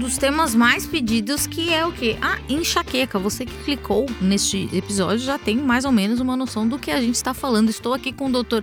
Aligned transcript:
dos 0.00 0.16
temas 0.16 0.54
mais 0.54 0.86
pedidos 0.86 1.46
que 1.46 1.72
é 1.72 1.86
o 1.86 1.92
que? 1.92 2.16
A 2.20 2.38
enxaqueca. 2.48 3.18
Você 3.18 3.44
que 3.44 3.54
clicou 3.64 4.06
neste 4.20 4.68
episódio 4.72 5.18
já 5.18 5.38
tem 5.38 5.56
mais 5.56 5.84
ou 5.84 5.92
menos 5.92 6.20
uma 6.20 6.36
noção 6.36 6.66
do 6.66 6.78
que 6.78 6.90
a 6.90 7.00
gente 7.00 7.14
está 7.14 7.34
falando. 7.34 7.68
Estou 7.68 7.92
aqui 7.92 8.10
com 8.10 8.26
o 8.26 8.42
Dr. 8.42 8.62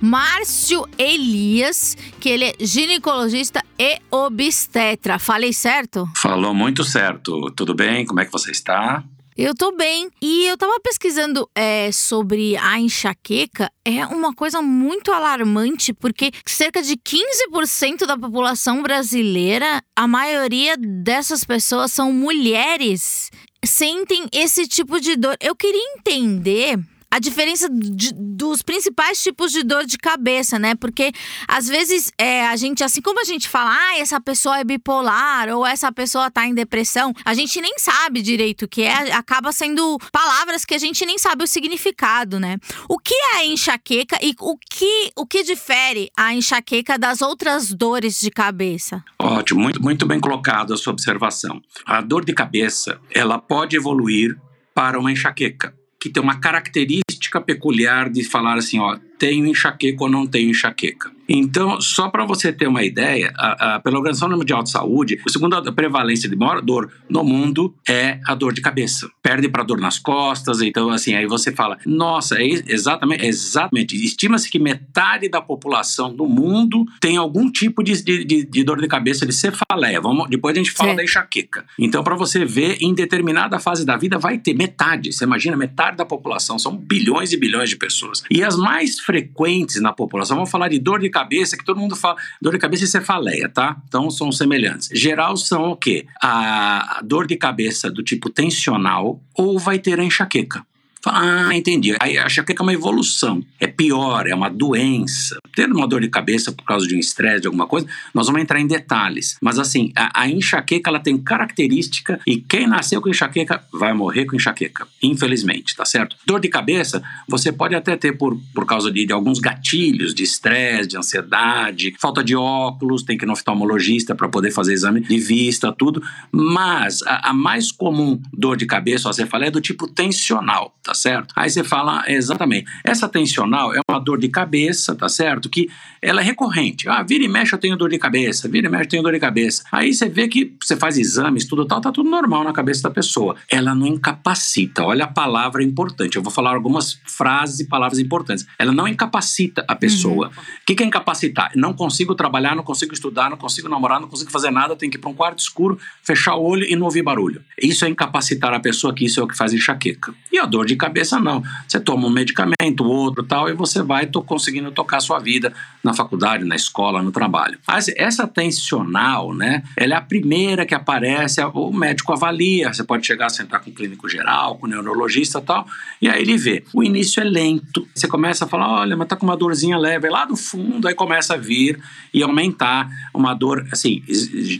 Márcio 0.00 0.86
Elias, 0.96 1.96
que 2.20 2.28
ele 2.28 2.44
é 2.44 2.54
ginecologista 2.60 3.62
e 3.78 3.98
obstetra. 4.10 5.18
Falei 5.18 5.52
certo? 5.52 6.08
Falou 6.16 6.54
muito 6.54 6.84
certo. 6.84 7.50
Tudo 7.50 7.74
bem? 7.74 8.06
Como 8.06 8.20
é 8.20 8.24
que 8.24 8.32
você 8.32 8.52
está? 8.52 9.02
Eu 9.36 9.54
tô 9.54 9.70
bem. 9.72 10.08
E 10.22 10.46
eu 10.46 10.56
tava 10.56 10.80
pesquisando 10.80 11.48
é, 11.54 11.92
sobre 11.92 12.56
a 12.56 12.80
enxaqueca. 12.80 13.70
É 13.84 14.06
uma 14.06 14.34
coisa 14.34 14.62
muito 14.62 15.12
alarmante, 15.12 15.92
porque 15.92 16.30
cerca 16.46 16.80
de 16.80 16.96
15% 16.96 18.06
da 18.06 18.16
população 18.16 18.82
brasileira, 18.82 19.82
a 19.94 20.08
maioria 20.08 20.74
dessas 20.78 21.44
pessoas 21.44 21.92
são 21.92 22.10
mulheres, 22.12 23.30
sentem 23.62 24.26
esse 24.32 24.66
tipo 24.66 24.98
de 24.98 25.16
dor. 25.16 25.36
Eu 25.38 25.54
queria 25.54 25.84
entender 25.98 26.78
a 27.16 27.18
diferença 27.18 27.66
de, 27.70 28.12
dos 28.14 28.60
principais 28.60 29.22
tipos 29.22 29.50
de 29.50 29.62
dor 29.62 29.86
de 29.86 29.96
cabeça, 29.96 30.58
né? 30.58 30.74
Porque 30.74 31.12
às 31.48 31.66
vezes 31.66 32.12
é, 32.18 32.46
a 32.46 32.56
gente, 32.56 32.84
assim 32.84 33.00
como 33.00 33.18
a 33.18 33.24
gente 33.24 33.48
fala, 33.48 33.70
ah, 33.72 33.98
essa 33.98 34.20
pessoa 34.20 34.58
é 34.58 34.64
bipolar 34.64 35.48
ou 35.48 35.64
essa 35.64 35.90
pessoa 35.90 36.30
tá 36.30 36.46
em 36.46 36.52
depressão, 36.52 37.14
a 37.24 37.32
gente 37.32 37.58
nem 37.58 37.78
sabe 37.78 38.20
direito 38.20 38.66
o 38.66 38.68
que 38.68 38.82
é, 38.82 39.14
acaba 39.14 39.50
sendo 39.50 39.98
palavras 40.12 40.66
que 40.66 40.74
a 40.74 40.78
gente 40.78 41.06
nem 41.06 41.16
sabe 41.16 41.44
o 41.44 41.46
significado, 41.46 42.38
né? 42.38 42.58
O 42.86 42.98
que 42.98 43.14
é 43.14 43.36
a 43.38 43.46
enxaqueca 43.46 44.18
e 44.22 44.34
o 44.38 44.58
que, 44.58 45.10
o 45.16 45.26
que 45.26 45.42
difere 45.42 46.10
a 46.14 46.34
enxaqueca 46.34 46.98
das 46.98 47.22
outras 47.22 47.72
dores 47.72 48.20
de 48.20 48.30
cabeça? 48.30 49.02
Ótimo, 49.18 49.62
muito, 49.62 49.82
muito 49.82 50.04
bem 50.04 50.20
colocado 50.20 50.74
a 50.74 50.76
sua 50.76 50.92
observação. 50.92 51.62
A 51.86 52.02
dor 52.02 52.26
de 52.26 52.34
cabeça, 52.34 53.00
ela 53.10 53.38
pode 53.38 53.74
evoluir 53.74 54.38
para 54.74 55.00
uma 55.00 55.10
enxaqueca 55.10 55.74
que 56.06 56.10
tem 56.10 56.22
uma 56.22 56.38
característica 56.38 57.05
peculiar 57.40 58.10
de 58.10 58.24
falar 58.24 58.56
assim, 58.56 58.78
ó, 58.78 58.98
tenho 59.18 59.46
enxaqueca 59.46 60.04
ou 60.04 60.10
não 60.10 60.26
tenho 60.26 60.50
enxaqueca. 60.50 61.10
Então, 61.28 61.80
só 61.80 62.08
para 62.08 62.24
você 62.24 62.52
ter 62.52 62.68
uma 62.68 62.84
ideia, 62.84 63.32
a, 63.36 63.74
a, 63.74 63.80
pela 63.80 63.98
Organização 63.98 64.28
Mundial 64.28 64.62
de 64.62 64.70
Saúde, 64.70 65.20
a 65.26 65.30
segunda 65.30 65.72
prevalência 65.72 66.28
de 66.28 66.36
maior 66.36 66.62
dor 66.62 66.90
no 67.08 67.24
mundo 67.24 67.74
é 67.88 68.20
a 68.26 68.34
dor 68.34 68.52
de 68.52 68.60
cabeça. 68.60 69.08
Perde 69.22 69.48
para 69.48 69.64
dor 69.64 69.80
nas 69.80 69.98
costas, 69.98 70.60
então 70.62 70.90
assim, 70.90 71.14
aí 71.14 71.26
você 71.26 71.52
fala, 71.52 71.78
nossa, 71.84 72.40
é 72.40 72.46
exatamente, 72.46 73.26
exatamente. 73.26 74.04
Estima-se 74.04 74.48
que 74.48 74.58
metade 74.58 75.28
da 75.28 75.40
população 75.40 76.14
do 76.14 76.26
mundo 76.26 76.84
tem 77.00 77.16
algum 77.16 77.50
tipo 77.50 77.82
de, 77.82 78.02
de, 78.02 78.44
de 78.44 78.64
dor 78.64 78.80
de 78.80 78.86
cabeça, 78.86 79.26
de 79.26 79.32
cefaleia. 79.32 80.00
Vamos, 80.00 80.28
depois 80.30 80.54
a 80.54 80.58
gente 80.58 80.70
fala 80.70 80.90
Sim. 80.90 80.96
da 80.96 81.04
enxaqueca. 81.04 81.64
Então, 81.78 82.04
para 82.04 82.14
você 82.14 82.44
ver, 82.44 82.78
em 82.80 82.94
determinada 82.94 83.58
fase 83.58 83.84
da 83.84 83.96
vida 83.96 84.18
vai 84.18 84.38
ter 84.38 84.54
metade. 84.54 85.12
Você 85.12 85.24
imagina, 85.24 85.56
metade 85.56 85.96
da 85.96 86.04
população, 86.04 86.58
são 86.58 86.76
bilhões 86.76 87.32
e 87.32 87.36
bilhões 87.36 87.68
de 87.68 87.76
pessoas. 87.76 88.22
E 88.30 88.44
as 88.44 88.56
mais 88.56 89.00
frequentes 89.06 89.80
na 89.80 89.92
população, 89.92 90.36
vamos 90.36 90.50
falar 90.50 90.68
de 90.68 90.80
dor 90.80 90.98
de 90.98 91.08
cabeça, 91.08 91.56
que 91.56 91.64
todo 91.64 91.78
mundo 91.78 91.94
fala, 91.94 92.16
dor 92.42 92.52
de 92.52 92.58
cabeça 92.58 92.82
e 92.82 92.88
cefaleia, 92.88 93.48
tá? 93.48 93.76
Então 93.86 94.10
são 94.10 94.32
semelhantes. 94.32 94.88
Geral 94.92 95.36
são 95.36 95.70
o 95.70 95.76
quê? 95.76 96.06
A 96.20 97.00
dor 97.04 97.28
de 97.28 97.36
cabeça 97.36 97.88
do 97.88 98.02
tipo 98.02 98.28
tensional 98.28 99.20
ou 99.32 99.60
vai 99.60 99.78
ter 99.78 100.00
a 100.00 100.04
enxaqueca. 100.04 100.66
Ah, 101.08 101.54
entendi. 101.54 101.94
Aí 102.00 102.18
acha 102.18 102.42
que 102.42 102.52
é 102.52 102.62
uma 102.62 102.72
evolução. 102.72 103.42
É 103.60 103.66
pior, 103.66 104.26
é 104.26 104.34
uma 104.34 104.48
doença. 104.48 105.38
Tendo 105.54 105.76
uma 105.76 105.86
dor 105.86 106.00
de 106.00 106.08
cabeça 106.08 106.52
por 106.52 106.64
causa 106.64 106.86
de 106.86 106.94
um 106.94 106.98
estresse, 106.98 107.42
de 107.42 107.46
alguma 107.46 107.66
coisa, 107.66 107.86
nós 108.14 108.26
vamos 108.26 108.42
entrar 108.42 108.60
em 108.60 108.66
detalhes. 108.66 109.36
Mas 109.40 109.58
assim, 109.58 109.92
a, 109.96 110.22
a, 110.22 110.28
enxaqueca 110.28 110.90
ela 110.90 111.00
tem 111.00 111.16
característica 111.16 112.20
e 112.26 112.36
quem 112.36 112.66
nasceu 112.66 113.00
com 113.00 113.08
enxaqueca 113.08 113.62
vai 113.72 113.92
morrer 113.92 114.26
com 114.26 114.36
enxaqueca. 114.36 114.86
Infelizmente, 115.02 115.76
tá 115.76 115.84
certo? 115.84 116.16
Dor 116.26 116.40
de 116.40 116.48
cabeça, 116.48 117.02
você 117.28 117.52
pode 117.52 117.74
até 117.74 117.96
ter 117.96 118.12
por, 118.12 118.38
por 118.54 118.66
causa 118.66 118.90
de, 118.90 119.06
de 119.06 119.12
alguns 119.12 119.38
gatilhos 119.38 120.14
de 120.14 120.22
estresse, 120.22 120.88
de 120.88 120.96
ansiedade, 120.96 121.94
falta 122.00 122.22
de 122.22 122.34
óculos, 122.34 123.02
tem 123.02 123.16
que 123.16 123.24
ir 123.24 123.26
no 123.26 123.32
oftalmologista 123.32 124.14
para 124.14 124.28
poder 124.28 124.50
fazer 124.50 124.72
exame 124.72 125.00
de 125.00 125.18
vista, 125.18 125.72
tudo. 125.72 126.02
Mas 126.32 127.02
a, 127.02 127.30
a 127.30 127.32
mais 127.32 127.70
comum 127.70 128.20
dor 128.32 128.56
de 128.56 128.66
cabeça, 128.66 129.12
você 129.12 129.26
fala, 129.26 129.46
é 129.46 129.50
do 129.50 129.60
tipo 129.60 129.86
tensional, 129.86 130.74
tá 130.82 130.94
certo? 130.96 131.32
Aí 131.36 131.48
você 131.48 131.62
fala, 131.62 132.04
exatamente, 132.08 132.66
essa 132.84 133.08
tensional 133.08 133.74
é 133.74 133.80
uma 133.88 134.00
dor 134.00 134.18
de 134.18 134.28
cabeça, 134.28 134.94
tá 134.94 135.08
certo? 135.08 135.48
Que 135.48 135.68
ela 136.02 136.20
é 136.20 136.24
recorrente. 136.24 136.88
Ah, 136.88 137.02
vira 137.02 137.24
e 137.24 137.28
mexe 137.28 137.54
eu 137.54 137.58
tenho 137.58 137.76
dor 137.76 137.90
de 137.90 137.98
cabeça, 137.98 138.48
vira 138.48 138.66
e 138.66 138.70
mexe 138.70 138.84
eu 138.84 138.88
tenho 138.88 139.02
dor 139.02 139.12
de 139.12 139.20
cabeça. 139.20 139.64
Aí 139.70 139.92
você 139.92 140.08
vê 140.08 140.28
que 140.28 140.54
você 140.60 140.76
faz 140.76 140.98
exames, 140.98 141.46
tudo 141.46 141.64
tal, 141.66 141.80
tá 141.80 141.92
tudo 141.92 142.08
normal 142.08 142.44
na 142.44 142.52
cabeça 142.52 142.82
da 142.82 142.90
pessoa. 142.90 143.36
Ela 143.50 143.74
não 143.74 143.86
incapacita, 143.86 144.84
olha 144.84 145.04
a 145.04 145.08
palavra 145.08 145.62
importante. 145.62 146.16
Eu 146.16 146.22
vou 146.22 146.32
falar 146.32 146.54
algumas 146.54 147.00
frases 147.04 147.60
e 147.60 147.68
palavras 147.68 147.98
importantes. 147.98 148.46
Ela 148.58 148.72
não 148.72 148.88
incapacita 148.88 149.64
a 149.68 149.74
pessoa. 149.74 150.28
Uhum. 150.28 150.32
O 150.32 150.40
uhum. 150.40 150.56
que, 150.66 150.74
que 150.74 150.82
é 150.82 150.86
incapacitar? 150.86 151.50
Não 151.54 151.72
consigo 151.72 152.14
trabalhar, 152.14 152.54
não 152.54 152.62
consigo 152.62 152.94
estudar, 152.94 153.30
não 153.30 153.36
consigo 153.36 153.68
namorar, 153.68 154.00
não 154.00 154.08
consigo 154.08 154.30
fazer 154.30 154.50
nada, 154.50 154.76
tenho 154.76 154.90
que 154.90 154.98
ir 154.98 155.00
para 155.00 155.10
um 155.10 155.14
quarto 155.14 155.38
escuro, 155.38 155.78
fechar 156.02 156.36
o 156.36 156.42
olho 156.42 156.64
e 156.64 156.76
não 156.76 156.84
ouvir 156.84 157.02
barulho. 157.02 157.42
Isso 157.60 157.84
é 157.84 157.88
incapacitar 157.88 158.52
a 158.52 158.60
pessoa, 158.60 158.94
que 158.94 159.04
isso 159.04 159.20
é 159.20 159.22
o 159.22 159.26
que 159.26 159.36
faz 159.36 159.52
enxaqueca. 159.52 160.14
E 160.32 160.38
a 160.38 160.46
dor 160.46 160.66
de 160.66 160.75
cabeça 160.76 161.18
não. 161.18 161.42
Você 161.66 161.80
toma 161.80 162.06
um 162.06 162.10
medicamento, 162.10 162.84
outro 162.84 163.22
tal, 163.22 163.48
e 163.48 163.52
você 163.52 163.82
vai 163.82 164.06
tô 164.06 164.22
conseguindo 164.22 164.70
tocar 164.70 165.00
sua 165.00 165.18
vida 165.18 165.52
na 165.82 165.94
faculdade, 165.94 166.44
na 166.44 166.56
escola, 166.56 167.02
no 167.02 167.12
trabalho. 167.12 167.58
Mas 167.66 167.88
essa 167.96 168.26
tensional, 168.26 169.34
né, 169.34 169.62
ela 169.76 169.94
é 169.94 169.96
a 169.96 170.00
primeira 170.00 170.66
que 170.66 170.74
aparece, 170.74 171.40
o 171.42 171.72
médico 171.72 172.12
avalia, 172.12 172.72
você 172.72 172.82
pode 172.82 173.06
chegar 173.06 173.26
a 173.26 173.30
sentar 173.30 173.60
com 173.60 173.70
o 173.70 173.72
clínico 173.72 174.08
geral, 174.08 174.56
com 174.56 174.66
o 174.66 174.68
neurologista 174.68 175.40
tal, 175.40 175.66
e 176.00 176.08
aí 176.08 176.22
ele 176.22 176.36
vê. 176.36 176.64
O 176.72 176.82
início 176.82 177.20
é 177.20 177.24
lento, 177.24 177.86
você 177.94 178.08
começa 178.08 178.44
a 178.44 178.48
falar, 178.48 178.68
olha, 178.80 178.96
mas 178.96 179.08
tá 179.08 179.16
com 179.16 179.26
uma 179.26 179.36
dorzinha 179.36 179.78
leve, 179.78 180.08
lá 180.08 180.24
do 180.24 180.36
fundo, 180.36 180.88
aí 180.88 180.94
começa 180.94 181.34
a 181.34 181.36
vir 181.36 181.80
e 182.12 182.22
aumentar 182.22 182.88
uma 183.14 183.34
dor, 183.34 183.66
assim, 183.70 184.02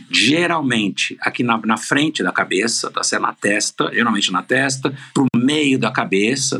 geralmente 0.09 1.17
aqui 1.21 1.43
na, 1.43 1.57
na 1.65 1.77
frente 1.77 2.23
da 2.23 2.31
cabeça, 2.31 2.89
tá 2.91 3.03
certo? 3.03 3.23
Na 3.23 3.33
testa, 3.33 3.91
geralmente 3.93 4.31
na 4.31 4.41
testa, 4.41 4.93
pro 5.13 5.25
meio 5.35 5.77
da 5.79 5.91
cabeça, 5.91 6.06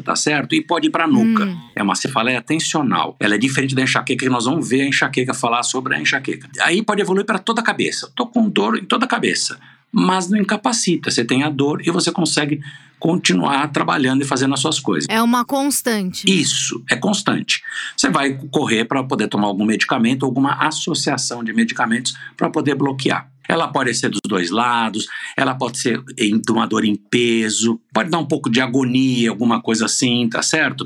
tá 0.04 0.16
certo? 0.16 0.54
E 0.56 0.62
pode 0.62 0.88
ir 0.88 0.92
pra 0.92 1.08
nuca. 1.08 1.46
Hum. 1.46 1.58
É 1.76 1.84
uma 1.84 1.96
cefaleia 1.96 2.42
tensional. 2.42 3.16
Ela 3.20 3.36
é 3.36 3.38
diferente 3.38 3.76
da 3.76 3.82
enxaqueca 3.82 4.26
que 4.26 4.30
nós 4.30 4.46
vamos 4.46 4.68
ver 4.68 4.82
a 4.82 4.88
enxaqueca 4.88 5.34
falar 5.34 5.64
sobre 5.64 5.96
a 5.96 6.02
enxaqueca. 6.02 6.50
Aí 6.62 6.84
pode 6.84 7.02
evoluir 7.02 7.26
para 7.26 7.40
toda 7.40 7.62
a 7.62 7.64
cabeça. 7.64 8.12
Tô 8.16 8.28
com 8.28 8.50
dor 8.50 8.78
em 8.78 8.86
toda 8.86 9.06
a 9.06 9.08
cabeça, 9.08 9.60
mas 9.92 10.30
não 10.30 10.38
incapacita. 10.38 11.10
Você 11.12 11.24
tem 11.24 11.44
a 11.44 11.50
dor 11.50 11.82
e 11.86 11.92
você 11.92 12.12
consegue 12.12 12.60
continuar 13.00 13.68
trabalhando 13.70 14.24
e 14.24 14.26
fazendo 14.26 14.54
as 14.54 14.60
suas 14.60 14.80
coisas. 14.80 15.08
É 15.10 15.22
uma 15.22 15.46
constante. 15.46 16.26
Isso, 16.28 16.84
é 16.90 16.96
constante. 16.96 17.62
Você 17.96 18.10
vai 18.10 18.34
correr 18.52 18.86
para 18.86 19.04
poder 19.04 19.28
tomar 19.28 19.48
algum 19.48 19.66
medicamento, 19.66 20.26
alguma 20.26 20.54
associação 20.54 21.44
de 21.44 21.54
medicamentos 21.54 22.18
para 22.36 22.50
poder 22.50 22.76
bloquear. 22.76 23.30
Ela 23.48 23.68
pode 23.68 23.94
ser 23.94 24.10
dos 24.10 24.22
dois 24.28 24.50
lados, 24.50 25.08
ela 25.36 25.56
pode 25.56 25.80
ser 25.80 26.02
de 26.04 26.52
uma 26.52 26.68
dor 26.68 26.86
em 26.86 26.96
peso, 26.96 27.80
pode 27.94 28.10
dar 28.10 28.20
um 28.20 28.26
pouco 28.26 28.50
de 28.50 28.62
agonia, 28.62 29.30
alguma 29.30 29.62
coisa 29.62 29.86
assim, 29.86 30.28
tá 30.30 30.42
certo? 30.42 30.86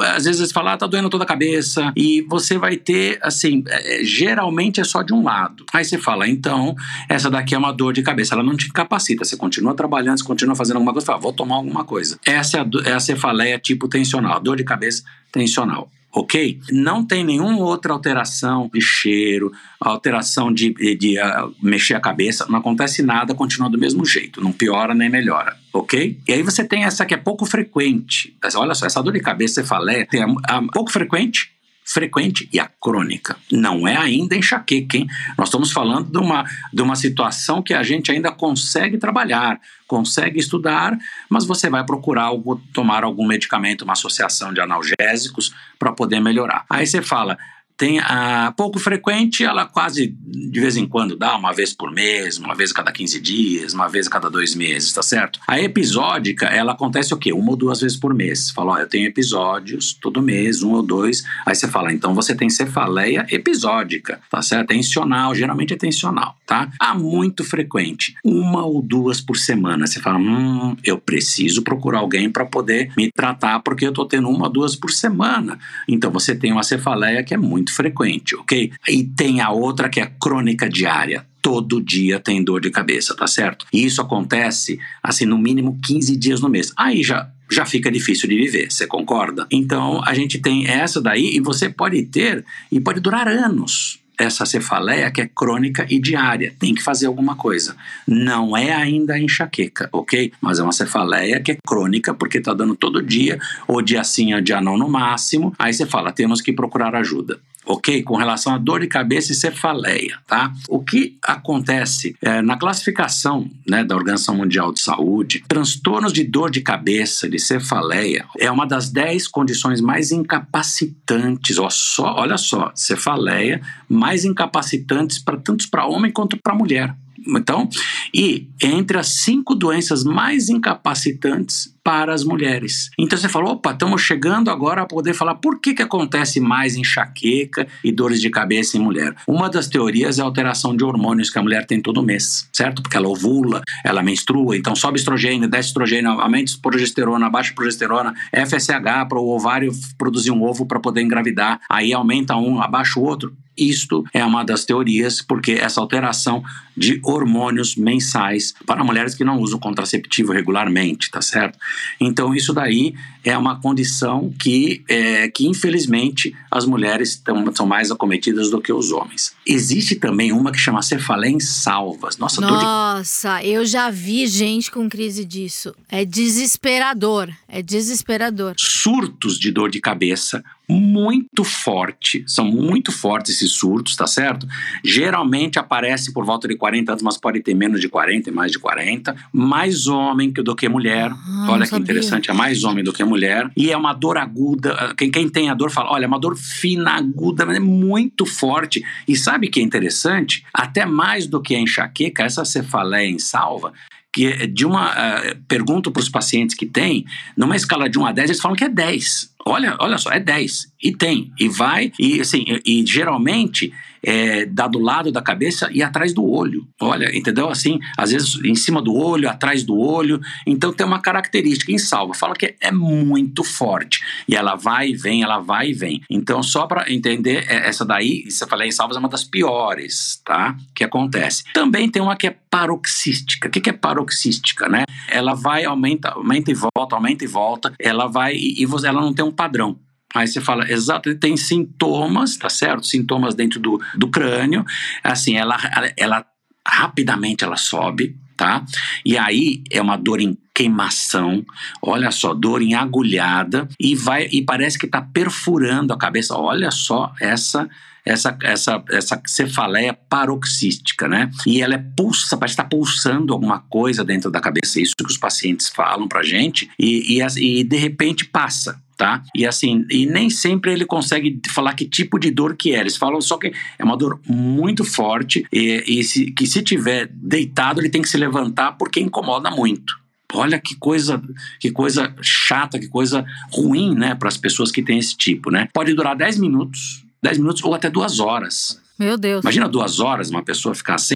Às 0.00 0.24
vezes 0.24 0.46
você 0.46 0.52
fala, 0.52 0.72
ah, 0.72 0.76
tá 0.76 0.86
doendo 0.86 1.10
toda 1.10 1.24
a 1.24 1.26
cabeça, 1.26 1.92
e 1.96 2.22
você 2.22 2.58
vai 2.58 2.76
ter, 2.76 3.18
assim, 3.22 3.64
é, 3.66 4.04
geralmente 4.04 4.80
é 4.80 4.84
só 4.84 5.02
de 5.02 5.12
um 5.12 5.22
lado. 5.22 5.64
Aí 5.72 5.84
você 5.84 5.98
fala, 5.98 6.28
então, 6.28 6.74
essa 7.08 7.30
daqui 7.30 7.54
é 7.54 7.58
uma 7.58 7.72
dor 7.72 7.92
de 7.92 8.02
cabeça, 8.02 8.34
ela 8.34 8.42
não 8.42 8.56
te 8.56 8.70
capacita, 8.72 9.24
você 9.24 9.36
continua 9.36 9.74
trabalhando, 9.74 10.18
você 10.18 10.24
continua 10.24 10.54
fazendo 10.54 10.76
alguma 10.76 10.92
coisa, 10.92 11.06
fala, 11.06 11.18
vou 11.18 11.32
tomar 11.32 11.56
alguma 11.56 11.84
coisa. 11.84 12.18
Essa 12.24 12.58
é 12.58 12.60
a, 12.60 12.90
é 12.90 12.92
a 12.94 13.00
cefaleia 13.00 13.58
tipo 13.58 13.88
tensional, 13.88 14.40
dor 14.40 14.56
de 14.56 14.64
cabeça 14.64 15.02
tensional 15.30 15.90
ok? 16.12 16.60
Não 16.70 17.04
tem 17.04 17.24
nenhuma 17.24 17.58
outra 17.58 17.92
alteração 17.92 18.70
de 18.72 18.80
cheiro, 18.80 19.50
alteração 19.80 20.52
de, 20.52 20.74
de, 20.74 20.94
de 20.94 21.18
uh, 21.18 21.54
mexer 21.62 21.94
a 21.94 22.00
cabeça, 22.00 22.46
não 22.48 22.58
acontece 22.58 23.02
nada, 23.02 23.34
continua 23.34 23.70
do 23.70 23.78
mesmo 23.78 24.04
jeito, 24.04 24.40
não 24.40 24.52
piora 24.52 24.94
nem 24.94 25.08
melhora, 25.08 25.56
ok? 25.72 26.18
E 26.28 26.32
aí 26.32 26.42
você 26.42 26.64
tem 26.64 26.84
essa 26.84 27.06
que 27.06 27.14
é 27.14 27.16
pouco 27.16 27.46
frequente. 27.46 28.36
Olha 28.54 28.74
só, 28.74 28.86
essa 28.86 29.02
dor 29.02 29.14
de 29.14 29.20
cabeça 29.20 29.54
cefaleia 29.54 30.06
tem 30.06 30.22
a, 30.22 30.26
a, 30.48 30.62
pouco 30.62 30.92
frequente, 30.92 31.50
frequente 31.84 32.48
e 32.52 32.60
a 32.60 32.68
crônica. 32.80 33.36
Não 33.50 33.86
é 33.86 33.96
ainda 33.96 34.36
enxaqueca, 34.36 34.96
hein? 34.96 35.06
Nós 35.36 35.48
estamos 35.48 35.72
falando 35.72 36.10
de 36.10 36.18
uma, 36.18 36.44
de 36.72 36.82
uma 36.82 36.96
situação 36.96 37.62
que 37.62 37.74
a 37.74 37.82
gente 37.82 38.10
ainda 38.10 38.30
consegue 38.30 38.98
trabalhar, 38.98 39.60
consegue 39.86 40.38
estudar, 40.38 40.96
mas 41.28 41.44
você 41.44 41.68
vai 41.68 41.84
procurar 41.84 42.24
algo, 42.24 42.60
tomar 42.72 43.04
algum 43.04 43.26
medicamento, 43.26 43.82
uma 43.82 43.94
associação 43.94 44.52
de 44.52 44.60
analgésicos 44.60 45.54
para 45.78 45.92
poder 45.92 46.20
melhorar. 46.20 46.64
Aí 46.70 46.86
você 46.86 47.02
fala, 47.02 47.36
tem 47.82 47.98
a 47.98 48.54
pouco 48.56 48.78
frequente, 48.78 49.42
ela 49.42 49.66
quase 49.66 50.14
de 50.24 50.60
vez 50.60 50.76
em 50.76 50.86
quando 50.86 51.16
dá, 51.16 51.36
uma 51.36 51.52
vez 51.52 51.72
por 51.72 51.90
mês, 51.90 52.38
uma 52.38 52.54
vez 52.54 52.70
a 52.70 52.74
cada 52.74 52.92
15 52.92 53.20
dias, 53.20 53.74
uma 53.74 53.88
vez 53.88 54.06
a 54.06 54.10
cada 54.10 54.30
dois 54.30 54.54
meses, 54.54 54.92
tá 54.92 55.02
certo? 55.02 55.40
A 55.48 55.60
episódica, 55.60 56.46
ela 56.46 56.74
acontece 56.74 57.12
o 57.12 57.16
quê? 57.16 57.32
Uma 57.32 57.50
ou 57.50 57.56
duas 57.56 57.80
vezes 57.80 57.96
por 57.96 58.14
mês. 58.14 58.46
Você 58.46 58.52
fala, 58.52 58.74
ó, 58.74 58.78
eu 58.78 58.86
tenho 58.86 59.08
episódios 59.08 59.94
todo 59.94 60.22
mês, 60.22 60.62
um 60.62 60.74
ou 60.74 60.82
dois. 60.82 61.24
Aí 61.44 61.56
você 61.56 61.66
fala, 61.66 61.92
então 61.92 62.14
você 62.14 62.36
tem 62.36 62.48
cefaleia 62.48 63.26
episódica, 63.28 64.20
tá 64.30 64.40
certo? 64.40 64.68
Tensional, 64.68 65.34
geralmente 65.34 65.74
é 65.74 65.76
tensional, 65.76 66.36
tá? 66.46 66.70
A 66.78 66.94
muito 66.94 67.42
frequente, 67.42 68.14
uma 68.24 68.64
ou 68.64 68.80
duas 68.80 69.20
por 69.20 69.36
semana. 69.36 69.88
Você 69.88 69.98
fala, 69.98 70.18
hum, 70.18 70.76
eu 70.84 70.98
preciso 70.98 71.62
procurar 71.62 71.98
alguém 71.98 72.30
para 72.30 72.44
poder 72.44 72.92
me 72.96 73.10
tratar 73.10 73.58
porque 73.58 73.84
eu 73.84 73.92
tô 73.92 74.06
tendo 74.06 74.28
uma 74.28 74.44
ou 74.44 74.52
duas 74.52 74.76
por 74.76 74.92
semana. 74.92 75.58
Então 75.88 76.12
você 76.12 76.32
tem 76.32 76.52
uma 76.52 76.62
cefaleia 76.62 77.24
que 77.24 77.34
é 77.34 77.36
muito 77.36 77.71
muito 77.72 77.74
frequente, 77.74 78.36
ok? 78.36 78.72
E 78.88 79.04
tem 79.04 79.40
a 79.40 79.50
outra 79.50 79.88
que 79.88 80.00
é 80.00 80.06
crônica 80.20 80.68
diária. 80.68 81.26
Todo 81.40 81.82
dia 81.82 82.20
tem 82.20 82.44
dor 82.44 82.60
de 82.60 82.70
cabeça, 82.70 83.16
tá 83.16 83.26
certo? 83.26 83.66
E 83.72 83.84
isso 83.84 84.00
acontece, 84.00 84.78
assim, 85.02 85.24
no 85.24 85.36
mínimo 85.36 85.78
15 85.84 86.16
dias 86.16 86.40
no 86.40 86.48
mês. 86.48 86.72
Aí 86.76 87.02
já 87.02 87.28
já 87.50 87.66
fica 87.66 87.92
difícil 87.92 88.30
de 88.30 88.34
viver, 88.34 88.72
você 88.72 88.86
concorda? 88.86 89.46
Então 89.50 90.02
a 90.06 90.14
gente 90.14 90.38
tem 90.38 90.66
essa 90.66 91.02
daí 91.02 91.36
e 91.36 91.40
você 91.40 91.68
pode 91.68 92.02
ter 92.04 92.42
e 92.70 92.80
pode 92.80 92.98
durar 92.98 93.28
anos 93.28 94.00
essa 94.18 94.46
cefaleia 94.46 95.10
que 95.10 95.20
é 95.20 95.26
crônica 95.28 95.86
e 95.90 95.98
diária. 95.98 96.54
Tem 96.58 96.74
que 96.74 96.82
fazer 96.82 97.06
alguma 97.06 97.36
coisa. 97.36 97.76
Não 98.06 98.56
é 98.56 98.72
ainda 98.72 99.18
enxaqueca, 99.18 99.88
ok? 99.92 100.32
Mas 100.40 100.58
é 100.58 100.62
uma 100.62 100.72
cefaleia 100.72 101.40
que 101.40 101.52
é 101.52 101.58
crônica 101.66 102.14
porque 102.14 102.38
está 102.38 102.54
dando 102.54 102.74
todo 102.74 103.02
dia, 103.02 103.38
ou 103.66 103.82
dia 103.82 104.04
sim 104.04 104.32
ou 104.32 104.40
dia 104.40 104.60
não 104.60 104.78
no 104.78 104.88
máximo. 104.88 105.52
Aí 105.58 105.74
você 105.74 105.84
fala, 105.84 106.12
temos 106.12 106.40
que 106.40 106.52
procurar 106.52 106.94
ajuda 106.94 107.40
ok? 107.66 108.02
Com 108.02 108.16
relação 108.16 108.54
à 108.54 108.58
dor 108.58 108.80
de 108.80 108.86
cabeça 108.86 109.32
e 109.32 109.34
cefaleia, 109.34 110.18
tá? 110.26 110.52
O 110.68 110.80
que 110.80 111.16
acontece 111.22 112.16
é, 112.20 112.42
na 112.42 112.56
classificação 112.56 113.48
né, 113.68 113.84
da 113.84 113.94
Organização 113.94 114.36
Mundial 114.36 114.72
de 114.72 114.80
Saúde, 114.80 115.44
transtornos 115.46 116.12
de 116.12 116.24
dor 116.24 116.50
de 116.50 116.60
cabeça, 116.60 117.28
de 117.28 117.38
cefaleia, 117.38 118.26
é 118.38 118.50
uma 118.50 118.66
das 118.66 118.90
10 118.90 119.28
condições 119.28 119.80
mais 119.80 120.10
incapacitantes, 120.10 121.58
ó, 121.58 121.68
só, 121.70 122.14
olha 122.16 122.36
só, 122.36 122.72
cefaleia, 122.74 123.60
mais 123.88 124.24
incapacitantes 124.24 125.18
para 125.18 125.36
tanto 125.36 125.68
para 125.70 125.86
homem 125.86 126.12
quanto 126.12 126.36
para 126.36 126.54
mulher. 126.54 126.94
Então, 127.26 127.68
e 128.12 128.48
entre 128.62 128.98
as 128.98 129.22
cinco 129.22 129.54
doenças 129.54 130.02
mais 130.02 130.48
incapacitantes 130.48 131.72
para 131.84 132.14
as 132.14 132.24
mulheres. 132.24 132.90
Então 132.98 133.18
você 133.18 133.28
falou, 133.28 133.52
opa, 133.52 133.72
estamos 133.72 134.02
chegando 134.02 134.50
agora 134.50 134.82
a 134.82 134.86
poder 134.86 135.14
falar 135.14 135.34
por 135.36 135.60
que, 135.60 135.74
que 135.74 135.82
acontece 135.82 136.38
mais 136.40 136.76
enxaqueca 136.76 137.66
e 137.82 137.90
dores 137.90 138.20
de 138.20 138.30
cabeça 138.30 138.76
em 138.76 138.80
mulher. 138.80 139.14
Uma 139.26 139.50
das 139.50 139.68
teorias 139.68 140.18
é 140.18 140.22
a 140.22 140.24
alteração 140.24 140.76
de 140.76 140.84
hormônios 140.84 141.30
que 141.30 141.38
a 141.38 141.42
mulher 141.42 141.66
tem 141.66 141.80
todo 141.80 142.02
mês, 142.02 142.48
certo? 142.52 142.82
Porque 142.82 142.96
ela 142.96 143.08
ovula, 143.08 143.62
ela 143.84 144.02
menstrua, 144.02 144.56
então 144.56 144.76
sobe 144.76 144.98
estrogênio, 144.98 145.48
desce 145.48 145.68
estrogênio, 145.68 146.10
aumenta 146.10 146.52
progesterona, 146.60 147.28
baixa 147.28 147.52
progesterona, 147.54 148.14
FSH 148.32 149.08
para 149.08 149.18
o 149.18 149.28
ovário 149.28 149.72
produzir 149.98 150.30
um 150.30 150.42
ovo 150.42 150.66
para 150.66 150.80
poder 150.80 151.02
engravidar, 151.02 151.60
aí 151.68 151.92
aumenta 151.92 152.36
um, 152.36 152.60
abaixa 152.60 152.98
o 152.98 153.02
outro. 153.02 153.36
Isto 153.56 154.04
é 154.14 154.24
uma 154.24 154.44
das 154.44 154.64
teorias, 154.64 155.20
porque 155.20 155.52
essa 155.52 155.80
alteração 155.80 156.42
de 156.74 156.98
hormônios 157.04 157.76
mensais 157.76 158.54
para 158.66 158.82
mulheres 158.82 159.14
que 159.14 159.24
não 159.24 159.38
usam 159.38 159.58
contraceptivo 159.58 160.32
regularmente, 160.32 161.10
tá 161.10 161.20
certo? 161.20 161.58
Então, 162.00 162.34
isso 162.34 162.52
daí 162.52 162.94
é 163.24 163.36
uma 163.36 163.60
condição 163.60 164.32
que, 164.38 164.82
é, 164.88 165.28
que 165.28 165.46
infelizmente, 165.46 166.34
as 166.50 166.66
mulheres 166.66 167.16
tão, 167.16 167.54
são 167.54 167.66
mais 167.66 167.90
acometidas 167.90 168.50
do 168.50 168.60
que 168.60 168.72
os 168.72 168.90
homens. 168.90 169.34
Existe 169.46 169.94
também 169.96 170.32
uma 170.32 170.50
que 170.50 170.58
chama 170.58 170.82
cefaleia 170.82 171.32
em 171.32 171.40
salvas. 171.40 172.16
Nossa, 172.18 172.40
Nossa 172.40 173.38
de... 173.40 173.48
eu 173.48 173.64
já 173.64 173.90
vi 173.90 174.26
gente 174.26 174.70
com 174.70 174.88
crise 174.88 175.24
disso. 175.24 175.74
É 175.88 176.04
desesperador. 176.04 177.30
É 177.48 177.62
desesperador. 177.62 178.54
Surtos 178.58 179.38
de 179.38 179.50
dor 179.50 179.70
de 179.70 179.80
cabeça 179.80 180.42
muito 180.72 181.44
forte, 181.44 182.24
são 182.26 182.44
muito 182.44 182.90
fortes 182.90 183.36
esses 183.36 183.52
surtos, 183.52 183.96
tá 183.96 184.06
certo? 184.06 184.46
Geralmente 184.84 185.58
aparece 185.58 186.12
por 186.12 186.24
volta 186.24 186.48
de 186.48 186.56
40 186.56 186.92
anos, 186.92 187.02
mas 187.02 187.16
pode 187.16 187.40
ter 187.40 187.54
menos 187.54 187.80
de 187.80 187.88
40 187.88 188.30
e 188.30 188.32
mais 188.32 188.52
de 188.52 188.58
40. 188.58 189.14
Mais 189.32 189.86
homem 189.86 190.30
do 190.30 190.54
que 190.54 190.68
mulher. 190.68 191.10
Ah, 191.10 191.46
olha 191.50 191.62
que 191.62 191.68
sabia. 191.68 191.84
interessante, 191.84 192.30
é 192.30 192.34
mais 192.34 192.64
homem 192.64 192.82
do 192.82 192.92
que 192.92 193.04
mulher. 193.04 193.50
E 193.56 193.70
é 193.70 193.76
uma 193.76 193.92
dor 193.92 194.18
aguda. 194.18 194.94
Quem, 194.96 195.10
quem 195.10 195.28
tem 195.28 195.50
a 195.50 195.54
dor 195.54 195.70
fala: 195.70 195.92
olha, 195.92 196.04
é 196.04 196.08
uma 196.08 196.18
dor 196.18 196.36
fina, 196.36 196.92
aguda, 196.92 197.46
mas 197.46 197.56
é 197.56 197.60
muito 197.60 198.24
forte. 198.24 198.84
E 199.06 199.16
sabe 199.16 199.48
que 199.48 199.60
é 199.60 199.62
interessante? 199.62 200.44
Até 200.52 200.86
mais 200.86 201.26
do 201.26 201.40
que 201.40 201.54
a 201.54 201.60
enxaqueca, 201.60 202.24
essa 202.24 202.44
cefaleia 202.44 203.08
em 203.08 203.18
salva, 203.18 203.72
que 204.12 204.26
é 204.26 204.46
de 204.46 204.66
uma. 204.66 204.90
Uh, 204.90 205.42
pergunto 205.48 205.90
para 205.90 206.00
os 206.00 206.08
pacientes 206.08 206.54
que 206.54 206.66
têm, 206.66 207.04
numa 207.36 207.56
escala 207.56 207.88
de 207.88 207.98
1 207.98 208.06
a 208.06 208.12
10, 208.12 208.30
eles 208.30 208.42
falam 208.42 208.56
que 208.56 208.64
é 208.64 208.68
10. 208.68 209.32
Olha, 209.46 209.76
olha 209.80 209.98
só, 209.98 210.10
é 210.10 210.20
10. 210.20 210.72
E 210.82 210.92
tem. 210.92 211.32
E 211.40 211.48
vai. 211.48 211.92
E 211.98 212.20
assim, 212.20 212.44
e, 212.46 212.82
e 212.82 212.86
geralmente 212.86 213.72
é, 214.04 214.44
dá 214.46 214.66
do 214.66 214.78
lado 214.78 215.12
da 215.12 215.22
cabeça 215.22 215.68
e 215.72 215.82
atrás 215.82 216.12
do 216.12 216.24
olho. 216.24 216.66
Olha, 216.80 217.16
entendeu? 217.16 217.48
Assim, 217.48 217.78
às 217.96 218.10
vezes 218.10 218.38
em 218.44 218.54
cima 218.54 218.82
do 218.82 218.94
olho, 218.94 219.28
atrás 219.28 219.62
do 219.62 219.78
olho. 219.78 220.20
Então 220.46 220.72
tem 220.72 220.86
uma 220.86 221.00
característica 221.00 221.72
em 221.72 221.78
salva. 221.78 222.14
Fala 222.14 222.34
que 222.34 222.56
é 222.60 222.72
muito 222.72 223.44
forte. 223.44 224.02
E 224.26 224.34
ela 224.34 224.54
vai 224.54 224.90
e 224.90 224.96
vem, 224.96 225.22
ela 225.22 225.38
vai 225.38 225.70
e 225.70 225.74
vem. 225.74 226.00
Então, 226.10 226.42
só 226.42 226.66
para 226.66 226.90
entender, 226.92 227.44
é, 227.48 227.68
essa 227.68 227.84
daí, 227.84 228.30
se 228.30 228.42
eu 228.42 228.48
falei 228.48 228.68
em 228.68 228.72
salvas, 228.72 228.96
é 228.96 229.00
uma 229.00 229.08
das 229.08 229.24
piores, 229.24 230.20
tá? 230.24 230.56
Que 230.74 230.84
acontece. 230.84 231.44
Também 231.52 231.88
tem 231.88 232.02
uma 232.02 232.16
que 232.16 232.26
é 232.26 232.36
paroxística. 232.50 233.48
O 233.48 233.50
que 233.50 233.70
é 233.70 233.72
paroxística, 233.72 234.68
né? 234.68 234.84
Ela 235.08 235.34
vai, 235.34 235.64
aumenta, 235.64 236.10
aumenta 236.10 236.50
e 236.50 236.54
volta, 236.54 236.96
aumenta 236.96 237.24
e 237.24 237.28
volta. 237.28 237.72
Ela 237.78 238.06
vai 238.06 238.34
e, 238.34 238.64
ela 238.84 239.00
não 239.00 239.12
tem 239.12 239.24
um 239.24 239.32
padrão. 239.32 239.78
Aí 240.14 240.26
você 240.26 240.40
fala, 240.40 240.70
exato, 240.70 241.08
ele 241.08 241.18
tem 241.18 241.36
sintomas, 241.36 242.36
tá 242.36 242.48
certo? 242.48 242.86
Sintomas 242.86 243.34
dentro 243.34 243.58
do, 243.60 243.80
do 243.96 244.08
crânio. 244.08 244.64
Assim, 245.02 245.36
ela, 245.36 245.56
ela 245.96 246.24
rapidamente 246.66 247.44
ela 247.44 247.56
sobe, 247.56 248.16
tá? 248.36 248.64
E 249.04 249.16
aí 249.16 249.62
é 249.70 249.80
uma 249.80 249.96
dor 249.96 250.20
em 250.20 250.36
queimação, 250.54 251.44
olha 251.80 252.10
só, 252.10 252.34
dor 252.34 252.60
em 252.60 252.74
agulhada 252.74 253.68
e 253.80 253.94
vai 253.94 254.28
e 254.30 254.42
parece 254.42 254.78
que 254.78 254.86
está 254.86 255.00
perfurando 255.00 255.92
a 255.92 255.98
cabeça. 255.98 256.36
Olha 256.36 256.70
só 256.70 257.12
essa 257.20 257.68
essa, 258.04 258.36
essa, 258.42 258.82
essa 258.90 259.22
cefaleia 259.26 259.94
paroxística, 259.94 261.06
né? 261.06 261.30
E 261.46 261.62
ela 261.62 261.74
é 261.74 261.84
pulsa, 261.96 262.36
parece 262.36 262.54
estar 262.54 262.64
tá 262.64 262.68
pulsando 262.68 263.32
alguma 263.32 263.60
coisa 263.60 264.04
dentro 264.04 264.30
da 264.30 264.40
cabeça, 264.40 264.80
isso 264.80 264.94
que 264.96 265.06
os 265.06 265.16
pacientes 265.16 265.68
falam 265.68 266.08
pra 266.08 266.22
gente, 266.22 266.68
e, 266.78 267.16
e, 267.16 267.60
e 267.60 267.64
de 267.64 267.76
repente 267.76 268.24
passa. 268.24 268.81
Tá? 268.96 269.22
E 269.34 269.46
assim, 269.46 269.84
e 269.90 270.06
nem 270.06 270.30
sempre 270.30 270.72
ele 270.72 270.84
consegue 270.84 271.40
falar 271.52 271.74
que 271.74 271.86
tipo 271.86 272.18
de 272.18 272.30
dor 272.30 272.56
que 272.56 272.74
é. 272.74 272.80
Eles 272.80 272.96
falam 272.96 273.20
só 273.20 273.36
que 273.36 273.52
é 273.78 273.84
uma 273.84 273.96
dor 273.96 274.20
muito 274.28 274.84
forte 274.84 275.44
e, 275.52 275.82
e 275.86 276.04
se, 276.04 276.30
que 276.30 276.46
se 276.46 276.62
tiver 276.62 277.08
deitado 277.12 277.80
ele 277.80 277.88
tem 277.88 278.02
que 278.02 278.08
se 278.08 278.16
levantar 278.16 278.72
porque 278.72 279.00
incomoda 279.00 279.50
muito. 279.50 280.00
Olha 280.34 280.58
que 280.58 280.74
coisa, 280.76 281.22
que 281.60 281.70
coisa 281.70 282.14
chata, 282.22 282.78
que 282.78 282.88
coisa 282.88 283.24
ruim, 283.52 283.94
né, 283.94 284.14
para 284.14 284.28
as 284.28 284.36
pessoas 284.36 284.70
que 284.70 284.82
têm 284.82 284.98
esse 284.98 285.16
tipo, 285.16 285.50
né? 285.50 285.68
Pode 285.74 285.92
durar 285.92 286.16
10 286.16 286.38
minutos, 286.38 287.04
10 287.22 287.38
minutos 287.38 287.62
ou 287.62 287.74
até 287.74 287.90
duas 287.90 288.18
horas. 288.18 288.80
Meu 288.98 289.18
Deus. 289.18 289.42
Imagina 289.42 289.68
duas 289.68 290.00
horas 290.00 290.30
uma 290.30 290.42
pessoa 290.42 290.74
ficar 290.74 290.94
assim. 290.94 291.14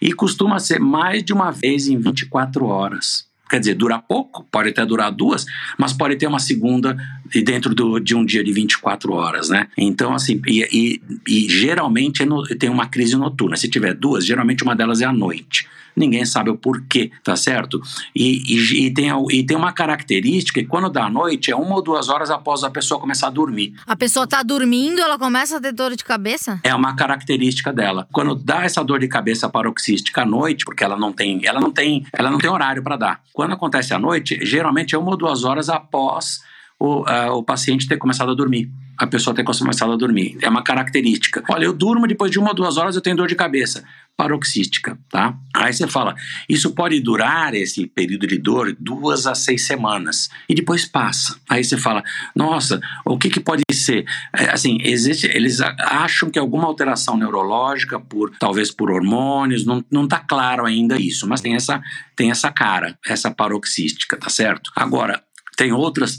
E 0.00 0.12
costuma 0.12 0.58
ser 0.58 0.78
mais 0.78 1.22
de 1.22 1.32
uma 1.32 1.50
vez 1.50 1.88
em 1.88 1.98
24 1.98 2.64
horas. 2.64 3.27
Quer 3.48 3.60
dizer, 3.60 3.74
dura 3.74 3.98
pouco, 3.98 4.46
pode 4.50 4.70
até 4.70 4.84
durar 4.84 5.10
duas, 5.10 5.46
mas 5.78 5.92
pode 5.92 6.16
ter 6.16 6.26
uma 6.26 6.38
segunda 6.38 6.96
dentro 7.44 7.74
do, 7.74 7.98
de 7.98 8.14
um 8.14 8.24
dia 8.24 8.44
de 8.44 8.52
24 8.52 9.12
horas, 9.12 9.48
né? 9.48 9.68
Então, 9.76 10.14
assim, 10.14 10.40
e, 10.46 10.68
e, 10.72 11.02
e 11.26 11.48
geralmente 11.48 12.22
é 12.22 12.26
no, 12.26 12.42
tem 12.44 12.70
uma 12.70 12.86
crise 12.86 13.16
noturna. 13.16 13.56
Se 13.56 13.68
tiver 13.68 13.94
duas, 13.94 14.24
geralmente 14.26 14.62
uma 14.62 14.76
delas 14.76 15.00
é 15.00 15.04
à 15.04 15.12
noite 15.12 15.66
ninguém 15.98 16.24
sabe 16.24 16.50
o 16.50 16.56
porquê, 16.56 17.10
tá 17.22 17.36
certo? 17.36 17.80
E, 18.14 18.42
e, 18.46 18.86
e, 18.86 18.94
tem, 18.94 19.10
e 19.30 19.42
tem 19.44 19.56
uma 19.56 19.72
característica 19.72 20.60
que 20.60 20.66
quando 20.66 20.88
dá 20.88 21.06
à 21.06 21.10
noite 21.10 21.50
é 21.50 21.56
uma 21.56 21.74
ou 21.74 21.82
duas 21.82 22.08
horas 22.08 22.30
após 22.30 22.64
a 22.64 22.70
pessoa 22.70 23.00
começar 23.00 23.28
a 23.28 23.30
dormir. 23.30 23.74
A 23.86 23.96
pessoa 23.96 24.26
tá 24.26 24.42
dormindo, 24.42 25.00
ela 25.00 25.18
começa 25.18 25.56
a 25.56 25.60
ter 25.60 25.72
dor 25.72 25.94
de 25.94 26.04
cabeça? 26.04 26.60
É 26.62 26.74
uma 26.74 26.94
característica 26.94 27.72
dela. 27.72 28.06
Quando 28.12 28.34
dá 28.34 28.64
essa 28.64 28.82
dor 28.82 29.00
de 29.00 29.08
cabeça 29.08 29.48
paroxística 29.48 30.22
à 30.22 30.26
noite, 30.26 30.64
porque 30.64 30.84
ela 30.84 30.96
não 30.96 31.12
tem, 31.12 31.40
ela 31.44 31.60
não 31.60 31.70
tem, 31.70 32.06
ela 32.12 32.30
não 32.30 32.38
tem 32.38 32.50
horário 32.50 32.82
para 32.82 32.96
dar. 32.96 33.20
Quando 33.32 33.52
acontece 33.52 33.92
à 33.92 33.98
noite, 33.98 34.38
geralmente 34.42 34.94
é 34.94 34.98
uma 34.98 35.10
ou 35.10 35.16
duas 35.16 35.44
horas 35.44 35.68
após 35.68 36.40
o, 36.78 37.04
a, 37.06 37.34
o 37.34 37.42
paciente 37.42 37.88
ter 37.88 37.96
começado 37.96 38.30
a 38.30 38.34
dormir 38.34 38.70
a 38.98 39.06
pessoa 39.06 39.34
ter 39.34 39.44
começado 39.44 39.92
a 39.92 39.96
dormir. 39.96 40.36
É 40.42 40.48
uma 40.48 40.62
característica. 40.62 41.44
Olha, 41.48 41.64
eu 41.64 41.72
durmo, 41.72 42.06
depois 42.08 42.32
de 42.32 42.38
uma 42.38 42.48
ou 42.48 42.54
duas 42.54 42.76
horas 42.76 42.96
eu 42.96 43.00
tenho 43.00 43.16
dor 43.16 43.28
de 43.28 43.36
cabeça. 43.36 43.84
Paroxística, 44.16 44.98
tá? 45.08 45.38
Aí 45.54 45.72
você 45.72 45.86
fala, 45.86 46.16
isso 46.48 46.74
pode 46.74 46.98
durar 46.98 47.54
esse 47.54 47.86
período 47.86 48.26
de 48.26 48.36
dor 48.36 48.76
duas 48.80 49.28
a 49.28 49.36
seis 49.36 49.64
semanas 49.64 50.28
e 50.48 50.54
depois 50.54 50.84
passa. 50.84 51.38
Aí 51.48 51.62
você 51.62 51.76
fala, 51.76 52.02
nossa, 52.34 52.80
o 53.04 53.16
que, 53.16 53.30
que 53.30 53.38
pode 53.38 53.62
ser? 53.72 54.04
É, 54.36 54.50
assim, 54.50 54.78
existe, 54.80 55.28
eles 55.28 55.60
acham 55.60 56.28
que 56.28 56.38
alguma 56.38 56.66
alteração 56.66 57.16
neurológica, 57.16 58.00
por 58.00 58.32
talvez 58.40 58.72
por 58.72 58.90
hormônios, 58.90 59.64
não, 59.64 59.84
não 59.88 60.08
tá 60.08 60.18
claro 60.18 60.66
ainda 60.66 61.00
isso, 61.00 61.28
mas 61.28 61.40
tem 61.40 61.54
essa, 61.54 61.80
tem 62.16 62.32
essa 62.32 62.50
cara, 62.50 62.98
essa 63.06 63.30
paroxística, 63.30 64.16
tá 64.16 64.28
certo? 64.28 64.72
Agora, 64.74 65.22
tem 65.56 65.72
outras 65.72 66.18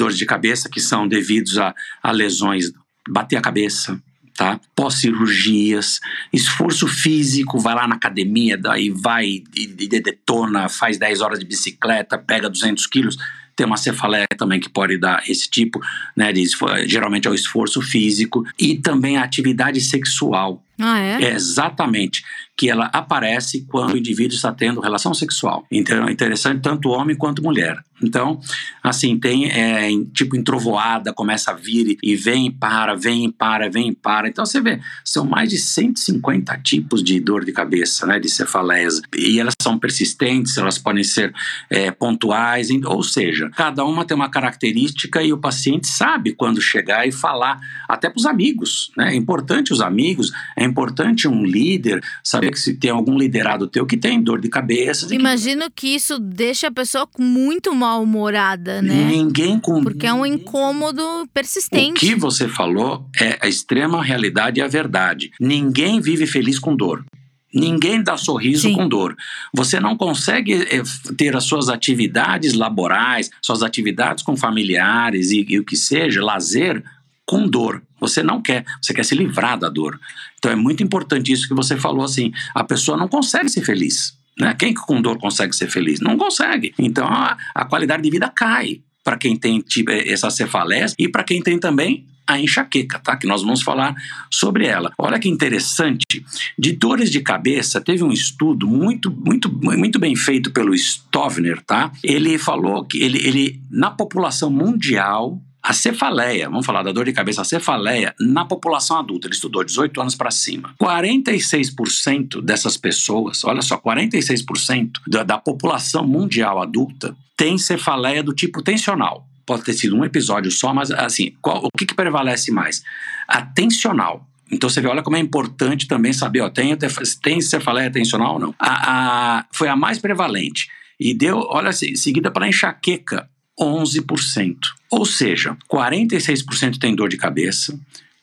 dores 0.00 0.18
de 0.18 0.26
cabeça 0.26 0.68
que 0.68 0.80
são 0.80 1.06
devidos 1.06 1.58
a, 1.58 1.74
a 2.02 2.10
lesões, 2.10 2.72
bater 3.08 3.36
a 3.36 3.40
cabeça, 3.40 4.00
tá? 4.36 4.58
Pós-cirurgias, 4.74 6.00
esforço 6.32 6.88
físico, 6.88 7.58
vai 7.58 7.74
lá 7.74 7.86
na 7.86 7.96
academia, 7.96 8.56
daí 8.56 8.90
vai 8.90 9.26
e, 9.26 9.44
e 9.78 10.00
detona, 10.00 10.68
faz 10.68 10.98
10 10.98 11.20
horas 11.20 11.38
de 11.38 11.44
bicicleta, 11.44 12.16
pega 12.18 12.48
200 12.48 12.86
quilos, 12.86 13.18
tem 13.54 13.66
uma 13.66 13.76
cefaleia 13.76 14.26
também 14.38 14.58
que 14.58 14.70
pode 14.70 14.96
dar 14.96 15.22
esse 15.28 15.50
tipo, 15.50 15.80
né? 16.16 16.32
De, 16.32 16.42
geralmente 16.86 17.28
é 17.28 17.30
o 17.30 17.34
esforço 17.34 17.82
físico 17.82 18.42
e 18.58 18.76
também 18.78 19.18
a 19.18 19.22
atividade 19.22 19.80
sexual. 19.82 20.64
Ah, 20.80 20.98
é? 20.98 21.22
é? 21.22 21.34
Exatamente. 21.34 22.24
Que 22.56 22.70
ela 22.70 22.86
aparece 22.92 23.66
quando 23.68 23.94
o 23.94 23.98
indivíduo 23.98 24.34
está 24.34 24.52
tendo 24.52 24.80
relação 24.80 25.14
sexual. 25.14 25.64
Então 25.70 26.08
é 26.08 26.12
interessante 26.12 26.60
tanto 26.60 26.90
homem 26.90 27.16
quanto 27.16 27.42
mulher. 27.42 27.82
Então, 28.02 28.40
assim, 28.82 29.18
tem 29.18 29.50
é, 29.50 29.90
tipo 30.14 30.36
entrovoada, 30.36 31.12
começa 31.12 31.50
a 31.50 31.54
vir 31.54 31.98
e 32.02 32.16
vem 32.16 32.46
e 32.46 32.50
para, 32.50 32.94
vem 32.94 33.26
e 33.26 33.32
para, 33.32 33.68
vem 33.68 33.88
e 33.88 33.94
para. 33.94 34.28
Então 34.28 34.44
você 34.44 34.60
vê, 34.60 34.80
são 35.04 35.26
mais 35.26 35.50
de 35.50 35.58
150 35.58 36.56
tipos 36.58 37.02
de 37.02 37.20
dor 37.20 37.44
de 37.44 37.52
cabeça, 37.52 38.06
né, 38.06 38.18
de 38.18 38.28
cefaleias. 38.28 39.00
E 39.16 39.38
elas 39.38 39.54
são 39.60 39.78
persistentes, 39.78 40.56
elas 40.56 40.78
podem 40.78 41.04
ser 41.04 41.32
é, 41.68 41.90
pontuais, 41.90 42.68
ou 42.84 43.02
seja, 43.02 43.50
cada 43.54 43.84
uma 43.84 44.04
tem 44.04 44.16
uma 44.16 44.30
característica 44.30 45.22
e 45.22 45.32
o 45.32 45.38
paciente 45.38 45.86
sabe 45.86 46.32
quando 46.32 46.60
chegar 46.60 47.06
e 47.06 47.12
falar, 47.12 47.60
até 47.88 48.08
para 48.08 48.18
os 48.18 48.26
amigos. 48.26 48.90
Né? 48.96 49.12
É 49.12 49.16
importante 49.16 49.72
os 49.72 49.80
amigos, 49.80 50.32
é 50.56 50.64
importante 50.70 51.28
um 51.28 51.44
líder 51.44 52.02
saber 52.22 52.50
que 52.52 52.58
se 52.58 52.74
tem 52.74 52.90
algum 52.90 53.18
liderado 53.18 53.66
teu 53.66 53.84
que 53.84 53.96
tem 53.96 54.22
dor 54.22 54.40
de 54.40 54.48
cabeça. 54.48 55.12
Imagino 55.14 55.64
que... 55.64 55.80
que 55.80 55.94
isso 55.94 56.18
deixa 56.18 56.68
a 56.68 56.70
pessoa 56.70 57.08
muito 57.18 57.74
mal-humorada, 57.74 58.80
né? 58.80 59.08
Ninguém 59.10 59.58
com. 59.58 59.82
Porque 59.82 60.06
é 60.06 60.12
um 60.12 60.24
incômodo 60.24 61.02
persistente. 61.34 62.06
O 62.06 62.08
que 62.08 62.14
você 62.14 62.46
falou 62.48 63.06
é 63.20 63.38
a 63.40 63.48
extrema 63.48 64.02
realidade 64.02 64.60
e 64.60 64.62
a 64.62 64.68
verdade. 64.68 65.30
Ninguém 65.40 66.00
vive 66.00 66.26
feliz 66.26 66.58
com 66.58 66.76
dor. 66.76 67.04
Ninguém 67.52 68.00
dá 68.00 68.16
sorriso 68.16 68.68
Sim. 68.68 68.74
com 68.74 68.88
dor. 68.88 69.16
Você 69.52 69.80
não 69.80 69.96
consegue 69.96 70.54
é, 70.54 70.82
ter 71.16 71.34
as 71.34 71.44
suas 71.44 71.68
atividades 71.68 72.54
laborais, 72.54 73.28
suas 73.42 73.62
atividades 73.62 74.22
com 74.22 74.36
familiares 74.36 75.32
e, 75.32 75.44
e 75.48 75.58
o 75.58 75.64
que 75.64 75.76
seja, 75.76 76.22
lazer, 76.22 76.82
com 77.26 77.48
dor. 77.48 77.82
Você 78.00 78.22
não 78.22 78.40
quer, 78.40 78.64
você 78.80 78.94
quer 78.94 79.04
se 79.04 79.14
livrar 79.14 79.58
da 79.58 79.68
dor. 79.68 80.00
Então 80.38 80.50
é 80.50 80.56
muito 80.56 80.82
importante 80.82 81.32
isso 81.32 81.46
que 81.46 81.54
você 81.54 81.76
falou 81.76 82.04
assim: 82.04 82.32
a 82.54 82.64
pessoa 82.64 82.96
não 82.96 83.08
consegue 83.08 83.48
ser 83.48 83.62
feliz. 83.62 84.18
Né? 84.38 84.54
Quem 84.58 84.72
com 84.72 85.02
dor 85.02 85.18
consegue 85.18 85.54
ser 85.54 85.68
feliz? 85.68 86.00
Não 86.00 86.16
consegue. 86.16 86.74
Então 86.78 87.06
a, 87.06 87.36
a 87.54 87.64
qualidade 87.64 88.02
de 88.02 88.10
vida 88.10 88.28
cai 88.28 88.80
para 89.04 89.16
quem 89.16 89.36
tem 89.36 89.60
tipo, 89.60 89.90
essa 89.90 90.30
cefaleia 90.30 90.86
e 90.98 91.08
para 91.08 91.24
quem 91.24 91.42
tem 91.42 91.58
também 91.58 92.06
a 92.30 92.38
enxaqueca, 92.38 92.98
tá? 93.00 93.16
Que 93.16 93.26
nós 93.26 93.42
vamos 93.42 93.60
falar 93.60 93.94
sobre 94.30 94.66
ela. 94.66 94.92
Olha 94.96 95.18
que 95.18 95.28
interessante, 95.28 96.24
de 96.56 96.72
dores 96.72 97.10
de 97.10 97.20
cabeça, 97.20 97.80
teve 97.80 98.04
um 98.04 98.12
estudo 98.12 98.68
muito, 98.68 99.10
muito, 99.10 99.52
muito 99.52 99.98
bem 99.98 100.14
feito 100.14 100.52
pelo 100.52 100.72
Stovner, 100.74 101.60
tá? 101.62 101.90
Ele 102.04 102.38
falou 102.38 102.84
que 102.84 103.02
ele, 103.02 103.18
ele 103.26 103.60
na 103.68 103.90
população 103.90 104.48
mundial 104.48 105.42
a 105.70 105.72
cefaleia, 105.72 106.50
vamos 106.50 106.66
falar 106.66 106.82
da 106.82 106.90
dor 106.90 107.04
de 107.04 107.12
cabeça, 107.12 107.42
a 107.42 107.44
cefaleia 107.44 108.12
na 108.18 108.44
população 108.44 108.98
adulta, 108.98 109.28
ele 109.28 109.34
estudou 109.34 109.62
18 109.62 110.00
anos 110.00 110.16
para 110.16 110.28
cima. 110.32 110.74
46% 110.82 112.42
dessas 112.42 112.76
pessoas, 112.76 113.44
olha 113.44 113.62
só, 113.62 113.78
46% 113.78 114.90
da, 115.06 115.22
da 115.22 115.38
população 115.38 116.04
mundial 116.04 116.60
adulta 116.60 117.16
tem 117.36 117.56
cefaleia 117.56 118.20
do 118.20 118.34
tipo 118.34 118.64
tensional. 118.64 119.24
Pode 119.46 119.62
ter 119.62 119.74
sido 119.74 119.94
um 119.94 120.04
episódio 120.04 120.50
só, 120.50 120.74
mas 120.74 120.90
assim, 120.90 121.36
qual, 121.40 121.64
o 121.64 121.78
que, 121.78 121.86
que 121.86 121.94
prevalece 121.94 122.50
mais? 122.50 122.82
A 123.28 123.40
tensional. 123.40 124.26
Então 124.50 124.68
você 124.68 124.80
vê, 124.80 124.88
olha 124.88 125.04
como 125.04 125.18
é 125.18 125.20
importante 125.20 125.86
também 125.86 126.12
saber, 126.12 126.40
ó, 126.40 126.50
tem, 126.50 126.76
tem 127.22 127.40
cefaleia 127.40 127.92
tensional 127.92 128.34
ou 128.34 128.40
não? 128.40 128.54
A, 128.58 129.38
a, 129.38 129.46
foi 129.52 129.68
a 129.68 129.76
mais 129.76 130.00
prevalente. 130.00 130.68
E 130.98 131.14
deu, 131.14 131.38
olha, 131.48 131.72
seguida 131.72 132.28
para 132.28 132.48
enxaqueca, 132.48 133.30
11%. 133.60 134.56
Ou 134.90 135.04
seja, 135.04 135.56
46% 135.70 136.78
tem 136.78 136.94
dor 136.94 137.08
de 137.08 137.16
cabeça, 137.16 137.78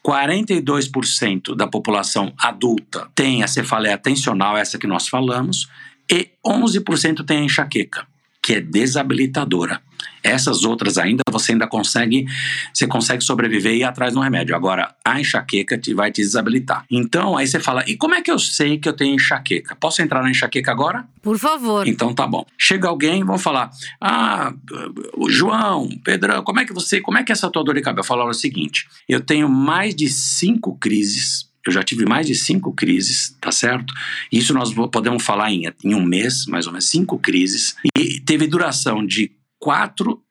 42% 0.06 1.54
da 1.56 1.68
população 1.68 2.34
adulta 2.38 3.10
tem 3.14 3.44
a 3.44 3.48
cefaleia 3.48 3.98
tensional, 3.98 4.56
essa 4.56 4.78
que 4.78 4.88
nós 4.88 5.08
falamos, 5.08 5.68
e 6.10 6.30
11% 6.46 7.26
tem 7.26 7.40
a 7.40 7.44
enxaqueca, 7.44 8.07
que 8.42 8.56
é 8.56 8.62
desabilitadora. 8.62 9.82
Essas 10.24 10.64
outras 10.64 10.98
ainda 10.98 11.22
você 11.32 11.54
ainda 11.54 11.68
consegue, 11.68 12.26
você 12.74 12.88
consegue 12.88 13.24
sobreviver 13.24 13.74
e 13.74 13.80
ir 13.80 13.84
atrás 13.84 14.14
do 14.14 14.20
remédio. 14.20 14.56
Agora, 14.56 14.94
a 15.04 15.20
enxaqueca 15.20 15.78
te, 15.78 15.94
vai 15.94 16.12
te 16.12 16.22
desabilitar. 16.22 16.86
Então, 16.90 17.38
aí 17.38 17.48
você 17.48 17.60
fala, 17.60 17.84
e 17.88 17.96
como 17.96 18.16
é 18.16 18.22
que 18.22 18.32
eu 18.32 18.40
sei 18.40 18.78
que 18.78 18.90
eu 18.90 18.94
tenho 18.94 19.16
enxaqueca? 19.16 19.76
Posso 19.76 20.02
entrar 20.02 20.22
na 20.22 20.30
enxaqueca 20.30 20.72
agora? 20.72 21.06
Por 21.22 21.38
favor. 21.38 21.88
Então 21.88 22.14
tá 22.14 22.28
bom. 22.28 22.46
Chega 22.58 22.88
alguém, 22.88 23.24
vão 23.24 23.38
falar, 23.38 23.72
ah, 24.02 24.54
João, 25.30 25.90
Pedrão, 26.04 26.44
como 26.44 26.60
é 26.60 26.66
que 26.66 26.74
você, 26.74 27.00
como 27.00 27.18
é 27.18 27.24
que 27.24 27.32
é 27.32 27.34
essa 27.34 27.50
tua 27.50 27.64
dor 27.64 27.76
de 27.76 27.82
cabeça? 27.82 28.02
Eu 28.02 28.08
falo 28.08 28.28
o 28.28 28.34
seguinte, 28.34 28.88
eu 29.08 29.22
tenho 29.22 29.48
mais 29.50 29.96
de 29.96 30.08
cinco 30.10 30.78
crises 30.78 31.47
eu 31.70 31.74
já 31.74 31.84
tive 31.84 32.06
mais 32.06 32.28
de 32.28 32.36
cinco 32.36 32.74
crises, 32.74 33.36
tá 33.42 33.52
certo? 33.52 33.94
Isso 34.32 34.54
nós 34.54 34.74
podemos 34.92 35.24
falar 35.24 35.52
em, 35.52 35.64
em 35.84 35.94
um 35.96 36.04
mês, 36.04 36.46
mais 36.46 36.66
ou 36.66 36.72
menos, 36.72 36.90
cinco 36.90 37.18
crises. 37.20 37.76
E 37.98 38.20
teve 38.20 38.48
duração 38.48 39.06
de 39.06 39.32
quatro 39.60 40.22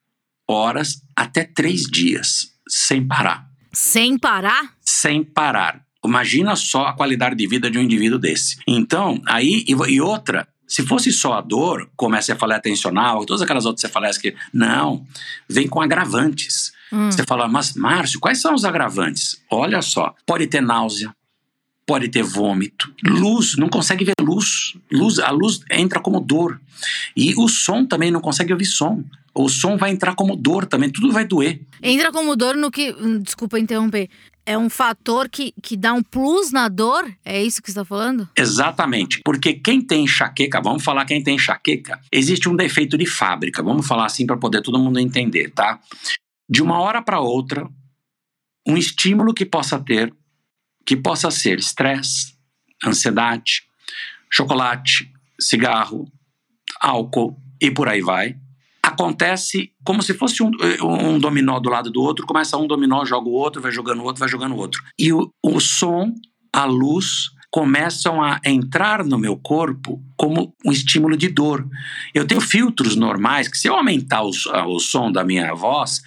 horas 0.48 1.02
até 1.14 1.44
três 1.44 1.82
dias, 1.82 2.52
sem 2.68 3.06
parar. 3.06 3.48
Sem 3.72 4.18
parar? 4.18 4.74
Sem 4.80 5.22
parar. 5.22 5.84
Imagina 6.04 6.54
só 6.54 6.86
a 6.86 6.92
qualidade 6.92 7.34
de 7.34 7.46
vida 7.46 7.70
de 7.70 7.78
um 7.78 7.82
indivíduo 7.82 8.18
desse. 8.18 8.58
Então, 8.66 9.20
aí, 9.26 9.64
e, 9.66 10.00
outra, 10.00 10.46
se 10.66 10.82
fosse 10.84 11.12
só 11.12 11.34
a 11.34 11.40
dor, 11.40 11.90
como 11.96 12.14
a 12.14 12.22
cefaleia 12.22 12.60
tensional, 12.60 13.26
todas 13.26 13.42
aquelas 13.42 13.66
outras 13.66 13.82
cefaleias 13.82 14.16
que. 14.16 14.34
Não, 14.52 15.04
vem 15.48 15.68
com 15.68 15.80
agravantes. 15.80 16.72
Hum. 16.92 17.10
Você 17.10 17.24
fala, 17.24 17.48
mas 17.48 17.74
Márcio, 17.74 18.20
quais 18.20 18.40
são 18.40 18.54
os 18.54 18.64
agravantes? 18.64 19.42
Olha 19.50 19.82
só, 19.82 20.14
pode 20.24 20.46
ter 20.46 20.60
náusea, 20.60 21.14
pode 21.86 22.08
ter 22.08 22.22
vômito, 22.22 22.92
luz, 23.04 23.56
não 23.56 23.68
consegue 23.68 24.04
ver 24.04 24.14
luz, 24.20 24.74
luz, 24.90 25.18
a 25.20 25.30
luz 25.30 25.60
entra 25.70 26.00
como 26.00 26.20
dor. 26.20 26.60
E 27.16 27.32
o 27.36 27.48
som 27.48 27.86
também 27.86 28.10
não 28.10 28.20
consegue 28.20 28.52
ouvir 28.52 28.66
som. 28.66 29.04
O 29.32 29.48
som 29.48 29.76
vai 29.76 29.90
entrar 29.90 30.14
como 30.14 30.34
dor 30.34 30.66
também, 30.66 30.90
tudo 30.90 31.12
vai 31.12 31.24
doer. 31.24 31.60
Entra 31.82 32.10
como 32.10 32.34
dor 32.34 32.56
no 32.56 32.70
que, 32.70 32.92
desculpa 33.22 33.58
interromper, 33.58 34.08
é 34.46 34.56
um 34.56 34.70
fator 34.70 35.28
que, 35.28 35.52
que 35.62 35.76
dá 35.76 35.92
um 35.92 36.02
plus 36.02 36.52
na 36.52 36.68
dor? 36.68 37.04
É 37.24 37.42
isso 37.42 37.60
que 37.60 37.68
você 37.68 37.72
está 37.72 37.84
falando? 37.84 38.28
Exatamente. 38.36 39.20
Porque 39.24 39.54
quem 39.54 39.80
tem 39.80 40.04
enxaqueca, 40.04 40.60
vamos 40.62 40.84
falar 40.84 41.04
quem 41.04 41.22
tem 41.22 41.34
enxaqueca, 41.34 42.00
existe 42.10 42.48
um 42.48 42.56
defeito 42.56 42.96
de 42.96 43.06
fábrica. 43.06 43.62
Vamos 43.62 43.86
falar 43.86 44.06
assim 44.06 44.24
para 44.24 44.36
poder 44.36 44.62
todo 44.62 44.78
mundo 44.78 44.98
entender, 44.98 45.50
tá? 45.50 45.80
De 46.48 46.62
uma 46.62 46.80
hora 46.80 47.02
para 47.02 47.20
outra, 47.20 47.68
um 48.66 48.76
estímulo 48.76 49.34
que 49.34 49.44
possa 49.44 49.78
ter 49.78 50.14
que 50.86 50.96
possa 50.96 51.30
ser 51.30 51.58
estresse, 51.58 52.34
ansiedade, 52.84 53.62
chocolate, 54.30 55.12
cigarro, 55.40 56.10
álcool 56.80 57.36
e 57.60 57.70
por 57.70 57.88
aí 57.88 58.00
vai. 58.00 58.36
Acontece 58.82 59.72
como 59.84 60.02
se 60.02 60.14
fosse 60.14 60.42
um, 60.42 60.50
um, 60.82 61.18
dominó 61.18 61.58
do 61.58 61.68
lado 61.68 61.90
do 61.90 62.00
outro, 62.00 62.26
começa 62.26 62.56
um 62.56 62.66
dominó, 62.66 63.04
joga 63.04 63.28
o 63.28 63.32
outro, 63.32 63.60
vai 63.60 63.72
jogando 63.72 64.00
o 64.00 64.04
outro, 64.04 64.20
vai 64.20 64.28
jogando 64.28 64.52
o 64.52 64.58
outro. 64.58 64.82
E 64.98 65.12
o, 65.12 65.28
o 65.42 65.58
som, 65.58 66.14
a 66.52 66.64
luz 66.64 67.30
começam 67.50 68.22
a 68.22 68.40
entrar 68.44 69.04
no 69.04 69.18
meu 69.18 69.36
corpo 69.36 70.00
como 70.16 70.54
um 70.64 70.70
estímulo 70.70 71.16
de 71.16 71.28
dor. 71.28 71.66
Eu 72.14 72.26
tenho 72.26 72.40
filtros 72.40 72.94
normais 72.94 73.48
que 73.48 73.58
se 73.58 73.66
eu 73.66 73.74
aumentar 73.74 74.22
o, 74.22 74.30
o 74.68 74.78
som 74.78 75.10
da 75.10 75.24
minha 75.24 75.52
voz, 75.54 76.00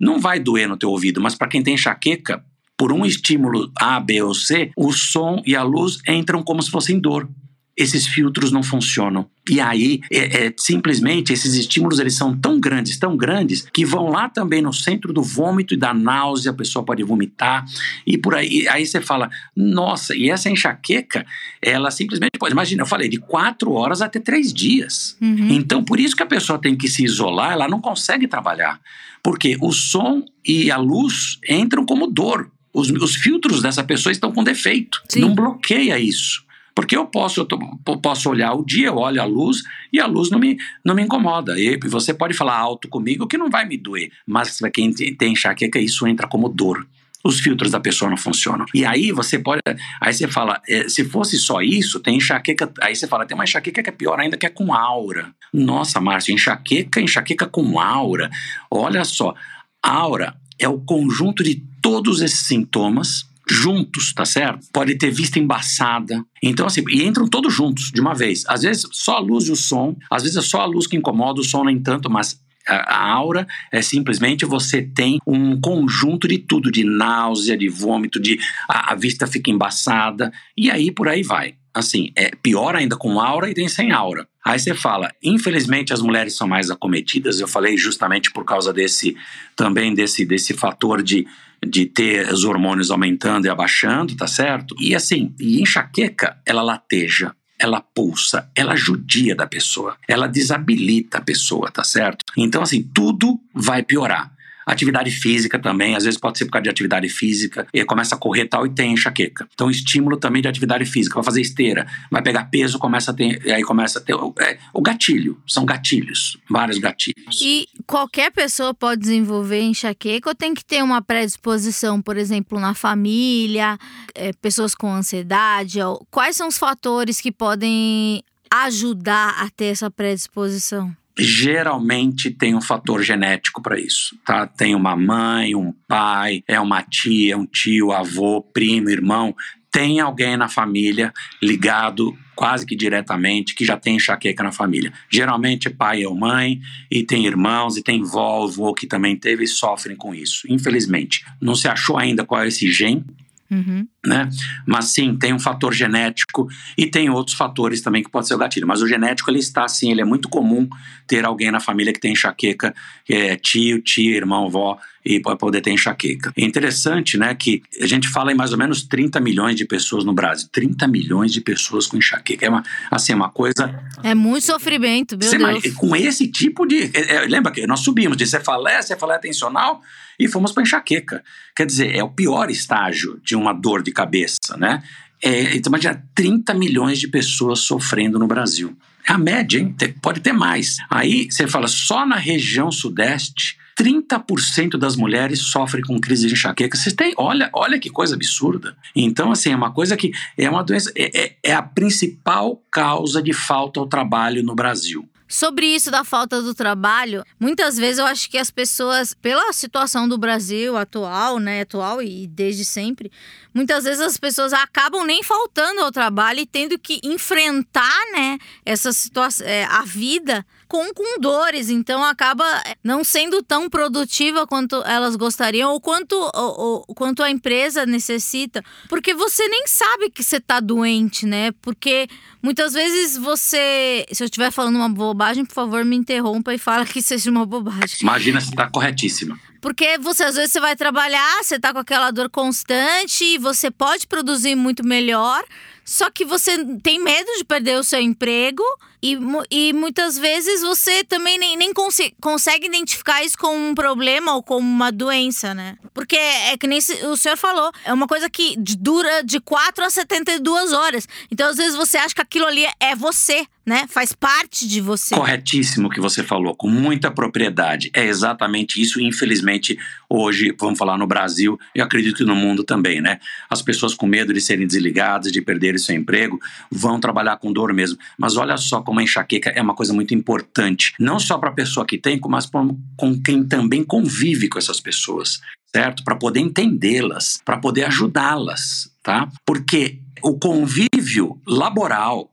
não 0.00 0.18
vai 0.18 0.40
doer 0.40 0.68
no 0.68 0.76
teu 0.76 0.90
ouvido, 0.90 1.20
mas 1.20 1.34
para 1.34 1.48
quem 1.48 1.62
tem 1.62 1.74
enxaqueca, 1.74 2.44
por 2.76 2.92
um 2.92 3.04
estímulo 3.04 3.70
A, 3.78 4.00
B 4.00 4.22
ou 4.22 4.34
C, 4.34 4.70
o 4.76 4.92
som 4.92 5.42
e 5.46 5.54
a 5.54 5.62
luz 5.62 5.98
entram 6.08 6.42
como 6.42 6.62
se 6.62 6.70
fossem 6.70 6.98
dor. 6.98 7.28
esses 7.76 8.06
filtros 8.06 8.52
não 8.52 8.62
funcionam. 8.62 9.26
E 9.48 9.60
aí, 9.60 10.00
é, 10.10 10.46
é, 10.46 10.54
simplesmente, 10.56 11.32
esses 11.32 11.54
estímulos 11.54 11.98
eles 11.98 12.14
são 12.14 12.38
tão 12.38 12.60
grandes, 12.60 12.98
tão 12.98 13.16
grandes, 13.16 13.66
que 13.72 13.84
vão 13.84 14.08
lá 14.08 14.28
também 14.28 14.60
no 14.60 14.72
centro 14.72 15.12
do 15.12 15.22
vômito 15.22 15.74
e 15.74 15.76
da 15.76 15.94
náusea, 15.94 16.52
a 16.52 16.54
pessoa 16.54 16.84
pode 16.84 17.02
vomitar, 17.02 17.64
e 18.06 18.18
por 18.18 18.34
aí, 18.34 18.68
aí 18.68 18.86
você 18.86 19.00
fala, 19.00 19.30
nossa, 19.56 20.14
e 20.14 20.30
essa 20.30 20.50
enxaqueca, 20.50 21.26
ela 21.60 21.90
simplesmente 21.90 22.38
pode, 22.38 22.52
imagina, 22.52 22.82
eu 22.82 22.86
falei, 22.86 23.08
de 23.08 23.18
quatro 23.18 23.72
horas 23.72 24.02
até 24.02 24.20
três 24.20 24.52
dias. 24.52 25.16
Uhum. 25.20 25.48
Então, 25.50 25.82
por 25.82 25.98
isso 25.98 26.14
que 26.14 26.22
a 26.22 26.26
pessoa 26.26 26.58
tem 26.58 26.76
que 26.76 26.88
se 26.88 27.04
isolar, 27.04 27.52
ela 27.52 27.68
não 27.68 27.80
consegue 27.80 28.28
trabalhar, 28.28 28.80
porque 29.22 29.56
o 29.60 29.72
som 29.72 30.22
e 30.46 30.70
a 30.70 30.76
luz 30.76 31.38
entram 31.48 31.86
como 31.86 32.06
dor. 32.06 32.50
Os, 32.72 32.90
os 32.90 33.16
filtros 33.16 33.60
dessa 33.60 33.84
pessoa 33.84 34.12
estão 34.12 34.32
com 34.32 34.42
defeito, 34.42 35.02
Sim. 35.08 35.20
não 35.20 35.34
bloqueia 35.34 35.98
isso. 35.98 36.44
Porque 36.74 36.96
eu 36.96 37.06
posso, 37.06 37.46
eu 37.86 37.98
posso 37.98 38.30
olhar 38.30 38.54
o 38.54 38.64
dia, 38.64 38.88
eu 38.88 38.96
olho 38.96 39.20
a 39.20 39.24
luz 39.24 39.62
e 39.92 40.00
a 40.00 40.06
luz 40.06 40.30
não 40.30 40.38
me, 40.38 40.56
não 40.84 40.94
me 40.94 41.02
incomoda. 41.02 41.58
E 41.58 41.78
você 41.84 42.14
pode 42.14 42.34
falar 42.34 42.56
alto 42.56 42.88
comigo 42.88 43.26
que 43.26 43.36
não 43.36 43.50
vai 43.50 43.66
me 43.66 43.76
doer. 43.76 44.10
Mas 44.26 44.58
para 44.58 44.70
quem 44.70 44.92
tem 44.92 45.32
enxaqueca, 45.32 45.78
isso 45.78 46.06
entra 46.06 46.26
como 46.26 46.48
dor. 46.48 46.86
Os 47.24 47.38
filtros 47.38 47.70
da 47.70 47.78
pessoa 47.78 48.10
não 48.10 48.16
funcionam. 48.16 48.66
E 48.74 48.84
aí 48.84 49.12
você 49.12 49.38
pode. 49.38 49.60
Aí 50.00 50.12
você 50.12 50.26
fala, 50.26 50.60
eh, 50.68 50.88
se 50.88 51.04
fosse 51.04 51.38
só 51.38 51.60
isso, 51.60 52.00
tem 52.00 52.16
enxaqueca. 52.16 52.72
Aí 52.80 52.96
você 52.96 53.06
fala, 53.06 53.26
tem 53.26 53.34
uma 53.34 53.44
enxaqueca 53.44 53.82
que 53.82 53.90
é 53.90 53.92
pior 53.92 54.18
ainda, 54.18 54.36
que 54.36 54.46
é 54.46 54.50
com 54.50 54.74
aura. 54.74 55.32
Nossa, 55.52 56.00
Márcio, 56.00 56.34
enxaqueca, 56.34 57.00
enxaqueca 57.00 57.46
com 57.46 57.78
aura. 57.78 58.28
Olha 58.70 59.04
só, 59.04 59.34
aura 59.80 60.34
é 60.64 60.68
o 60.68 60.80
conjunto 60.80 61.42
de 61.42 61.62
todos 61.80 62.20
esses 62.20 62.46
sintomas 62.46 63.26
juntos, 63.48 64.12
tá 64.14 64.24
certo? 64.24 64.66
Pode 64.72 64.96
ter 64.96 65.10
vista 65.10 65.38
embaçada. 65.38 66.24
Então, 66.42 66.66
assim, 66.66 66.82
e 66.88 67.04
entram 67.04 67.26
todos 67.26 67.52
juntos 67.52 67.90
de 67.92 68.00
uma 68.00 68.14
vez. 68.14 68.44
Às 68.46 68.62
vezes 68.62 68.86
só 68.92 69.16
a 69.16 69.20
luz 69.20 69.48
e 69.48 69.52
o 69.52 69.56
som, 69.56 69.96
às 70.10 70.22
vezes 70.22 70.38
é 70.38 70.42
só 70.42 70.60
a 70.60 70.66
luz 70.66 70.86
que 70.86 70.96
incomoda, 70.96 71.40
o 71.40 71.44
som 71.44 71.64
nem 71.64 71.80
tanto, 71.80 72.08
mas 72.08 72.40
a, 72.66 73.12
aura 73.12 73.46
é 73.70 73.82
simplesmente 73.82 74.44
você 74.44 74.82
tem 74.82 75.18
um 75.26 75.60
conjunto 75.60 76.28
de 76.28 76.38
tudo, 76.38 76.70
de 76.70 76.84
náusea, 76.84 77.56
de 77.56 77.68
vômito, 77.68 78.20
de 78.20 78.38
a, 78.68 78.92
a 78.92 78.94
vista 78.94 79.26
fica 79.26 79.50
embaçada, 79.50 80.32
e 80.56 80.70
aí 80.70 80.90
por 80.90 81.08
aí 81.08 81.22
vai. 81.22 81.54
Assim, 81.74 82.12
é 82.14 82.30
pior 82.42 82.76
ainda 82.76 82.96
com 82.96 83.18
aura 83.18 83.50
e 83.50 83.54
tem 83.54 83.68
sem 83.68 83.92
aura. 83.92 84.28
Aí 84.44 84.58
você 84.58 84.74
fala, 84.74 85.10
infelizmente 85.22 85.92
as 85.92 86.02
mulheres 86.02 86.34
são 86.34 86.46
mais 86.46 86.70
acometidas, 86.70 87.40
eu 87.40 87.48
falei 87.48 87.76
justamente 87.76 88.30
por 88.32 88.44
causa 88.44 88.72
desse, 88.72 89.16
também 89.56 89.94
desse, 89.94 90.24
desse 90.24 90.52
fator 90.52 91.02
de, 91.02 91.26
de 91.64 91.86
ter 91.86 92.30
os 92.32 92.44
hormônios 92.44 92.90
aumentando 92.90 93.46
e 93.46 93.48
abaixando, 93.48 94.16
tá 94.16 94.26
certo? 94.26 94.74
E 94.78 94.94
assim, 94.94 95.34
e 95.38 95.62
enxaqueca, 95.62 96.36
ela 96.44 96.62
lateja, 96.62 97.34
ela 97.58 97.80
pulsa, 97.80 98.50
ela 98.56 98.74
judia 98.74 99.36
da 99.36 99.46
pessoa, 99.46 99.96
ela 100.08 100.26
desabilita 100.26 101.18
a 101.18 101.22
pessoa, 101.22 101.70
tá 101.70 101.84
certo? 101.84 102.24
Então, 102.36 102.62
assim, 102.62 102.82
tudo 102.82 103.40
vai 103.54 103.82
piorar. 103.84 104.32
Atividade 104.66 105.10
física 105.10 105.58
também, 105.58 105.96
às 105.96 106.04
vezes 106.04 106.18
pode 106.18 106.38
ser 106.38 106.44
por 106.46 106.52
causa 106.52 106.64
de 106.64 106.70
atividade 106.70 107.08
física, 107.08 107.66
e 107.72 107.84
começa 107.84 108.14
a 108.14 108.18
correr 108.18 108.46
tal 108.46 108.66
e 108.66 108.70
tem 108.70 108.92
enxaqueca. 108.92 109.48
Então, 109.52 109.70
estímulo 109.70 110.16
também 110.16 110.40
de 110.42 110.48
atividade 110.48 110.84
física, 110.84 111.14
vai 111.14 111.24
fazer 111.24 111.40
esteira, 111.40 111.86
vai 112.10 112.22
pegar 112.22 112.44
peso, 112.46 112.78
começa 112.78 113.10
a 113.10 113.14
ter, 113.14 113.50
aí 113.52 113.62
começa 113.62 113.98
a 113.98 114.02
ter 114.02 114.14
é, 114.40 114.58
o 114.72 114.80
gatilho, 114.82 115.40
são 115.46 115.64
gatilhos, 115.64 116.36
vários 116.48 116.78
gatilhos. 116.78 117.40
E 117.42 117.66
qualquer 117.86 118.30
pessoa 118.30 118.72
pode 118.74 119.00
desenvolver 119.00 119.60
enxaqueca 119.62 120.28
ou 120.30 120.34
tem 120.34 120.54
que 120.54 120.64
ter 120.64 120.82
uma 120.82 121.02
predisposição, 121.02 122.00
por 122.00 122.16
exemplo, 122.16 122.58
na 122.60 122.74
família, 122.74 123.78
é, 124.14 124.32
pessoas 124.34 124.74
com 124.74 124.92
ansiedade? 124.92 125.80
ou- 125.80 126.06
Quais 126.10 126.36
são 126.36 126.48
os 126.48 126.58
fatores 126.58 127.20
que 127.20 127.32
podem 127.32 128.22
ajudar 128.50 129.34
a 129.42 129.48
ter 129.50 129.66
essa 129.66 129.90
predisposição? 129.90 130.94
Geralmente 131.18 132.30
tem 132.30 132.54
um 132.54 132.60
fator 132.60 133.02
genético 133.02 133.62
para 133.62 133.78
isso, 133.78 134.16
tá? 134.24 134.46
Tem 134.46 134.74
uma 134.74 134.96
mãe, 134.96 135.54
um 135.54 135.72
pai, 135.86 136.42
é 136.48 136.58
uma 136.58 136.82
tia, 136.82 137.36
um 137.36 137.46
tio, 137.46 137.92
avô, 137.92 138.42
primo, 138.42 138.88
irmão, 138.88 139.34
tem 139.70 140.00
alguém 140.00 140.36
na 140.36 140.48
família 140.48 141.12
ligado 141.42 142.16
quase 142.34 142.66
que 142.66 142.76
diretamente 142.76 143.54
que 143.54 143.64
já 143.64 143.76
tem 143.76 143.96
enxaqueca 143.96 144.42
na 144.42 144.52
família. 144.52 144.92
Geralmente 145.10 145.68
é 145.68 145.70
pai 145.70 146.04
ou 146.04 146.14
mãe 146.14 146.60
e 146.90 147.02
tem 147.02 147.26
irmãos 147.26 147.76
e 147.76 147.82
tem 147.82 148.02
vó, 148.02 148.44
avô 148.44 148.74
que 148.74 148.86
também 148.86 149.16
teve 149.16 149.44
e 149.44 149.48
sofrem 149.48 149.96
com 149.96 150.14
isso. 150.14 150.46
Infelizmente, 150.48 151.24
não 151.40 151.54
se 151.54 151.68
achou 151.68 151.98
ainda 151.98 152.24
qual 152.24 152.42
é 152.42 152.48
esse 152.48 152.70
gene, 152.70 153.04
Uhum. 153.52 153.86
Né? 154.04 154.28
Mas 154.66 154.86
sim, 154.86 155.16
tem 155.16 155.32
um 155.32 155.38
fator 155.38 155.72
genético 155.72 156.48
e 156.76 156.86
tem 156.86 157.08
outros 157.08 157.36
fatores 157.36 157.80
também 157.80 158.02
que 158.02 158.10
pode 158.10 158.26
ser 158.26 158.34
o 158.34 158.38
gatilho. 158.38 158.66
Mas 158.66 158.82
o 158.82 158.88
genético 158.88 159.30
ele 159.30 159.38
está 159.38 159.68
sim, 159.68 159.90
ele 159.90 160.00
é 160.00 160.04
muito 160.04 160.28
comum 160.28 160.68
ter 161.06 161.24
alguém 161.24 161.50
na 161.50 161.60
família 161.60 161.92
que 161.92 162.00
tem 162.00 162.12
enxaqueca, 162.12 162.74
que 163.04 163.14
é 163.14 163.36
tio, 163.36 163.80
tia, 163.80 164.16
irmão, 164.16 164.46
avó 164.46 164.78
e 165.04 165.20
pode 165.20 165.38
poder 165.38 165.60
ter 165.60 165.70
enxaqueca. 165.70 166.32
É 166.36 166.44
interessante, 166.44 167.18
né, 167.18 167.34
que 167.34 167.62
a 167.80 167.86
gente 167.86 168.08
fala 168.08 168.32
em 168.32 168.34
mais 168.34 168.52
ou 168.52 168.58
menos 168.58 168.82
30 168.82 169.20
milhões 169.20 169.56
de 169.56 169.64
pessoas 169.64 170.04
no 170.04 170.12
Brasil. 170.12 170.48
30 170.52 170.86
milhões 170.86 171.32
de 171.32 171.40
pessoas 171.40 171.86
com 171.86 171.96
enxaqueca. 171.96 172.46
É 172.46 172.48
uma, 172.48 172.62
assim, 172.90 173.12
uma 173.12 173.30
coisa 173.30 173.82
É 174.02 174.14
muito 174.14 174.44
sofrimento, 174.44 175.16
meu 175.18 175.28
Deus. 175.28 175.74
com 175.74 175.96
esse 175.96 176.28
tipo 176.28 176.66
de. 176.66 176.90
é, 176.94 177.16
é, 177.16 177.20
lembra 177.26 177.52
que 177.52 177.66
nós 177.66 177.80
subimos 177.80 178.16
de 178.16 178.26
cefaleia, 178.26 178.82
cefaleia 178.82 179.20
tensional 179.20 179.82
e 180.18 180.28
fomos 180.28 180.52
para 180.52 180.62
enxaqueca. 180.62 181.22
Quer 181.56 181.66
dizer, 181.66 181.94
é 181.94 182.02
o 182.02 182.08
pior 182.08 182.50
estágio 182.50 183.20
de 183.24 183.34
uma 183.34 183.52
dor 183.52 183.82
de 183.82 183.91
cabeça, 183.92 184.56
né? 184.56 184.82
É, 185.22 185.54
então, 185.56 185.70
imagina 185.70 186.02
30 186.14 186.52
milhões 186.54 186.98
de 186.98 187.06
pessoas 187.06 187.60
sofrendo 187.60 188.18
no 188.18 188.26
Brasil. 188.26 188.76
É 189.08 189.12
a 189.12 189.18
média, 189.18 189.58
hein? 189.58 189.74
Pode 190.00 190.20
ter 190.20 190.32
mais. 190.32 190.78
Aí 190.90 191.30
você 191.30 191.46
fala, 191.46 191.68
só 191.68 192.04
na 192.04 192.16
região 192.16 192.70
sudeste, 192.70 193.56
30% 193.78 194.76
das 194.76 194.96
mulheres 194.96 195.40
sofrem 195.40 195.82
com 195.84 196.00
crise 196.00 196.26
de 196.26 196.34
enxaqueca. 196.34 196.76
Vocês 196.76 196.94
têm, 196.94 197.12
olha, 197.16 197.50
olha 197.52 197.78
que 197.78 197.90
coisa 197.90 198.14
absurda. 198.14 198.76
Então, 198.94 199.32
assim, 199.32 199.50
é 199.50 199.56
uma 199.56 199.72
coisa 199.72 199.96
que 199.96 200.12
é 200.36 200.48
uma 200.48 200.62
doença, 200.62 200.92
é, 200.96 201.10
é- 201.24 201.36
é 201.42 201.52
a 201.54 201.62
principal 201.62 202.62
causa 202.70 203.22
de 203.22 203.32
falta 203.32 203.80
ao 203.80 203.86
trabalho 203.86 204.42
no 204.42 204.54
Brasil. 204.54 205.08
Sobre 205.32 205.64
isso 205.64 205.90
da 205.90 206.04
falta 206.04 206.42
do 206.42 206.54
trabalho, 206.54 207.24
muitas 207.40 207.78
vezes 207.78 207.98
eu 207.98 208.04
acho 208.04 208.28
que 208.28 208.36
as 208.36 208.50
pessoas, 208.50 209.14
pela 209.14 209.50
situação 209.54 210.06
do 210.06 210.18
Brasil 210.18 210.76
atual, 210.76 211.38
né, 211.38 211.62
atual 211.62 212.02
e 212.02 212.26
desde 212.26 212.66
sempre, 212.66 213.10
muitas 213.54 213.84
vezes 213.84 214.02
as 214.02 214.18
pessoas 214.18 214.52
acabam 214.52 215.06
nem 215.06 215.22
faltando 215.22 215.80
ao 215.80 215.90
trabalho 215.90 216.40
e 216.40 216.46
tendo 216.46 216.78
que 216.78 217.00
enfrentar, 217.02 217.98
né, 218.12 218.36
essa 218.62 218.92
situação, 218.92 219.46
é, 219.46 219.64
a 219.64 219.80
vida 219.86 220.44
com, 220.72 220.90
com 220.94 221.20
dores, 221.20 221.68
então 221.68 222.02
acaba 222.02 222.42
não 222.82 223.04
sendo 223.04 223.42
tão 223.42 223.68
produtiva 223.68 224.46
quanto 224.46 224.76
elas 224.86 225.16
gostariam 225.16 225.70
ou 225.70 225.78
quanto, 225.78 226.14
ou, 226.16 226.60
ou- 226.88 226.94
quanto 226.94 227.22
a 227.22 227.30
empresa 227.30 227.84
necessita, 227.84 228.64
porque 228.88 229.12
você 229.12 229.46
nem 229.48 229.66
sabe 229.66 230.08
que 230.08 230.24
você 230.24 230.40
tá 230.40 230.60
doente, 230.60 231.26
né? 231.26 231.52
Porque 231.60 232.08
muitas 232.42 232.72
vezes 232.72 233.18
você, 233.18 234.06
se 234.10 234.22
eu 234.22 234.24
estiver 234.24 234.50
falando 234.50 234.76
uma 234.76 234.88
bobagem, 234.88 235.44
por 235.44 235.52
favor, 235.52 235.84
me 235.84 235.94
interrompa 235.94 236.54
e 236.54 236.58
fala 236.58 236.86
que 236.86 237.02
seja 237.02 237.30
uma 237.30 237.44
bobagem. 237.44 237.98
Imagina 238.00 238.40
se 238.40 238.48
está 238.48 238.70
corretíssima. 238.70 239.38
Porque 239.60 239.98
você 239.98 240.24
às 240.24 240.36
vezes 240.36 240.52
você 240.52 240.58
vai 240.58 240.74
trabalhar, 240.74 241.42
você 241.44 241.60
tá 241.60 241.70
com 241.70 241.80
aquela 241.80 242.10
dor 242.10 242.30
constante, 242.30 243.22
e 243.24 243.36
você 243.38 243.70
pode 243.70 244.06
produzir 244.06 244.54
muito 244.54 244.82
melhor, 244.82 245.44
só 245.84 246.08
que 246.10 246.24
você 246.24 246.64
tem 246.82 246.98
medo 246.98 247.30
de 247.36 247.44
perder 247.44 247.78
o 247.78 247.84
seu 247.84 248.00
emprego 248.00 248.62
e, 249.02 249.18
e 249.50 249.72
muitas 249.72 250.16
vezes 250.16 250.62
você 250.62 251.02
também 251.04 251.36
nem, 251.38 251.56
nem 251.56 251.72
conse- 251.72 252.14
consegue 252.20 252.66
identificar 252.66 253.22
isso 253.24 253.36
como 253.36 253.56
um 253.70 253.74
problema 253.74 254.34
ou 254.34 254.42
como 254.42 254.66
uma 254.66 254.92
doença, 254.92 255.52
né? 255.54 255.76
Porque 255.92 256.16
é 256.16 256.56
que 256.56 256.66
nem 256.66 256.78
o 256.78 257.16
senhor 257.16 257.36
falou, 257.36 257.70
é 257.84 257.92
uma 257.92 258.06
coisa 258.06 258.30
que 258.30 258.54
dura 258.58 259.22
de 259.22 259.40
4 259.40 259.84
a 259.84 259.90
72 259.90 260.72
horas. 260.72 261.08
Então 261.30 261.48
às 261.48 261.56
vezes 261.56 261.74
você 261.76 261.98
acha 261.98 262.14
que 262.14 262.20
aquilo 262.20 262.46
ali 262.46 262.64
é 262.80 262.94
você, 262.94 263.46
né? 263.66 263.86
Faz 263.88 264.12
parte 264.12 264.66
de 264.66 264.80
você. 264.80 265.14
Corretíssimo 265.14 265.88
o 265.88 265.90
que 265.90 266.00
você 266.00 266.22
falou, 266.22 266.54
com 266.54 266.68
muita 266.68 267.10
propriedade. 267.10 267.90
É 267.94 268.04
exatamente 268.04 268.80
isso. 268.80 269.00
Infelizmente, 269.00 269.78
hoje, 270.08 270.54
vamos 270.58 270.78
falar 270.78 270.98
no 270.98 271.06
Brasil, 271.06 271.58
eu 271.74 271.84
acredito 271.84 272.16
que 272.16 272.24
no 272.24 272.34
mundo 272.34 272.64
também, 272.64 273.00
né? 273.00 273.18
As 273.48 273.62
pessoas 273.62 273.94
com 273.94 274.06
medo 274.06 274.32
de 274.32 274.40
serem 274.40 274.66
desligadas, 274.66 275.30
de 275.30 275.40
perderem 275.40 275.78
seu 275.78 275.94
emprego, 275.94 276.40
vão 276.70 276.98
trabalhar 276.98 277.36
com 277.36 277.52
dor 277.52 277.72
mesmo. 277.72 277.98
Mas 278.18 278.36
olha 278.36 278.56
só 278.56 278.80
como 278.82 278.91
a 279.00 279.02
enxaqueca 279.02 279.50
é 279.50 279.60
uma 279.62 279.74
coisa 279.74 279.92
muito 279.92 280.14
importante, 280.14 280.92
não 280.98 281.18
só 281.18 281.38
para 281.38 281.50
a 281.50 281.54
pessoa 281.54 281.86
que 281.86 281.98
tem, 281.98 282.20
mas 282.28 282.46
pra- 282.46 282.66
com 282.96 283.20
quem 283.22 283.44
também 283.44 283.82
convive 283.84 284.48
com 284.48 284.58
essas 284.58 284.80
pessoas, 284.80 285.40
certo? 285.74 286.02
Para 286.04 286.16
poder 286.16 286.40
entendê-las, 286.40 287.40
para 287.44 287.58
poder 287.58 287.84
ajudá-las, 287.84 288.90
tá? 289.02 289.28
Porque 289.46 289.98
o 290.22 290.38
convívio 290.38 291.40
laboral 291.46 292.30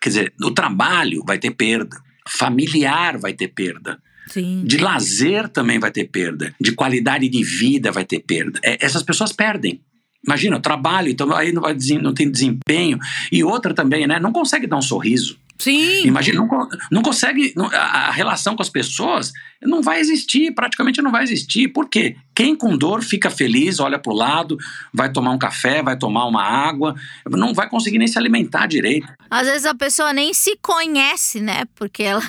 Quer 0.00 0.08
dizer, 0.10 0.34
o 0.42 0.50
trabalho 0.50 1.24
vai 1.26 1.38
ter 1.38 1.50
perda, 1.52 1.96
familiar 2.28 3.18
vai 3.18 3.32
ter 3.32 3.48
perda, 3.48 3.98
Sim. 4.28 4.62
de 4.64 4.76
lazer 4.76 5.48
também 5.48 5.78
vai 5.80 5.90
ter 5.90 6.04
perda, 6.04 6.54
de 6.60 6.72
qualidade 6.72 7.28
de 7.28 7.42
vida 7.42 7.90
vai 7.90 8.04
ter 8.04 8.20
perda. 8.20 8.60
É, 8.62 8.84
essas 8.84 9.02
pessoas 9.02 9.32
perdem. 9.32 9.80
Imagina, 10.24 10.60
trabalho, 10.60 11.08
então 11.08 11.34
aí 11.34 11.50
não, 11.50 11.62
vai, 11.62 11.74
não 12.00 12.12
tem 12.12 12.30
desempenho. 12.30 12.98
E 13.32 13.42
outra 13.42 13.72
também, 13.72 14.06
né? 14.06 14.20
Não 14.20 14.32
consegue 14.32 14.66
dar 14.66 14.76
um 14.76 14.82
sorriso. 14.82 15.38
Sim. 15.58 16.06
Imagina, 16.06 16.40
não, 16.40 16.68
não 16.90 17.02
consegue. 17.02 17.52
Não, 17.56 17.66
a, 17.66 18.10
relação 18.10 18.54
com 18.54 18.62
as 18.62 18.68
pessoas 18.68 19.32
não 19.62 19.82
vai 19.82 20.00
existir, 20.00 20.52
praticamente 20.54 21.00
não 21.00 21.10
vai 21.10 21.22
existir. 21.22 21.68
Por 21.68 21.88
quê? 21.88 22.16
Quem 22.34 22.54
com 22.54 22.76
dor 22.76 23.02
fica 23.02 23.30
feliz, 23.30 23.80
olha 23.80 23.98
para 23.98 24.12
o 24.12 24.16
lado, 24.16 24.56
vai 24.92 25.10
tomar 25.10 25.30
um 25.30 25.38
café, 25.38 25.82
vai 25.82 25.96
tomar 25.96 26.26
uma 26.26 26.42
água, 26.42 26.94
não 27.28 27.54
vai 27.54 27.68
conseguir 27.68 27.98
nem 27.98 28.08
se 28.08 28.18
alimentar 28.18 28.66
direito. 28.66 29.08
Às 29.30 29.46
vezes 29.46 29.66
a 29.66 29.74
pessoa 29.74 30.12
nem 30.12 30.34
se 30.34 30.58
conhece, 30.60 31.40
né? 31.40 31.64
Porque 31.74 32.02
ela 32.02 32.22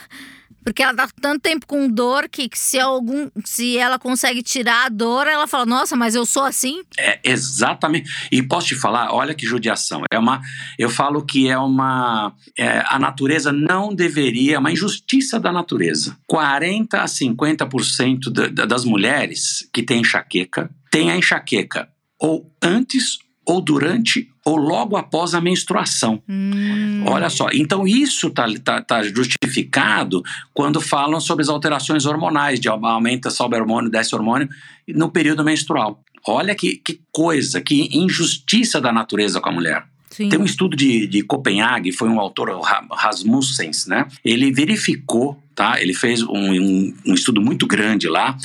porque 0.67 0.83
ela 0.83 0.93
tá 0.93 1.07
tanto 1.21 1.39
tempo 1.39 1.65
com 1.65 1.89
dor 1.89 2.27
que, 2.27 2.49
que 2.49 2.59
se, 2.59 2.77
algum, 2.77 3.29
se 3.45 3.77
ela 3.77 3.97
consegue 3.97 4.43
tirar 4.43 4.87
a 4.87 4.89
dor, 4.89 5.25
ela 5.25 5.47
fala: 5.47 5.65
Nossa, 5.65 5.95
mas 5.95 6.13
eu 6.13 6.25
sou 6.25 6.43
assim? 6.43 6.81
É, 6.99 7.21
exatamente. 7.23 8.09
E 8.29 8.43
posso 8.43 8.67
te 8.67 8.75
falar, 8.75 9.13
olha 9.13 9.33
que 9.33 9.45
judiação. 9.45 10.01
É 10.11 10.19
uma. 10.19 10.41
Eu 10.77 10.89
falo 10.89 11.25
que 11.25 11.47
é 11.47 11.57
uma. 11.57 12.33
É, 12.59 12.83
a 12.85 12.99
natureza 12.99 13.53
não 13.53 13.95
deveria, 13.95 14.57
é 14.57 14.59
uma 14.59 14.69
injustiça 14.69 15.39
da 15.39 15.53
natureza. 15.53 16.17
40 16.27 17.01
a 17.01 17.05
50% 17.05 18.29
da, 18.29 18.65
das 18.65 18.83
mulheres 18.83 19.69
que 19.73 19.81
têm 19.81 20.01
enxaqueca 20.01 20.69
têm 20.91 21.11
a 21.11 21.15
enxaqueca 21.15 21.87
ou 22.19 22.51
antes 22.61 23.19
ou 23.47 23.61
durante 23.61 24.29
ou 24.43 24.57
logo 24.57 24.97
após 24.97 25.33
a 25.33 25.39
menstruação. 25.39 26.21
Hum. 26.27 27.03
Olha 27.07 27.29
só, 27.29 27.47
então 27.53 27.87
isso 27.87 28.27
está 28.27 28.45
tá, 28.63 28.81
tá 28.81 29.03
justificado 29.03 30.21
quando 30.53 30.81
falam 30.81 31.19
sobre 31.19 31.43
as 31.43 31.49
alterações 31.49 32.05
hormonais, 32.05 32.59
de 32.59 32.67
aumenta, 32.67 33.29
sobe 33.29 33.55
hormônio, 33.55 33.89
desce 33.89 34.13
hormônio, 34.13 34.49
no 34.89 35.09
período 35.09 35.43
menstrual. 35.43 36.03
Olha 36.27 36.53
que, 36.53 36.75
que 36.75 36.99
coisa, 37.11 37.61
que 37.61 37.89
injustiça 37.97 38.81
da 38.81 38.91
natureza 38.91 39.39
com 39.39 39.49
a 39.49 39.53
mulher. 39.53 39.85
Sim. 40.09 40.29
Tem 40.29 40.39
um 40.39 40.45
estudo 40.45 40.75
de, 40.75 41.07
de 41.07 41.21
Copenhague, 41.21 41.91
foi 41.91 42.09
um 42.09 42.19
autor, 42.19 42.49
Rasmussens, 42.91 43.85
né? 43.87 44.07
Ele 44.25 44.51
verificou, 44.51 45.41
tá? 45.55 45.81
Ele 45.81 45.93
fez 45.93 46.21
um, 46.23 46.53
um, 46.53 46.93
um 47.07 47.13
estudo 47.13 47.41
muito 47.41 47.67
grande 47.67 48.07
lá, 48.07 48.35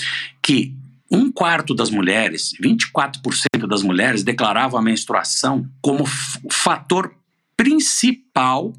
que 0.40 0.74
um 1.12 1.30
quarto 1.30 1.74
das 1.74 1.90
mulheres, 1.90 2.52
24% 2.62 3.66
das 3.68 3.82
mulheres, 3.82 4.22
declaravam 4.22 4.80
a 4.80 4.82
menstruação 4.82 5.68
como 5.82 6.04
fator 6.50 7.14
principal 7.54 8.72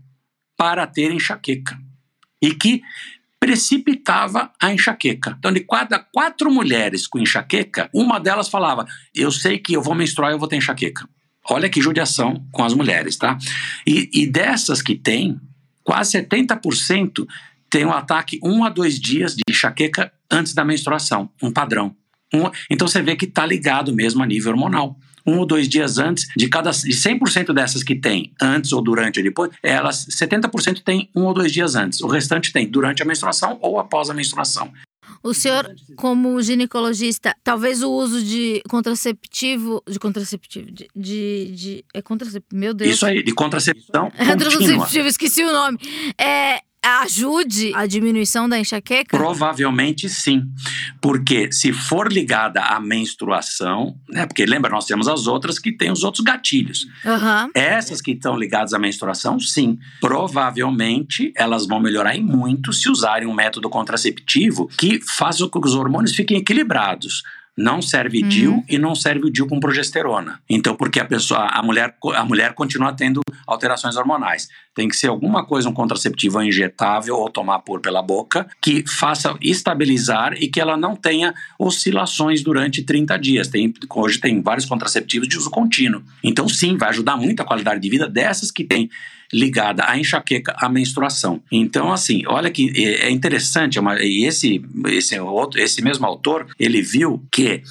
para 0.58 0.88
ter 0.88 1.12
enxaqueca. 1.12 1.80
E 2.42 2.56
que 2.56 2.82
precipitava 3.40 4.52
a 4.60 4.74
enxaqueca. 4.74 5.36
Então, 5.38 5.52
de 5.52 5.60
cada 5.60 6.00
quatro 6.00 6.52
mulheres 6.52 7.06
com 7.06 7.20
enxaqueca, 7.20 7.90
uma 7.94 8.20
delas 8.20 8.50
falava: 8.50 8.86
Eu 9.14 9.32
sei 9.32 9.60
que 9.60 9.74
eu 9.74 9.82
vou 9.82 9.94
menstruar 9.94 10.32
e 10.32 10.34
eu 10.34 10.40
vou 10.40 10.48
ter 10.48 10.56
enxaqueca. 10.56 11.08
Olha 11.50 11.70
que 11.70 11.82
judiação 11.82 12.48
com 12.52 12.64
as 12.64 12.74
mulheres, 12.74 13.18
tá? 13.18 13.38
E, 13.86 14.10
e 14.14 14.26
dessas 14.26 14.82
que 14.82 14.96
tem, 14.96 15.40
quase 15.84 16.18
70% 16.18 17.28
tem 17.70 17.86
um 17.86 17.92
ataque 17.92 18.40
um 18.42 18.64
a 18.64 18.70
dois 18.70 19.00
dias 19.00 19.36
de 19.36 19.44
enxaqueca 19.50 20.12
antes 20.32 20.54
da 20.54 20.64
menstruação, 20.64 21.30
um 21.42 21.52
padrão. 21.52 21.96
Um, 22.34 22.50
então 22.70 22.88
você 22.88 23.02
vê 23.02 23.16
que 23.16 23.26
está 23.26 23.46
ligado 23.46 23.94
mesmo 23.94 24.24
a 24.24 24.26
nível 24.26 24.52
hormonal. 24.52 24.98
Um 25.26 25.38
ou 25.38 25.46
dois 25.46 25.70
dias 25.70 25.98
antes, 25.98 26.28
de 26.36 26.50
cada 26.50 26.72
de 26.72 26.92
100% 26.92 27.54
dessas 27.54 27.82
que 27.82 27.96
tem 27.96 28.34
antes 28.42 28.74
ou 28.74 28.82
durante 28.82 29.20
ou 29.20 29.24
depois, 29.24 29.52
elas 29.64 30.06
70% 30.08 30.82
tem 30.84 31.10
um 31.16 31.24
ou 31.24 31.34
dois 31.34 31.52
dias 31.52 31.76
antes. 31.76 32.02
O 32.02 32.08
restante 32.08 32.52
tem 32.52 32.68
durante 32.68 33.02
a 33.02 33.06
menstruação 33.06 33.58
ou 33.62 33.80
após 33.80 34.10
a 34.10 34.14
menstruação. 34.14 34.72
O 35.24 35.34
senhor, 35.34 35.74
como 35.96 36.42
ginecologista, 36.42 37.34
talvez 37.42 37.82
o 37.82 37.90
uso 37.90 38.22
de 38.22 38.62
contraceptivo, 38.70 39.82
de 39.88 39.98
contraceptivo, 39.98 40.70
de, 40.70 40.90
de, 40.94 41.52
de 41.56 41.86
é 41.94 42.02
contraceptivo, 42.02 42.60
meu 42.60 42.74
Deus. 42.74 42.96
Isso 42.96 43.06
aí, 43.06 43.24
de 43.24 43.34
contracepção. 43.34 44.12
Contraceptivo, 44.18 45.08
esqueci 45.08 45.42
o 45.44 45.52
nome. 45.52 45.78
É, 46.18 46.60
ajude 46.84 47.72
a 47.74 47.86
diminuição 47.86 48.48
da 48.48 48.60
enxaqueca? 48.60 49.18
Provavelmente 49.18 50.10
sim. 50.10 50.44
Porque 51.02 51.52
se 51.52 51.72
for 51.72 52.12
ligada 52.12 52.62
à 52.62 52.80
menstruação, 52.80 53.96
né? 54.10 54.26
Porque 54.26 54.46
lembra, 54.46 54.72
nós 54.72 54.86
temos 54.86 55.08
as 55.08 55.28
outras 55.28 55.60
que 55.60 55.72
têm 55.72 55.92
os 55.92 56.04
outros 56.04 56.24
gatilhos. 56.24 56.86
Uhum. 57.06 57.52
Essas 57.54 58.02
que 58.02 58.12
estão 58.12 58.38
ligadas 58.38 58.74
à 58.74 58.80
menstruação, 58.80 59.40
sim. 59.40 59.78
Provavelmente 60.00 61.32
elas 61.36 61.66
vão 61.66 61.80
melhorar 61.80 62.16
em 62.16 62.24
muito 62.24 62.74
se 62.74 62.90
usarem 62.90 63.28
um 63.28 63.34
método 63.34 63.70
contraceptivo 63.70 64.68
que 64.78 65.00
faça 65.02 65.48
com 65.48 65.62
que 65.62 65.68
os 65.68 65.76
hormônios 65.76 66.16
fiquem 66.16 66.38
equilibrados. 66.38 67.24
Não 67.56 67.82
serve 67.82 68.24
uhum. 68.24 68.30
DIU 68.30 68.64
e 68.68 68.78
não 68.78 68.96
serve 68.96 69.28
o 69.28 69.30
DIU 69.32 69.48
com 69.48 69.60
progesterona. 69.60 70.40
Então, 70.50 70.76
porque 70.76 71.00
a 71.00 71.06
pessoa, 71.06 71.48
a 71.48 71.62
mulher, 71.62 71.96
a 72.16 72.26
mulher 72.26 72.54
continua 72.54 72.92
tendo 72.94 73.22
alterações 73.46 73.96
hormonais. 73.96 74.48
Tem 74.74 74.88
que 74.88 74.96
ser 74.96 75.08
alguma 75.08 75.46
coisa, 75.46 75.70
um 75.70 75.74
contraceptivo 75.74 76.42
injetável 76.42 77.16
ou 77.16 77.30
tomar 77.30 77.60
por 77.60 77.80
pela 77.80 78.02
boca, 78.02 78.48
que 78.62 78.84
faça 78.88 79.38
estabilizar 79.40 80.34
e 80.34 80.48
que 80.48 80.60
ela 80.60 80.76
não 80.76 80.96
tenha 80.96 81.34
oscilações 81.60 82.42
durante 82.42 82.82
30 82.82 83.18
dias. 83.18 83.48
Tem, 83.48 83.72
hoje 83.96 84.20
tem 84.20 84.42
vários 84.42 84.66
contraceptivos 84.66 85.28
de 85.28 85.38
uso 85.38 85.52
contínuo. 85.52 86.02
Então, 86.24 86.50
sim, 86.50 86.76
vai 86.76 86.90
ajudar 86.90 87.18
muito 87.18 87.42
a 87.42 87.46
qualidade 87.46 87.80
de 87.80 87.90
vida 87.90 88.10
dessas 88.10 88.50
que 88.50 88.64
têm 88.64 88.90
ligada 89.34 89.84
à 89.86 89.98
enxaqueca, 89.98 90.56
à 90.58 90.70
menstruação. 90.70 91.42
Então, 91.52 91.92
assim, 91.92 92.22
olha 92.28 92.52
que 92.52 92.72
é, 92.76 93.08
é 93.08 93.12
interessante, 93.12 93.80
é 93.80 94.06
e 94.06 94.26
esse, 94.26 94.64
esse, 94.88 95.20
outro, 95.20 95.60
esse 95.60 95.82
mesmo 95.82 96.06
autor, 96.06 96.48
ele 96.60 96.82
viu 96.82 97.24
que 97.32 97.64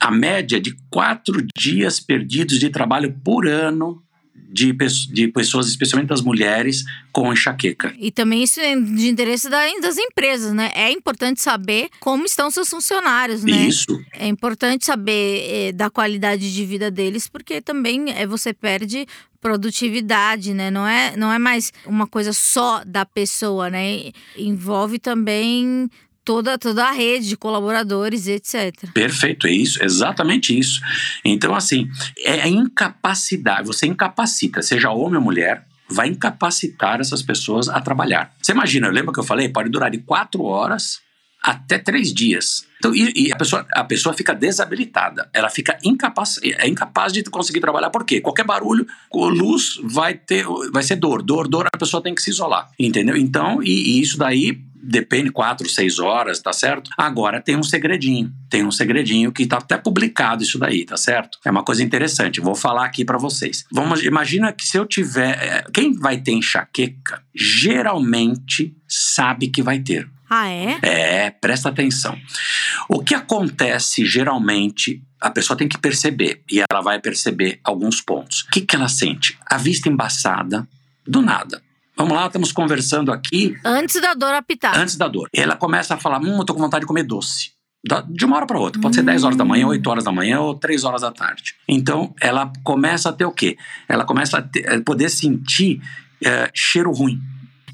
a 0.00 0.10
média 0.10 0.60
de 0.60 0.76
quatro 0.88 1.44
dias 1.56 1.98
perdidos 1.98 2.58
de 2.58 2.70
trabalho 2.70 3.12
por 3.24 3.48
ano 3.48 4.02
de, 4.50 4.72
de 4.72 5.28
pessoas, 5.28 5.68
especialmente 5.68 6.08
das 6.08 6.22
mulheres, 6.22 6.84
com 7.12 7.32
enxaqueca. 7.32 7.94
E 7.98 8.10
também 8.10 8.42
isso 8.42 8.60
é 8.60 8.74
de 8.74 9.08
interesse 9.08 9.48
das 9.50 9.98
empresas, 9.98 10.52
né? 10.54 10.70
É 10.74 10.90
importante 10.90 11.42
saber 11.42 11.88
como 12.00 12.24
estão 12.24 12.50
seus 12.50 12.68
funcionários, 12.70 13.44
né? 13.44 13.68
Isso. 13.68 14.00
É 14.12 14.26
importante 14.26 14.86
saber 14.86 15.44
é, 15.50 15.72
da 15.72 15.90
qualidade 15.90 16.52
de 16.52 16.64
vida 16.64 16.90
deles, 16.90 17.28
porque 17.28 17.60
também 17.60 18.10
é, 18.10 18.26
você 18.26 18.54
perde 18.54 19.06
produtividade, 19.40 20.52
né? 20.54 20.70
Não 20.70 20.86
é, 20.86 21.16
não 21.16 21.32
é 21.32 21.38
mais 21.38 21.72
uma 21.86 22.06
coisa 22.06 22.32
só 22.32 22.82
da 22.84 23.04
pessoa, 23.04 23.70
né? 23.70 24.10
Envolve 24.36 24.98
também 24.98 25.88
toda, 26.24 26.58
toda 26.58 26.84
a 26.84 26.90
rede 26.90 27.28
de 27.28 27.36
colaboradores, 27.36 28.26
etc. 28.26 28.90
Perfeito, 28.92 29.46
é 29.46 29.50
isso, 29.50 29.82
exatamente 29.82 30.56
isso. 30.56 30.80
Então, 31.24 31.54
assim, 31.54 31.88
é 32.18 32.42
a 32.42 32.48
incapacidade, 32.48 33.66
você 33.66 33.86
incapacita, 33.86 34.60
seja 34.60 34.90
homem 34.90 35.16
ou 35.16 35.24
mulher, 35.24 35.66
vai 35.88 36.08
incapacitar 36.08 37.00
essas 37.00 37.22
pessoas 37.22 37.68
a 37.68 37.80
trabalhar. 37.80 38.34
Você 38.42 38.52
imagina, 38.52 38.90
lembra 38.90 39.12
que 39.12 39.20
eu 39.20 39.24
falei? 39.24 39.48
Pode 39.48 39.70
durar 39.70 39.90
de 39.90 39.98
quatro 39.98 40.42
horas 40.42 41.00
até 41.42 41.78
três 41.78 42.12
dias. 42.12 42.66
Então, 42.78 42.94
e, 42.94 43.12
e, 43.14 43.32
a, 43.32 43.36
pessoa, 43.36 43.66
a 43.72 43.84
pessoa 43.84 44.14
fica 44.14 44.34
desabilitada, 44.34 45.28
ela 45.32 45.50
fica 45.50 45.76
incapaz, 45.82 46.38
é 46.42 46.68
incapaz 46.68 47.12
de 47.12 47.22
conseguir 47.24 47.60
trabalhar. 47.60 47.90
Por 47.90 48.04
quê? 48.04 48.20
Qualquer 48.20 48.44
barulho, 48.44 48.86
luz 49.12 49.80
vai 49.82 50.14
ter, 50.14 50.44
vai 50.72 50.82
ser 50.82 50.96
dor, 50.96 51.22
dor, 51.22 51.48
dor, 51.48 51.66
a 51.72 51.78
pessoa 51.78 52.02
tem 52.02 52.14
que 52.14 52.22
se 52.22 52.30
isolar, 52.30 52.70
entendeu? 52.78 53.16
Então, 53.16 53.62
e, 53.62 53.98
e 53.98 54.00
isso 54.00 54.16
daí 54.16 54.62
depende, 54.80 55.30
quatro, 55.30 55.68
seis 55.68 55.98
horas, 55.98 56.40
tá 56.40 56.52
certo? 56.52 56.90
Agora 56.96 57.40
tem 57.40 57.56
um 57.56 57.62
segredinho, 57.62 58.32
tem 58.48 58.64
um 58.64 58.70
segredinho 58.70 59.32
que 59.32 59.46
tá 59.46 59.58
até 59.58 59.76
publicado 59.76 60.42
isso 60.42 60.58
daí, 60.58 60.84
tá 60.84 60.96
certo? 60.96 61.38
É 61.44 61.50
uma 61.50 61.64
coisa 61.64 61.82
interessante, 61.82 62.40
vou 62.40 62.54
falar 62.54 62.86
aqui 62.86 63.04
para 63.04 63.18
vocês. 63.18 63.64
Vamos, 63.70 64.02
imagina 64.02 64.52
que 64.52 64.66
se 64.66 64.76
eu 64.76 64.86
tiver, 64.86 65.36
é, 65.42 65.64
quem 65.72 65.92
vai 65.92 66.18
ter 66.18 66.32
enxaqueca, 66.32 67.22
geralmente 67.34 68.74
sabe 68.86 69.48
que 69.48 69.62
vai 69.62 69.80
ter. 69.80 70.08
Ah, 70.28 70.48
é? 70.48 70.78
É, 70.82 71.30
presta 71.30 71.68
atenção. 71.68 72.18
O 72.88 73.02
que 73.02 73.14
acontece 73.14 74.04
geralmente, 74.04 75.02
a 75.20 75.30
pessoa 75.30 75.56
tem 75.56 75.68
que 75.68 75.78
perceber, 75.78 76.42
e 76.50 76.62
ela 76.70 76.80
vai 76.82 77.00
perceber 77.00 77.60
alguns 77.64 78.00
pontos. 78.00 78.42
O 78.42 78.50
que, 78.50 78.60
que 78.60 78.76
ela 78.76 78.88
sente? 78.88 79.38
A 79.46 79.56
vista 79.56 79.88
embaçada, 79.88 80.68
do 81.06 81.22
nada. 81.22 81.62
Vamos 81.96 82.14
lá, 82.14 82.26
estamos 82.26 82.52
conversando 82.52 83.10
aqui. 83.10 83.56
Antes 83.64 84.00
da 84.00 84.14
dor 84.14 84.32
apitar. 84.32 84.78
Antes 84.78 84.96
da 84.96 85.08
dor. 85.08 85.28
Ela 85.34 85.56
começa 85.56 85.94
a 85.94 85.96
falar: 85.96 86.20
hum, 86.20 86.38
eu 86.38 86.44
tô 86.44 86.54
com 86.54 86.60
vontade 86.60 86.82
de 86.82 86.86
comer 86.86 87.02
doce. 87.02 87.50
De 88.10 88.24
uma 88.24 88.36
hora 88.36 88.46
para 88.46 88.58
outra. 88.58 88.80
Pode 88.80 88.92
hum. 88.92 89.00
ser 89.00 89.04
10 89.04 89.24
horas 89.24 89.36
da 89.36 89.44
manhã, 89.44 89.66
8 89.66 89.90
horas 89.90 90.04
da 90.04 90.12
manhã 90.12 90.40
ou 90.40 90.54
3 90.54 90.84
horas 90.84 91.02
da 91.02 91.10
tarde. 91.10 91.54
Então, 91.66 92.14
ela 92.20 92.52
começa 92.62 93.08
a 93.08 93.12
ter 93.12 93.24
o 93.24 93.32
quê? 93.32 93.56
Ela 93.88 94.04
começa 94.04 94.38
a 94.38 94.42
ter, 94.42 94.82
poder 94.84 95.08
sentir 95.08 95.80
é, 96.24 96.50
cheiro 96.54 96.92
ruim. 96.92 97.20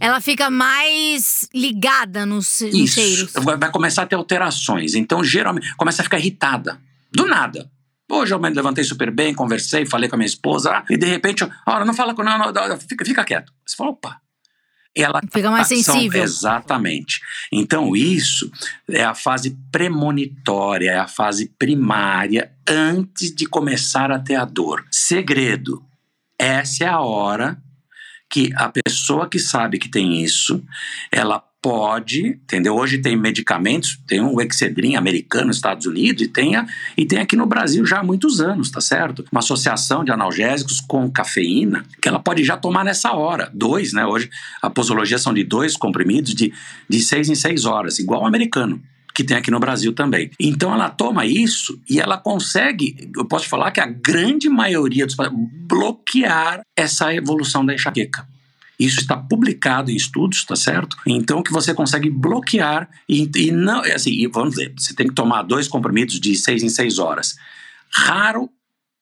Ela 0.04 0.20
fica 0.20 0.50
mais 0.50 1.48
ligada 1.54 2.26
nos, 2.26 2.60
nos 2.60 2.90
cheiros. 2.90 3.32
Vai 3.58 3.70
começar 3.70 4.02
a 4.02 4.06
ter 4.06 4.16
alterações. 4.16 4.94
Então, 4.94 5.24
geralmente, 5.24 5.74
começa 5.76 6.02
a 6.02 6.04
ficar 6.04 6.18
irritada. 6.18 6.78
Do 7.10 7.26
nada. 7.26 7.70
Hoje 8.10 8.34
eu 8.34 8.38
me 8.38 8.50
levantei 8.50 8.84
super 8.84 9.10
bem, 9.10 9.32
conversei, 9.32 9.86
falei 9.86 10.10
com 10.10 10.16
a 10.16 10.18
minha 10.18 10.26
esposa, 10.26 10.84
e 10.90 10.98
de 10.98 11.06
repente, 11.06 11.48
olha, 11.66 11.86
não 11.86 11.94
fala 11.94 12.14
com 12.14 12.22
não, 12.22 12.52
não, 12.52 12.78
fica, 12.78 13.02
fica 13.02 13.24
quieto. 13.24 13.50
Você 13.64 13.76
fala, 13.76 13.90
opa. 13.92 14.20
ela 14.94 15.22
fica 15.32 15.50
mais 15.50 15.68
sensível. 15.68 16.22
exatamente. 16.22 17.22
Então 17.50 17.96
isso 17.96 18.52
é 18.86 19.02
a 19.02 19.14
fase 19.14 19.56
premonitória, 19.72 20.90
é 20.90 20.98
a 20.98 21.08
fase 21.08 21.46
primária 21.58 22.52
antes 22.68 23.34
de 23.34 23.46
começar 23.46 24.12
a 24.12 24.18
ter 24.18 24.34
a 24.34 24.44
dor. 24.44 24.84
Segredo. 24.90 25.82
Essa 26.38 26.84
é 26.84 26.88
a 26.88 27.00
hora 27.00 27.63
que 28.30 28.52
a 28.56 28.70
pessoa 28.70 29.28
que 29.28 29.38
sabe 29.38 29.78
que 29.78 29.88
tem 29.88 30.22
isso, 30.22 30.62
ela 31.10 31.42
pode, 31.64 32.26
entendeu? 32.26 32.74
Hoje 32.74 32.98
tem 32.98 33.16
medicamentos, 33.16 33.98
tem 34.06 34.20
um 34.20 34.38
Excedrin 34.38 34.96
americano 34.96 35.46
nos 35.46 35.56
Estados 35.56 35.86
Unidos 35.86 36.22
e 36.22 36.28
tem, 36.28 36.56
a, 36.56 36.66
e 36.94 37.06
tem 37.06 37.20
aqui 37.20 37.36
no 37.36 37.46
Brasil 37.46 37.86
já 37.86 38.00
há 38.00 38.04
muitos 38.04 38.38
anos, 38.38 38.70
tá 38.70 38.82
certo? 38.82 39.24
Uma 39.32 39.38
associação 39.38 40.04
de 40.04 40.12
analgésicos 40.12 40.78
com 40.80 41.10
cafeína 41.10 41.86
que 42.02 42.06
ela 42.06 42.18
pode 42.18 42.44
já 42.44 42.54
tomar 42.54 42.84
nessa 42.84 43.12
hora, 43.12 43.50
dois, 43.54 43.94
né? 43.94 44.04
Hoje 44.04 44.28
a 44.60 44.68
posologia 44.68 45.16
são 45.16 45.32
de 45.32 45.42
dois 45.42 45.74
comprimidos 45.74 46.34
de, 46.34 46.52
de 46.86 47.00
seis 47.00 47.30
em 47.30 47.34
seis 47.34 47.64
horas, 47.64 47.98
igual 47.98 48.24
o 48.24 48.26
americano 48.26 48.82
que 49.14 49.22
tem 49.22 49.36
aqui 49.36 49.50
no 49.50 49.60
Brasil 49.60 49.92
também. 49.92 50.30
Então 50.40 50.74
ela 50.74 50.90
toma 50.90 51.24
isso 51.24 51.80
e 51.88 52.00
ela 52.00 52.18
consegue, 52.18 53.10
eu 53.16 53.24
posso 53.24 53.48
falar 53.48 53.70
que 53.70 53.80
a 53.80 53.86
grande 53.86 54.48
maioria 54.48 55.06
dos 55.06 55.16
bloquear 55.68 56.62
essa 56.76 57.14
evolução 57.14 57.64
da 57.64 57.72
enxaqueca. 57.72 58.26
Isso 58.78 59.00
está 59.00 59.16
publicado 59.16 59.90
em 59.90 59.94
estudos, 59.94 60.44
tá 60.44 60.56
certo? 60.56 60.96
Então 61.06 61.44
que 61.44 61.52
você 61.52 61.72
consegue 61.72 62.10
bloquear 62.10 62.88
e, 63.08 63.30
e 63.36 63.52
não, 63.52 63.80
assim, 63.82 64.26
vamos 64.28 64.50
dizer, 64.50 64.74
você 64.76 64.92
tem 64.92 65.06
que 65.06 65.14
tomar 65.14 65.42
dois 65.42 65.68
comprimidos 65.68 66.18
de 66.18 66.34
seis 66.34 66.64
em 66.64 66.68
seis 66.68 66.98
horas. 66.98 67.36
Raro 67.92 68.50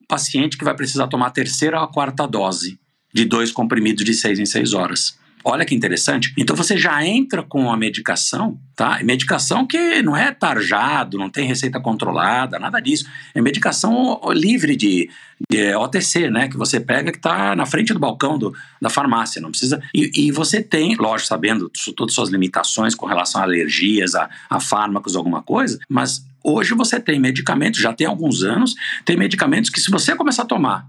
paciente 0.06 0.58
que 0.58 0.64
vai 0.64 0.74
precisar 0.74 1.06
tomar 1.06 1.28
a 1.28 1.30
terceira 1.30 1.78
ou 1.78 1.84
a 1.84 1.88
quarta 1.88 2.26
dose 2.26 2.78
de 3.14 3.24
dois 3.24 3.50
comprimidos 3.50 4.04
de 4.04 4.12
seis 4.12 4.38
em 4.38 4.44
seis 4.44 4.74
horas. 4.74 5.16
Olha 5.44 5.64
que 5.64 5.74
interessante. 5.74 6.32
Então 6.36 6.54
você 6.54 6.76
já 6.76 7.04
entra 7.04 7.42
com 7.42 7.70
a 7.70 7.76
medicação, 7.76 8.58
tá? 8.76 9.00
Medicação 9.02 9.66
que 9.66 10.00
não 10.02 10.16
é 10.16 10.30
tarjado, 10.32 11.18
não 11.18 11.28
tem 11.28 11.46
receita 11.46 11.80
controlada, 11.80 12.58
nada 12.58 12.78
disso. 12.78 13.06
É 13.34 13.40
medicação 13.40 14.20
livre 14.30 14.76
de, 14.76 15.10
de 15.50 15.74
OTC, 15.74 16.30
né? 16.30 16.48
Que 16.48 16.56
você 16.56 16.78
pega 16.78 17.10
que 17.10 17.18
está 17.18 17.56
na 17.56 17.66
frente 17.66 17.92
do 17.92 17.98
balcão 17.98 18.38
do, 18.38 18.54
da 18.80 18.88
farmácia, 18.88 19.40
não 19.40 19.50
precisa. 19.50 19.82
E, 19.92 20.26
e, 20.26 20.30
você 20.30 20.62
tem, 20.62 20.94
lógico, 20.94 21.28
sabendo 21.28 21.70
todas 21.96 22.12
as 22.12 22.14
suas 22.14 22.30
limitações 22.30 22.94
com 22.94 23.06
relação 23.06 23.40
a 23.40 23.44
alergias, 23.44 24.14
a, 24.14 24.30
a 24.48 24.60
fármacos, 24.60 25.16
alguma 25.16 25.42
coisa, 25.42 25.78
mas 25.88 26.24
hoje 26.44 26.74
você 26.74 27.00
tem 27.00 27.18
medicamentos, 27.18 27.80
já 27.80 27.92
tem 27.92 28.06
alguns 28.06 28.42
anos, 28.42 28.74
tem 29.04 29.16
medicamentos 29.16 29.70
que 29.70 29.80
se 29.80 29.90
você 29.90 30.14
começar 30.14 30.42
a 30.42 30.46
tomar 30.46 30.86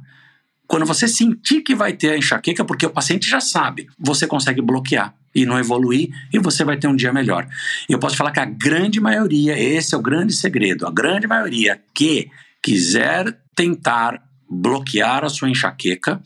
quando 0.68 0.86
você 0.86 1.08
sentir 1.08 1.62
que 1.62 1.76
vai 1.76 1.94
ter 1.94 2.12
a 2.12 2.18
enxaqueca, 2.18 2.66
porque 2.66 2.86
o 2.86 2.90
paciente 2.90 3.30
já 3.30 3.40
sabe, 3.40 3.88
você 4.00 4.26
consegue 4.26 4.62
bloquear 4.62 5.14
e 5.36 5.46
não 5.46 5.60
evoluir 5.60 6.10
e 6.32 6.40
você 6.40 6.64
vai 6.64 6.78
ter 6.78 6.88
um 6.88 6.96
dia 6.96 7.12
melhor. 7.12 7.48
Eu 7.90 8.00
posso 8.00 8.16
falar 8.16 8.32
que 8.32 8.40
a 8.40 8.46
grande 8.46 9.00
maioria, 9.00 9.58
esse 9.58 9.94
é 9.94 9.98
o 9.98 10.02
grande 10.02 10.34
segredo, 10.34 10.88
a 10.88 10.92
grande 10.92 11.28
maioria 11.28 11.82
que 11.94 12.30
quiser 12.62 13.38
tentar 13.56 14.24
bloquear 14.50 15.24
a 15.24 15.30
sua 15.30 15.50
enxaqueca, 15.50 16.22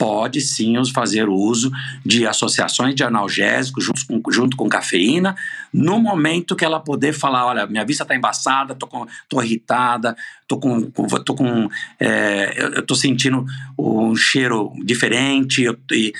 pode 0.00 0.40
sim 0.40 0.82
fazer 0.94 1.28
uso 1.28 1.70
de 2.02 2.26
associações 2.26 2.94
de 2.94 3.04
analgésicos 3.04 3.84
junto 3.84 4.06
com, 4.06 4.32
junto 4.32 4.56
com 4.56 4.66
cafeína, 4.66 5.36
no 5.70 6.00
momento 6.00 6.56
que 6.56 6.64
ela 6.64 6.80
poder 6.80 7.12
falar, 7.12 7.44
olha, 7.44 7.66
minha 7.66 7.84
vista 7.84 8.04
está 8.04 8.16
embaçada, 8.16 8.74
tô, 8.74 8.86
com, 8.86 9.06
tô 9.28 9.42
irritada, 9.42 10.16
tô 10.48 10.58
com, 10.58 10.90
tô 10.90 11.34
com 11.34 11.68
é, 12.00 12.78
eu 12.78 12.86
tô 12.86 12.94
sentindo 12.94 13.44
um 13.78 14.16
cheiro 14.16 14.72
diferente, 14.82 15.64
eu, 15.64 15.78
e 15.92 16.14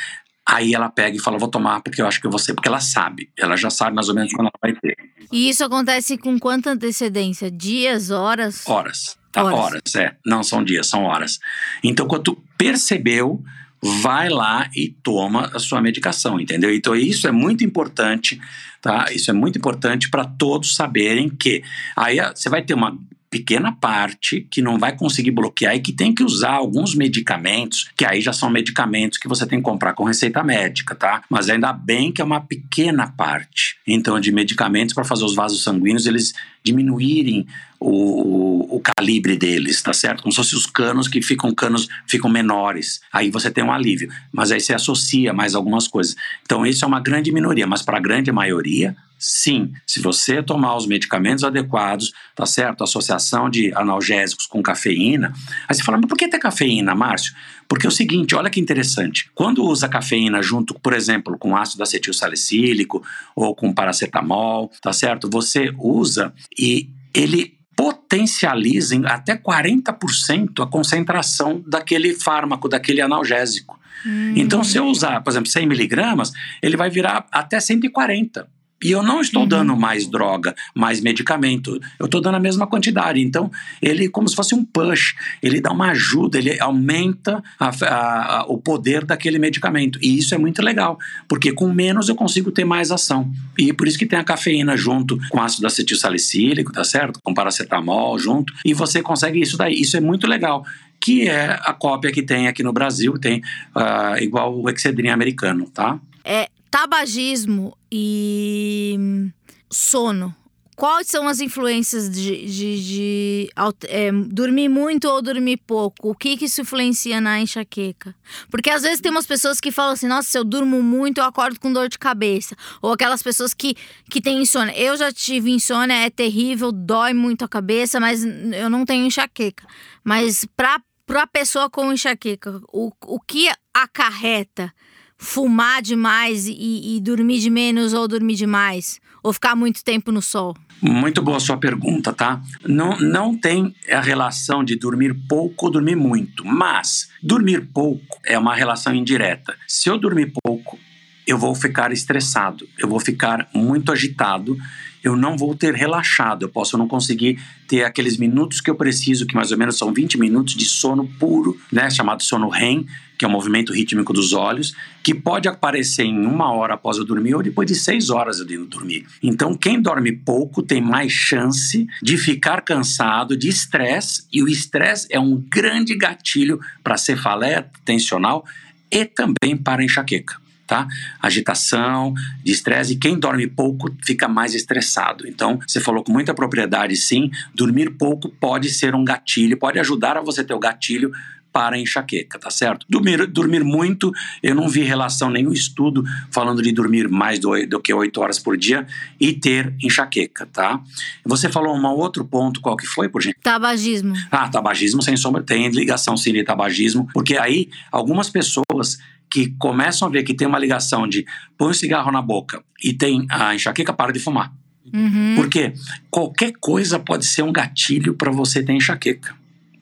aí 0.46 0.74
ela 0.74 0.90
pega 0.90 1.16
e 1.16 1.20
fala, 1.20 1.38
vou 1.38 1.48
tomar 1.48 1.80
porque 1.80 2.02
eu 2.02 2.06
acho 2.06 2.20
que 2.20 2.26
eu 2.26 2.30
vou 2.30 2.38
ser, 2.38 2.52
porque 2.52 2.68
ela 2.68 2.80
sabe, 2.80 3.30
ela 3.38 3.56
já 3.56 3.70
sabe 3.70 3.96
mais 3.96 4.10
ou 4.10 4.14
menos 4.14 4.30
quando 4.32 4.48
ela 4.48 4.58
vai 4.60 4.74
ter. 4.74 4.94
E 5.32 5.48
isso 5.48 5.64
acontece 5.64 6.18
com 6.18 6.38
quanta 6.38 6.70
antecedência? 6.70 7.50
Dias, 7.50 8.10
horas? 8.10 8.62
Horas. 8.68 9.18
Tá, 9.32 9.42
horas. 9.42 9.58
horas, 9.58 9.94
é. 9.94 10.16
Não 10.26 10.42
são 10.42 10.62
dias, 10.62 10.86
são 10.86 11.04
horas. 11.04 11.38
Então, 11.82 12.06
quando 12.06 12.24
tu 12.24 12.42
percebeu, 12.58 13.42
vai 13.82 14.28
lá 14.28 14.68
e 14.74 14.88
toma 15.02 15.50
a 15.54 15.58
sua 15.58 15.80
medicação, 15.80 16.38
entendeu? 16.38 16.74
Então 16.74 16.94
isso 16.94 17.26
é 17.26 17.32
muito 17.32 17.64
importante, 17.64 18.40
tá? 18.80 19.06
Isso 19.10 19.30
é 19.30 19.34
muito 19.34 19.58
importante 19.58 20.10
para 20.10 20.24
todos 20.24 20.76
saberem 20.76 21.28
que 21.28 21.62
aí 21.96 22.18
você 22.34 22.48
vai 22.48 22.62
ter 22.62 22.74
uma 22.74 22.98
pequena 23.30 23.72
parte 23.72 24.46
que 24.50 24.60
não 24.60 24.78
vai 24.78 24.94
conseguir 24.96 25.30
bloquear 25.30 25.76
e 25.76 25.80
que 25.80 25.92
tem 25.92 26.12
que 26.12 26.24
usar 26.24 26.52
alguns 26.52 26.94
medicamentos, 26.94 27.88
que 27.96 28.04
aí 28.04 28.20
já 28.20 28.32
são 28.32 28.50
medicamentos 28.50 29.18
que 29.18 29.28
você 29.28 29.46
tem 29.46 29.60
que 29.60 29.64
comprar 29.64 29.94
com 29.94 30.02
receita 30.02 30.42
médica, 30.42 30.94
tá? 30.94 31.22
Mas 31.30 31.48
ainda 31.48 31.72
bem 31.72 32.10
que 32.10 32.20
é 32.20 32.24
uma 32.24 32.40
pequena 32.40 33.06
parte, 33.06 33.78
então, 33.86 34.18
de 34.18 34.32
medicamentos 34.32 34.94
para 34.94 35.04
fazer 35.04 35.24
os 35.24 35.34
vasos 35.34 35.62
sanguíneos 35.62 36.06
eles 36.06 36.34
diminuírem 36.62 37.46
o, 37.78 38.76
o, 38.76 38.80
calibre 38.80 39.36
deles, 39.36 39.80
tá 39.80 39.94
certo? 39.94 40.22
Como 40.22 40.32
se 40.32 40.36
fossem 40.36 40.58
os 40.58 40.66
canos 40.66 41.08
que 41.08 41.22
ficam 41.22 41.54
canos 41.54 41.88
ficam 42.06 42.30
menores. 42.30 43.00
Aí 43.10 43.30
você 43.30 43.50
tem 43.50 43.64
um 43.64 43.72
alívio, 43.72 44.10
mas 44.30 44.52
aí 44.52 44.60
você 44.60 44.74
associa 44.74 45.32
mais 45.32 45.54
algumas 45.54 45.88
coisas. 45.88 46.14
Então 46.42 46.66
isso 46.66 46.84
é 46.84 46.88
uma 46.88 47.00
grande 47.00 47.32
minoria, 47.32 47.66
mas 47.66 47.80
para 47.80 47.96
a 47.96 48.00
grande 48.00 48.30
maioria 48.30 48.94
Sim, 49.22 49.74
se 49.86 50.00
você 50.00 50.42
tomar 50.42 50.74
os 50.74 50.86
medicamentos 50.86 51.44
adequados, 51.44 52.10
tá 52.34 52.46
certo? 52.46 52.82
Associação 52.82 53.50
de 53.50 53.70
analgésicos 53.74 54.46
com 54.46 54.62
cafeína. 54.62 55.34
Aí 55.68 55.74
você 55.74 55.82
fala, 55.82 55.98
mas 55.98 56.08
por 56.08 56.16
que 56.16 56.26
ter 56.26 56.38
cafeína, 56.38 56.94
Márcio? 56.94 57.34
Porque 57.68 57.84
é 57.84 57.88
o 57.90 57.92
seguinte, 57.92 58.34
olha 58.34 58.48
que 58.48 58.58
interessante. 58.58 59.30
Quando 59.34 59.62
usa 59.62 59.90
cafeína 59.90 60.42
junto, 60.42 60.72
por 60.72 60.94
exemplo, 60.94 61.36
com 61.36 61.54
ácido 61.54 61.82
acetil 61.82 62.14
salicílico 62.14 63.04
ou 63.36 63.54
com 63.54 63.74
paracetamol, 63.74 64.72
tá 64.80 64.90
certo? 64.90 65.28
Você 65.30 65.70
usa 65.78 66.32
e 66.58 66.88
ele 67.12 67.58
potencializa 67.76 68.94
em 68.94 69.04
até 69.04 69.36
40% 69.36 70.62
a 70.62 70.66
concentração 70.66 71.62
daquele 71.66 72.14
fármaco, 72.14 72.70
daquele 72.70 73.02
analgésico. 73.02 73.78
Hum. 74.06 74.32
Então, 74.34 74.64
se 74.64 74.78
eu 74.78 74.86
usar, 74.86 75.20
por 75.20 75.30
exemplo, 75.30 75.50
100 75.50 75.66
miligramas, 75.66 76.32
ele 76.62 76.76
vai 76.76 76.88
virar 76.88 77.26
até 77.30 77.60
140. 77.60 78.48
E 78.82 78.90
eu 78.90 79.02
não 79.02 79.20
estou 79.20 79.42
uhum. 79.42 79.48
dando 79.48 79.76
mais 79.76 80.06
droga, 80.06 80.54
mais 80.74 81.00
medicamento. 81.00 81.78
Eu 81.98 82.06
estou 82.06 82.20
dando 82.20 82.36
a 82.36 82.40
mesma 82.40 82.66
quantidade. 82.66 83.20
Então, 83.20 83.50
ele, 83.80 84.08
como 84.08 84.28
se 84.28 84.34
fosse 84.34 84.54
um 84.54 84.64
push, 84.64 85.14
ele 85.42 85.60
dá 85.60 85.70
uma 85.70 85.90
ajuda, 85.90 86.38
ele 86.38 86.58
aumenta 86.60 87.42
a, 87.58 87.68
a, 87.68 88.38
a, 88.38 88.44
o 88.46 88.58
poder 88.58 89.04
daquele 89.04 89.38
medicamento. 89.38 89.98
E 90.02 90.18
isso 90.18 90.34
é 90.34 90.38
muito 90.38 90.62
legal, 90.62 90.98
porque 91.28 91.52
com 91.52 91.70
menos 91.72 92.08
eu 92.08 92.14
consigo 92.14 92.50
ter 92.50 92.64
mais 92.64 92.90
ação. 92.90 93.30
E 93.58 93.72
por 93.72 93.86
isso 93.86 93.98
que 93.98 94.06
tem 94.06 94.18
a 94.18 94.24
cafeína 94.24 94.76
junto 94.76 95.18
com 95.28 95.40
ácido 95.40 95.66
acetil 95.66 95.96
salicílico, 95.96 96.72
tá 96.72 96.84
certo? 96.84 97.20
Com 97.22 97.34
paracetamol 97.34 98.18
junto. 98.18 98.52
E 98.64 98.72
você 98.72 99.02
consegue 99.02 99.40
isso 99.40 99.56
daí. 99.56 99.74
Isso 99.74 99.96
é 99.96 100.00
muito 100.00 100.26
legal 100.26 100.64
que 101.00 101.26
é 101.26 101.58
a 101.62 101.72
cópia 101.72 102.12
que 102.12 102.22
tem 102.22 102.46
aqui 102.46 102.62
no 102.62 102.72
Brasil, 102.72 103.18
tem 103.18 103.40
uh, 103.74 104.22
igual 104.22 104.54
o 104.54 104.68
Excedrin 104.68 105.08
americano, 105.08 105.64
tá? 105.70 105.98
É, 106.22 106.46
tabagismo 106.70 107.76
e 107.90 109.30
sono. 109.70 110.34
Quais 110.80 111.08
são 111.08 111.28
as 111.28 111.40
influências 111.40 112.08
de, 112.08 112.46
de, 112.46 112.82
de 112.82 113.50
é, 113.86 114.10
dormir 114.10 114.70
muito 114.70 115.06
ou 115.10 115.20
dormir 115.20 115.58
pouco? 115.58 116.08
O 116.08 116.14
que, 116.14 116.38
que 116.38 116.46
isso 116.46 116.62
influencia 116.62 117.20
na 117.20 117.38
enxaqueca? 117.38 118.14
Porque 118.50 118.70
às 118.70 118.80
vezes 118.80 118.98
tem 118.98 119.12
umas 119.12 119.26
pessoas 119.26 119.60
que 119.60 119.70
falam 119.70 119.92
assim: 119.92 120.08
nossa, 120.08 120.30
se 120.30 120.38
eu 120.38 120.42
durmo 120.42 120.82
muito, 120.82 121.18
eu 121.18 121.24
acordo 121.24 121.60
com 121.60 121.70
dor 121.70 121.90
de 121.90 121.98
cabeça. 121.98 122.56
Ou 122.80 122.94
aquelas 122.94 123.22
pessoas 123.22 123.52
que, 123.52 123.76
que 124.10 124.22
têm 124.22 124.40
insônia. 124.40 124.72
Eu 124.74 124.96
já 124.96 125.12
tive 125.12 125.50
insônia, 125.50 125.92
é 125.92 126.08
terrível, 126.08 126.72
dói 126.72 127.12
muito 127.12 127.44
a 127.44 127.48
cabeça, 127.48 128.00
mas 128.00 128.24
eu 128.24 128.70
não 128.70 128.86
tenho 128.86 129.04
enxaqueca. 129.04 129.66
Mas 130.02 130.46
para 130.56 130.80
a 131.10 131.26
pessoa 131.26 131.68
com 131.68 131.92
enxaqueca, 131.92 132.58
o, 132.72 132.90
o 133.02 133.20
que 133.20 133.50
acarreta? 133.74 134.72
Fumar 135.20 135.82
demais 135.82 136.48
e, 136.48 136.96
e 136.96 137.00
dormir 137.00 137.40
de 137.40 137.50
menos 137.50 137.92
ou 137.92 138.08
dormir 138.08 138.34
demais? 138.34 138.98
Ou 139.22 139.34
ficar 139.34 139.54
muito 139.54 139.84
tempo 139.84 140.10
no 140.10 140.22
sol? 140.22 140.56
Muito 140.80 141.20
boa 141.20 141.38
sua 141.38 141.58
pergunta, 141.58 142.10
tá? 142.10 142.40
Não, 142.66 142.98
não 142.98 143.36
tem 143.36 143.74
a 143.92 144.00
relação 144.00 144.64
de 144.64 144.76
dormir 144.76 145.14
pouco 145.28 145.66
ou 145.66 145.72
dormir 145.72 145.94
muito, 145.94 146.42
mas 146.42 147.10
dormir 147.22 147.68
pouco 147.72 148.18
é 148.24 148.38
uma 148.38 148.54
relação 148.54 148.94
indireta. 148.94 149.54
Se 149.68 149.90
eu 149.90 149.98
dormir 149.98 150.32
pouco, 150.42 150.78
eu 151.26 151.36
vou 151.36 151.54
ficar 151.54 151.92
estressado, 151.92 152.66
eu 152.78 152.88
vou 152.88 152.98
ficar 152.98 153.46
muito 153.52 153.92
agitado 153.92 154.56
eu 155.02 155.16
não 155.16 155.36
vou 155.36 155.54
ter 155.54 155.74
relaxado, 155.74 156.44
eu 156.44 156.48
posso 156.48 156.76
não 156.76 156.86
conseguir 156.86 157.38
ter 157.66 157.84
aqueles 157.84 158.16
minutos 158.16 158.60
que 158.60 158.70
eu 158.70 158.74
preciso, 158.74 159.26
que 159.26 159.34
mais 159.34 159.50
ou 159.50 159.58
menos 159.58 159.78
são 159.78 159.92
20 159.92 160.18
minutos 160.18 160.54
de 160.54 160.64
sono 160.66 161.08
puro, 161.18 161.58
né, 161.72 161.90
chamado 161.90 162.22
sono 162.22 162.48
REM, 162.48 162.86
que 163.20 163.24
é 163.26 163.28
o 163.28 163.30
movimento 163.30 163.70
rítmico 163.70 164.14
dos 164.14 164.32
olhos, 164.32 164.74
que 165.02 165.14
pode 165.14 165.46
aparecer 165.46 166.04
em 166.04 166.24
uma 166.24 166.54
hora 166.54 166.72
após 166.72 166.96
eu 166.96 167.04
dormir 167.04 167.34
ou 167.34 167.42
depois 167.42 167.68
de 167.68 167.74
seis 167.74 168.08
horas 168.08 168.40
eu 168.40 168.64
dormir. 168.64 169.04
Então, 169.22 169.54
quem 169.54 169.78
dorme 169.78 170.10
pouco 170.10 170.62
tem 170.62 170.80
mais 170.80 171.12
chance 171.12 171.86
de 172.02 172.16
ficar 172.16 172.62
cansado, 172.62 173.36
de 173.36 173.46
estresse, 173.46 174.26
e 174.32 174.42
o 174.42 174.48
estresse 174.48 175.06
é 175.10 175.20
um 175.20 175.36
grande 175.36 175.94
gatilho 175.94 176.60
para 176.82 176.96
cefaleia 176.96 177.70
tensional 177.84 178.42
e 178.90 179.04
também 179.04 179.54
para 179.54 179.84
enxaqueca 179.84 180.40
tá? 180.66 180.86
Agitação, 181.20 182.14
de 182.44 182.52
estresse, 182.52 182.92
e 182.92 182.96
quem 182.96 183.18
dorme 183.18 183.48
pouco 183.48 183.92
fica 184.04 184.28
mais 184.28 184.54
estressado. 184.54 185.26
Então, 185.26 185.58
você 185.66 185.80
falou 185.80 186.04
com 186.04 186.12
muita 186.12 186.32
propriedade, 186.32 186.94
sim, 186.94 187.28
dormir 187.52 187.90
pouco 187.98 188.28
pode 188.28 188.70
ser 188.70 188.94
um 188.94 189.04
gatilho, 189.04 189.58
pode 189.58 189.80
ajudar 189.80 190.16
a 190.16 190.20
você 190.20 190.44
ter 190.44 190.54
o 190.54 190.60
gatilho 190.60 191.10
para 191.52 191.76
a 191.76 191.78
enxaqueca, 191.78 192.38
tá 192.38 192.50
certo? 192.50 192.86
Dormir, 192.88 193.26
dormir 193.26 193.64
muito, 193.64 194.12
eu 194.42 194.54
não 194.54 194.68
vi 194.68 194.82
relação, 194.82 195.30
nenhum 195.30 195.52
estudo 195.52 196.04
falando 196.30 196.62
de 196.62 196.72
dormir 196.72 197.08
mais 197.08 197.38
do, 197.38 197.66
do 197.66 197.80
que 197.80 197.92
8 197.92 198.20
horas 198.20 198.38
por 198.38 198.56
dia 198.56 198.86
e 199.18 199.32
ter 199.32 199.74
enxaqueca, 199.82 200.46
tá? 200.46 200.80
Você 201.24 201.48
falou 201.48 201.76
um 201.76 201.86
outro 201.86 202.24
ponto, 202.24 202.60
qual 202.60 202.76
que 202.76 202.86
foi, 202.86 203.08
por 203.08 203.22
gente? 203.22 203.36
Tabagismo. 203.42 204.14
Ah, 204.30 204.48
tabagismo, 204.48 205.02
sem 205.02 205.16
sombra, 205.16 205.42
tem 205.42 205.68
ligação 205.68 206.16
sim 206.16 206.32
de 206.32 206.44
tabagismo, 206.44 207.08
porque 207.12 207.36
aí 207.36 207.68
algumas 207.90 208.30
pessoas 208.30 208.98
que 209.30 209.54
começam 209.58 210.08
a 210.08 210.10
ver 210.10 210.24
que 210.24 210.34
tem 210.34 210.46
uma 210.46 210.58
ligação 210.58 211.06
de 211.06 211.24
põe 211.56 211.70
o 211.70 211.74
cigarro 211.74 212.10
na 212.10 212.20
boca 212.20 212.62
e 212.82 212.92
tem 212.92 213.26
a 213.30 213.54
enxaqueca, 213.54 213.92
para 213.92 214.12
de 214.12 214.18
fumar. 214.18 214.52
Uhum. 214.92 215.34
Porque 215.36 215.72
qualquer 216.10 216.52
coisa 216.58 216.98
pode 216.98 217.26
ser 217.26 217.42
um 217.42 217.52
gatilho 217.52 218.14
para 218.14 218.32
você 218.32 218.62
ter 218.62 218.72
enxaqueca 218.72 219.39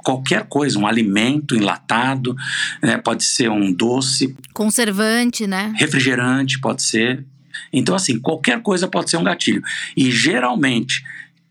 qualquer 0.08 0.46
coisa, 0.48 0.78
um 0.78 0.86
alimento 0.86 1.54
enlatado, 1.54 2.34
né, 2.82 2.96
pode 2.96 3.22
ser 3.24 3.50
um 3.50 3.70
doce. 3.70 4.34
Conservante, 4.54 5.46
né? 5.46 5.74
Refrigerante, 5.76 6.58
pode 6.58 6.82
ser. 6.82 7.26
Então, 7.70 7.94
assim, 7.94 8.18
qualquer 8.18 8.62
coisa 8.62 8.88
pode 8.88 9.10
ser 9.10 9.18
um 9.18 9.22
gatilho. 9.22 9.62
E 9.94 10.10
geralmente, 10.10 11.04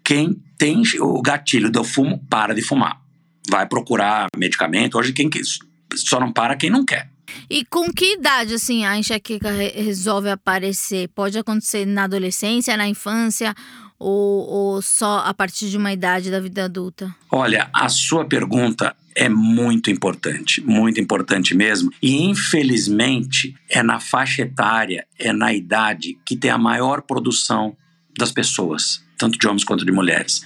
quem 0.04 0.41
tem 0.58 0.82
o 1.00 1.22
gatilho 1.22 1.72
do 1.72 1.84
fumo, 1.84 2.17
para 2.28 2.56
de 2.56 2.63
fumar. 2.63 3.00
Vai 3.48 3.67
procurar 3.67 4.26
medicamento. 4.36 4.98
Hoje, 4.98 5.13
quem 5.13 5.30
só 5.93 6.20
não 6.20 6.32
para 6.32 6.56
quem 6.56 6.72
não 6.72 6.84
quer. 6.84 7.12
E 7.48 7.63
com 7.63 7.93
que 7.93 8.15
idade, 8.15 8.56
assim, 8.56 8.86
a 8.86 8.98
enxaqueca 8.98 9.52
resolve 9.52 10.32
aparecer? 10.32 11.10
Pode 11.10 11.38
acontecer 11.38 11.86
na 11.86 12.06
adolescência, 12.06 12.76
na 12.76 12.88
infância 12.88 13.54
ou, 13.99 14.47
ou 14.47 14.81
só 14.81 15.19
a 15.19 15.33
partir 15.33 15.69
de 15.69 15.77
uma 15.77 15.91
idade 15.91 16.29
da 16.29 16.39
vida 16.39 16.65
adulta? 16.65 17.13
Olha, 17.31 17.69
a 17.73 17.89
sua 17.89 18.25
pergunta 18.25 18.95
é 19.15 19.27
muito 19.27 19.89
importante, 19.89 20.62
muito 20.62 21.01
importante 21.01 21.55
mesmo. 21.55 21.91
E 22.01 22.23
infelizmente 22.23 23.55
é 23.69 23.81
na 23.81 23.99
faixa 23.99 24.43
etária, 24.43 25.07
é 25.17 25.33
na 25.33 25.53
idade 25.53 26.17
que 26.25 26.36
tem 26.36 26.51
a 26.51 26.57
maior 26.57 27.01
produção 27.01 27.75
das 28.17 28.31
pessoas, 28.31 29.03
tanto 29.17 29.39
de 29.39 29.47
homens 29.47 29.63
quanto 29.63 29.83
de 29.83 29.91
mulheres. 29.91 30.43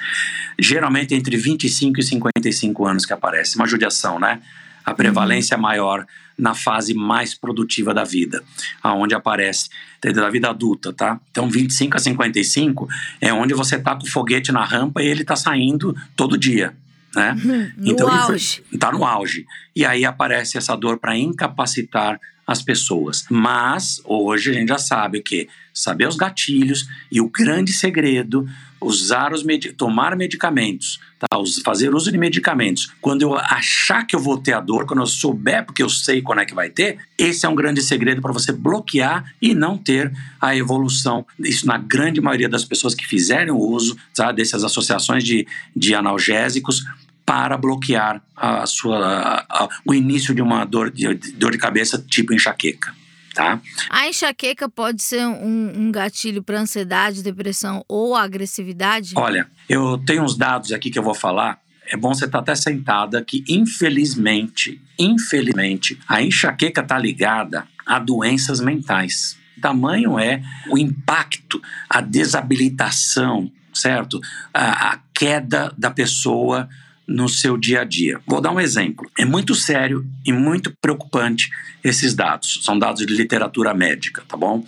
Geralmente 0.59 1.13
entre 1.13 1.35
25 1.35 1.99
e 1.99 2.03
55 2.03 2.85
anos 2.85 3.05
que 3.05 3.13
aparece, 3.13 3.57
uma 3.57 3.67
judiação, 3.67 4.19
né? 4.19 4.41
A 4.85 4.93
prevalência 4.93 5.55
uhum. 5.55 5.63
maior 5.63 6.05
na 6.37 6.55
fase 6.55 6.93
mais 6.93 7.35
produtiva 7.35 7.93
da 7.93 8.03
vida, 8.03 8.43
aonde 8.81 9.13
aparece 9.13 9.69
da 10.01 10.29
vida 10.29 10.49
adulta, 10.49 10.91
tá? 10.91 11.19
Então 11.29 11.49
25 11.49 11.95
a 11.95 11.99
55 11.99 12.87
é 13.19 13.31
onde 13.31 13.53
você 13.53 13.77
tá 13.77 13.95
com 13.95 14.03
o 14.03 14.09
foguete 14.09 14.51
na 14.51 14.65
rampa 14.65 15.03
e 15.03 15.05
ele 15.05 15.23
tá 15.23 15.35
saindo 15.35 15.95
todo 16.15 16.37
dia, 16.37 16.75
né? 17.15 17.35
No 17.77 17.91
então 17.91 18.09
auge. 18.09 18.63
tá 18.79 18.91
no 18.91 19.05
auge. 19.05 19.45
E 19.75 19.85
aí 19.85 20.03
aparece 20.03 20.57
essa 20.57 20.75
dor 20.75 20.97
para 20.97 21.15
incapacitar 21.15 22.19
as 22.47 22.61
pessoas. 22.61 23.25
Mas 23.29 24.01
hoje 24.03 24.49
a 24.49 24.53
gente 24.53 24.69
já 24.69 24.77
sabe 24.77 25.19
o 25.19 25.23
que 25.23 25.47
saber 25.73 26.07
os 26.07 26.15
gatilhos 26.15 26.87
e 27.11 27.21
o 27.21 27.29
grande 27.29 27.71
segredo 27.71 28.47
usar 28.81 29.31
os 29.31 29.43
med 29.43 29.73
tomar 29.73 30.15
medicamentos, 30.15 30.99
tá? 31.19 31.27
fazer 31.63 31.93
uso 31.93 32.11
de 32.11 32.17
medicamentos. 32.17 32.91
Quando 32.99 33.21
eu 33.21 33.35
achar 33.35 34.05
que 34.05 34.15
eu 34.15 34.19
vou 34.19 34.37
ter 34.37 34.53
a 34.53 34.59
dor, 34.59 34.85
quando 34.85 35.01
eu 35.01 35.07
souber, 35.07 35.63
porque 35.65 35.83
eu 35.83 35.89
sei 35.89 36.21
quando 36.21 36.39
é 36.39 36.45
que 36.45 36.55
vai 36.55 36.69
ter, 36.69 36.97
esse 37.17 37.45
é 37.45 37.49
um 37.49 37.55
grande 37.55 37.81
segredo 37.81 38.21
para 38.21 38.33
você 38.33 38.51
bloquear 38.51 39.33
e 39.41 39.53
não 39.53 39.77
ter 39.77 40.11
a 40.39 40.55
evolução. 40.55 41.25
Isso 41.39 41.67
na 41.67 41.77
grande 41.77 42.19
maioria 42.19 42.49
das 42.49 42.65
pessoas 42.65 42.95
que 42.95 43.05
fizerem 43.05 43.51
o 43.51 43.57
uso 43.57 43.95
tá? 44.15 44.31
dessas 44.31 44.63
associações 44.63 45.23
de, 45.23 45.47
de 45.75 45.93
analgésicos 45.93 46.83
para 47.23 47.55
bloquear 47.55 48.21
a 48.35 48.65
sua, 48.65 48.97
a, 48.97 49.63
a, 49.63 49.69
o 49.85 49.93
início 49.93 50.33
de 50.33 50.41
uma 50.41 50.65
dor 50.65 50.89
de, 50.89 51.13
dor 51.13 51.51
de 51.51 51.57
cabeça 51.57 52.03
tipo 52.09 52.33
enxaqueca 52.33 53.00
tá? 53.33 53.61
A 53.89 54.07
enxaqueca 54.07 54.69
pode 54.69 55.01
ser 55.01 55.25
um, 55.25 55.73
um 55.75 55.91
gatilho 55.91 56.43
para 56.43 56.59
ansiedade, 56.59 57.23
depressão 57.23 57.83
ou 57.87 58.15
agressividade? 58.15 59.13
Olha, 59.15 59.47
eu 59.69 59.97
tenho 59.97 60.23
uns 60.23 60.37
dados 60.37 60.71
aqui 60.71 60.89
que 60.89 60.99
eu 60.99 61.03
vou 61.03 61.15
falar. 61.15 61.59
É 61.87 61.97
bom 61.97 62.13
você 62.13 62.25
estar 62.25 62.37
tá 62.39 62.51
até 62.51 62.55
sentada 62.55 63.23
que, 63.23 63.43
infelizmente, 63.47 64.81
infelizmente, 64.97 65.99
a 66.07 66.21
enxaqueca 66.21 66.81
está 66.81 66.97
ligada 66.97 67.67
a 67.85 67.99
doenças 67.99 68.59
mentais. 68.59 69.37
Tamanho 69.61 70.17
é 70.17 70.41
o 70.69 70.77
impacto, 70.77 71.61
a 71.89 72.01
desabilitação, 72.01 73.51
certo? 73.73 74.21
A, 74.53 74.93
a 74.93 74.99
queda 75.13 75.73
da 75.77 75.91
pessoa 75.91 76.69
no 77.11 77.27
seu 77.29 77.57
dia 77.57 77.81
a 77.81 77.83
dia. 77.83 78.19
Vou 78.25 78.41
dar 78.41 78.51
um 78.51 78.59
exemplo. 78.59 79.09
É 79.17 79.25
muito 79.25 79.53
sério 79.53 80.05
e 80.25 80.31
muito 80.31 80.75
preocupante 80.81 81.49
esses 81.83 82.13
dados. 82.13 82.61
São 82.63 82.77
dados 82.77 83.05
de 83.05 83.13
literatura 83.13 83.73
médica, 83.73 84.23
tá 84.27 84.37
bom? 84.37 84.65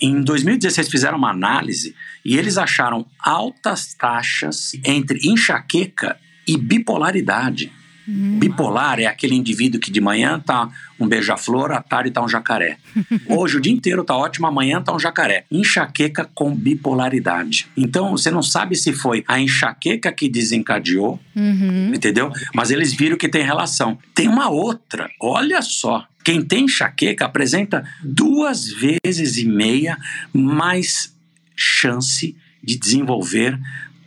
Em 0.00 0.22
2016 0.22 0.88
fizeram 0.88 1.18
uma 1.18 1.30
análise 1.30 1.94
e 2.24 2.36
eles 2.36 2.56
acharam 2.56 3.06
altas 3.18 3.94
taxas 3.94 4.72
entre 4.84 5.20
enxaqueca 5.28 6.18
e 6.46 6.56
bipolaridade. 6.56 7.70
Hum. 8.10 8.38
Bipolar 8.40 8.98
é 8.98 9.06
aquele 9.06 9.36
indivíduo 9.36 9.80
que 9.80 9.90
de 9.90 10.00
manhã 10.00 10.40
tá 10.40 10.68
um 10.98 11.06
beija-flor, 11.06 11.70
à 11.70 11.80
tarde 11.80 12.10
tá 12.10 12.22
um 12.22 12.28
jacaré. 12.28 12.76
Hoje 13.28 13.56
o 13.56 13.60
dia 13.60 13.72
inteiro 13.72 14.02
tá 14.02 14.16
ótimo, 14.16 14.46
amanhã 14.46 14.82
tá 14.82 14.92
um 14.92 14.98
jacaré. 14.98 15.44
Enxaqueca 15.50 16.28
com 16.34 16.54
bipolaridade. 16.54 17.68
Então 17.76 18.10
você 18.10 18.30
não 18.30 18.42
sabe 18.42 18.74
se 18.74 18.92
foi 18.92 19.24
a 19.28 19.40
enxaqueca 19.40 20.10
que 20.10 20.28
desencadeou, 20.28 21.20
uhum. 21.36 21.94
entendeu? 21.94 22.32
Mas 22.52 22.70
eles 22.70 22.92
viram 22.92 23.16
que 23.16 23.28
tem 23.28 23.44
relação. 23.44 23.96
Tem 24.12 24.26
uma 24.26 24.50
outra, 24.50 25.08
olha 25.20 25.62
só. 25.62 26.04
Quem 26.24 26.42
tem 26.42 26.64
enxaqueca 26.64 27.24
apresenta 27.24 27.84
duas 28.02 28.68
vezes 28.68 29.38
e 29.38 29.46
meia 29.46 29.96
mais 30.34 31.14
chance 31.56 32.36
de 32.62 32.76
desenvolver 32.76 33.58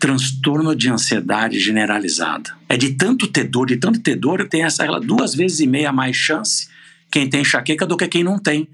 transtorno 0.03 0.75
de 0.75 0.89
ansiedade 0.89 1.61
generalizada. 1.61 2.53
É 2.67 2.75
de 2.75 2.89
tanto 2.89 3.25
ter 3.25 3.45
dor, 3.45 3.67
de 3.67 3.77
tanto 3.77 4.01
ter 4.01 4.17
dor, 4.17 4.45
tem 4.49 4.65
essa 4.65 4.85
duas 4.99 5.33
vezes 5.33 5.61
e 5.61 5.65
meia 5.65 5.93
mais 5.93 6.13
chance 6.13 6.67
quem 7.09 7.29
tem 7.29 7.39
enxaqueca 7.39 7.85
do 7.85 7.95
que 7.95 8.05
quem 8.09 8.21
não 8.21 8.37
tem 8.37 8.67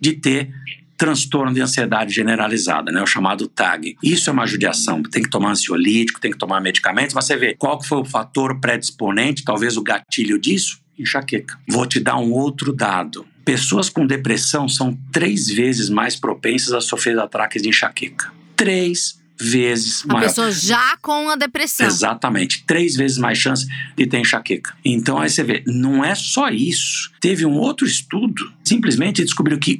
de 0.00 0.12
ter 0.12 0.48
transtorno 0.96 1.52
de 1.52 1.60
ansiedade 1.60 2.14
generalizada, 2.14 2.92
né, 2.92 3.02
o 3.02 3.06
chamado 3.06 3.48
TAG. 3.48 3.96
Isso 4.00 4.30
é 4.30 4.32
uma 4.32 4.46
judiação, 4.46 5.02
tem 5.02 5.24
que 5.24 5.28
tomar 5.28 5.50
ansiolítico, 5.50 6.20
tem 6.20 6.30
que 6.30 6.38
tomar 6.38 6.60
medicamentos, 6.60 7.16
mas 7.16 7.24
você 7.24 7.36
vê 7.36 7.56
qual 7.56 7.82
foi 7.82 7.98
o 7.98 8.04
fator 8.04 8.60
predisponente, 8.60 9.42
talvez 9.42 9.76
o 9.76 9.82
gatilho 9.82 10.38
disso? 10.38 10.78
Enxaqueca. 10.96 11.58
Vou 11.68 11.84
te 11.84 11.98
dar 11.98 12.16
um 12.16 12.30
outro 12.30 12.72
dado. 12.72 13.26
Pessoas 13.44 13.88
com 13.88 14.06
depressão 14.06 14.68
são 14.68 14.96
três 15.10 15.48
vezes 15.48 15.88
mais 15.88 16.14
propensas 16.14 16.72
a 16.72 16.80
sofrer 16.80 17.18
ataques 17.18 17.60
de 17.60 17.70
enxaqueca. 17.70 18.32
Três 18.54 19.18
vezes 19.38 20.04
a 20.04 20.12
maior. 20.12 20.24
A 20.24 20.28
pessoa 20.28 20.50
já 20.50 20.96
com 21.02 21.28
a 21.30 21.36
depressão. 21.36 21.86
Exatamente. 21.86 22.64
Três 22.66 22.96
vezes 22.96 23.18
mais 23.18 23.38
chance 23.38 23.66
de 23.96 24.06
ter 24.06 24.18
enxaqueca. 24.18 24.74
Então 24.84 25.18
aí 25.18 25.28
você 25.28 25.42
vê, 25.42 25.62
não 25.66 26.04
é 26.04 26.14
só 26.14 26.48
isso. 26.48 27.10
Teve 27.20 27.44
um 27.44 27.54
outro 27.54 27.86
estudo, 27.86 28.52
simplesmente 28.64 29.24
descobriu 29.24 29.58
que 29.58 29.78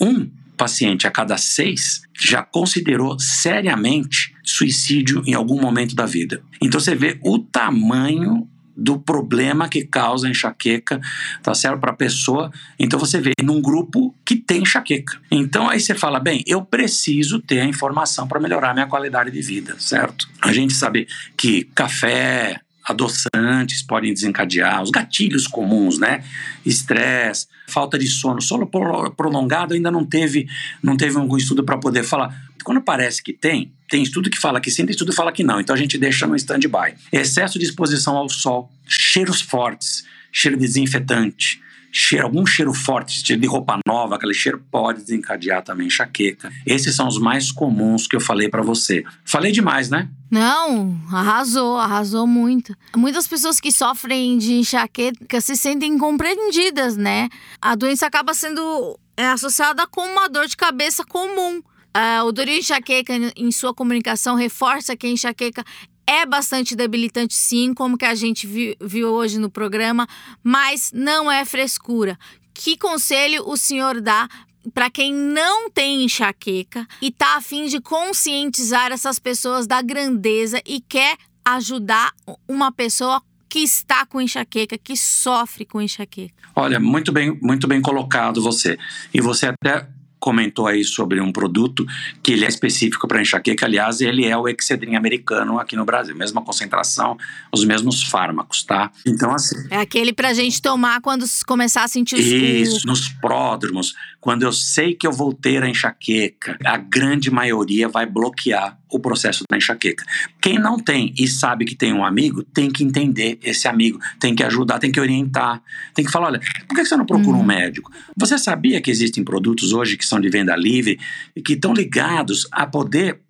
um 0.00 0.30
paciente 0.56 1.06
a 1.06 1.10
cada 1.10 1.36
seis 1.36 2.02
já 2.16 2.42
considerou 2.42 3.18
seriamente 3.18 4.34
suicídio 4.44 5.22
em 5.26 5.34
algum 5.34 5.60
momento 5.60 5.94
da 5.94 6.06
vida. 6.06 6.42
Então 6.60 6.78
você 6.78 6.94
vê 6.94 7.18
o 7.22 7.38
tamanho 7.38 8.48
do 8.76 8.98
problema 8.98 9.68
que 9.68 9.84
causa 9.84 10.28
enxaqueca, 10.28 11.00
tá 11.42 11.54
certo? 11.54 11.78
Para 11.78 11.92
a 11.92 11.96
pessoa. 11.96 12.50
Então 12.78 12.98
você 12.98 13.20
vê 13.20 13.32
num 13.42 13.60
grupo 13.60 14.14
que 14.24 14.36
tem 14.36 14.62
enxaqueca. 14.62 15.20
Então 15.30 15.68
aí 15.68 15.80
você 15.80 15.94
fala, 15.94 16.18
bem, 16.18 16.42
eu 16.46 16.62
preciso 16.64 17.40
ter 17.40 17.60
a 17.60 17.64
informação 17.64 18.26
para 18.26 18.40
melhorar 18.40 18.72
minha 18.72 18.86
qualidade 18.86 19.30
de 19.30 19.42
vida, 19.42 19.76
certo? 19.78 20.28
A 20.40 20.52
gente 20.52 20.72
sabe 20.74 21.06
que 21.36 21.64
café, 21.74 22.60
adoçantes 22.84 23.82
podem 23.82 24.12
desencadear, 24.12 24.82
os 24.82 24.90
gatilhos 24.90 25.46
comuns, 25.46 25.98
né? 25.98 26.24
Estresse, 26.64 27.46
falta 27.68 27.98
de 27.98 28.06
sono, 28.06 28.40
sono 28.40 28.68
prolongado 29.16 29.74
ainda 29.74 29.90
não 29.90 30.04
teve, 30.04 30.48
não 30.82 30.96
teve 30.96 31.16
algum 31.16 31.36
estudo 31.36 31.64
para 31.64 31.78
poder 31.78 32.02
falar. 32.02 32.34
Quando 32.64 32.80
parece 32.80 33.22
que 33.22 33.32
tem, 33.32 33.72
tem 33.92 34.02
estudo 34.02 34.30
que 34.30 34.38
fala 34.38 34.58
que 34.58 34.70
sim, 34.70 34.86
tem 34.86 34.92
estudo 34.92 35.10
que 35.10 35.16
fala 35.16 35.30
que 35.30 35.44
não. 35.44 35.60
Então 35.60 35.76
a 35.76 35.78
gente 35.78 35.98
deixa 35.98 36.26
no 36.26 36.34
stand-by. 36.34 36.94
Excesso 37.12 37.58
de 37.58 37.66
exposição 37.66 38.16
ao 38.16 38.26
sol, 38.26 38.72
cheiros 38.88 39.42
fortes, 39.42 40.06
cheiro 40.32 40.56
de 40.56 40.64
desinfetante, 40.64 41.60
cheiro, 41.92 42.24
algum 42.24 42.46
cheiro 42.46 42.72
forte, 42.72 43.22
cheiro 43.22 43.42
de 43.42 43.46
roupa 43.46 43.78
nova, 43.86 44.14
aquele 44.14 44.32
cheiro 44.32 44.64
pode 44.70 45.02
desencadear 45.02 45.62
também 45.62 45.88
enxaqueca. 45.88 46.50
Esses 46.64 46.96
são 46.96 47.06
os 47.06 47.18
mais 47.18 47.52
comuns 47.52 48.06
que 48.06 48.16
eu 48.16 48.20
falei 48.20 48.48
para 48.48 48.62
você. 48.62 49.04
Falei 49.26 49.52
demais, 49.52 49.90
né? 49.90 50.08
Não, 50.30 50.98
arrasou, 51.12 51.76
arrasou 51.76 52.26
muito. 52.26 52.74
Muitas 52.96 53.26
pessoas 53.26 53.60
que 53.60 53.70
sofrem 53.70 54.38
de 54.38 54.54
enxaqueca 54.54 55.38
se 55.42 55.54
sentem 55.54 55.92
incompreendidas, 55.92 56.96
né? 56.96 57.28
A 57.60 57.74
doença 57.74 58.06
acaba 58.06 58.32
sendo 58.32 58.98
é 59.14 59.26
associada 59.26 59.86
com 59.86 60.00
uma 60.00 60.30
dor 60.30 60.46
de 60.46 60.56
cabeça 60.56 61.04
comum. 61.04 61.62
Uh, 61.94 62.24
o 62.24 62.32
dor 62.32 62.46
de 62.46 62.58
enxaqueca, 62.58 63.12
em 63.36 63.52
sua 63.52 63.74
comunicação, 63.74 64.34
reforça 64.34 64.96
que 64.96 65.06
a 65.06 65.10
enxaqueca 65.10 65.64
é 66.06 66.26
bastante 66.26 66.74
debilitante, 66.74 67.34
sim, 67.34 67.74
como 67.74 67.96
que 67.96 68.04
a 68.04 68.14
gente 68.14 68.46
viu, 68.46 68.74
viu 68.80 69.08
hoje 69.10 69.38
no 69.38 69.50
programa, 69.50 70.06
mas 70.42 70.90
não 70.92 71.30
é 71.30 71.44
frescura. 71.44 72.18
Que 72.54 72.76
conselho 72.76 73.48
o 73.48 73.56
senhor 73.56 74.00
dá 74.00 74.28
para 74.74 74.90
quem 74.90 75.12
não 75.12 75.70
tem 75.70 76.04
enxaqueca 76.04 76.86
e 77.00 77.10
tá 77.10 77.36
a 77.36 77.40
fim 77.40 77.66
de 77.66 77.80
conscientizar 77.80 78.92
essas 78.92 79.18
pessoas 79.18 79.66
da 79.66 79.82
grandeza 79.82 80.60
e 80.66 80.80
quer 80.80 81.16
ajudar 81.44 82.12
uma 82.48 82.70
pessoa 82.70 83.22
que 83.48 83.58
está 83.58 84.06
com 84.06 84.20
enxaqueca, 84.20 84.78
que 84.78 84.96
sofre 84.96 85.66
com 85.66 85.80
enxaqueca? 85.80 86.34
Olha, 86.54 86.80
muito 86.80 87.12
bem, 87.12 87.38
muito 87.42 87.66
bem 87.66 87.82
colocado 87.82 88.40
você. 88.40 88.78
E 89.12 89.20
você 89.20 89.46
até 89.46 89.86
comentou 90.22 90.68
aí 90.68 90.84
sobre 90.84 91.20
um 91.20 91.32
produto 91.32 91.84
que 92.22 92.30
ele 92.30 92.44
é 92.44 92.48
específico 92.48 93.08
para 93.08 93.20
enxaqueca, 93.20 93.66
aliás, 93.66 94.00
ele 94.00 94.24
é 94.24 94.36
o 94.36 94.46
Excedrin 94.46 94.94
americano 94.94 95.58
aqui 95.58 95.74
no 95.74 95.84
Brasil, 95.84 96.14
mesma 96.14 96.40
concentração, 96.40 97.18
os 97.52 97.64
mesmos 97.64 98.04
fármacos, 98.04 98.62
tá? 98.62 98.92
Então 99.04 99.34
assim, 99.34 99.56
é 99.68 99.78
aquele 99.78 100.12
para 100.12 100.28
a 100.28 100.32
gente 100.32 100.62
tomar 100.62 101.00
quando 101.00 101.24
começar 101.44 101.82
a 101.82 101.88
sentir 101.88 102.14
os 102.14 102.24
Isso, 102.24 102.86
nos 102.86 103.08
pródromos, 103.08 103.94
quando 104.22 104.44
eu 104.44 104.52
sei 104.52 104.94
que 104.94 105.04
eu 105.04 105.10
vou 105.10 105.34
ter 105.34 105.64
a 105.64 105.68
enxaqueca, 105.68 106.56
a 106.64 106.76
grande 106.76 107.28
maioria 107.28 107.88
vai 107.88 108.06
bloquear 108.06 108.78
o 108.88 109.00
processo 109.00 109.42
da 109.50 109.56
enxaqueca. 109.56 110.04
Quem 110.40 110.60
não 110.60 110.78
tem 110.78 111.12
e 111.18 111.26
sabe 111.26 111.64
que 111.64 111.74
tem 111.74 111.92
um 111.92 112.04
amigo, 112.04 112.44
tem 112.44 112.70
que 112.70 112.84
entender 112.84 113.36
esse 113.42 113.66
amigo, 113.66 113.98
tem 114.20 114.32
que 114.32 114.44
ajudar, 114.44 114.78
tem 114.78 114.92
que 114.92 115.00
orientar, 115.00 115.60
tem 115.92 116.04
que 116.04 116.10
falar: 116.12 116.28
olha, 116.28 116.40
por 116.68 116.76
que 116.76 116.84
você 116.84 116.96
não 116.96 117.04
procura 117.04 117.36
uhum. 117.36 117.42
um 117.42 117.46
médico? 117.46 117.90
Você 118.16 118.38
sabia 118.38 118.80
que 118.80 118.92
existem 118.92 119.24
produtos 119.24 119.72
hoje 119.72 119.96
que 119.96 120.06
são 120.06 120.20
de 120.20 120.30
venda 120.30 120.54
livre 120.54 121.00
e 121.34 121.42
que 121.42 121.54
estão 121.54 121.74
ligados 121.74 122.46
a 122.52 122.64
poder 122.64 123.20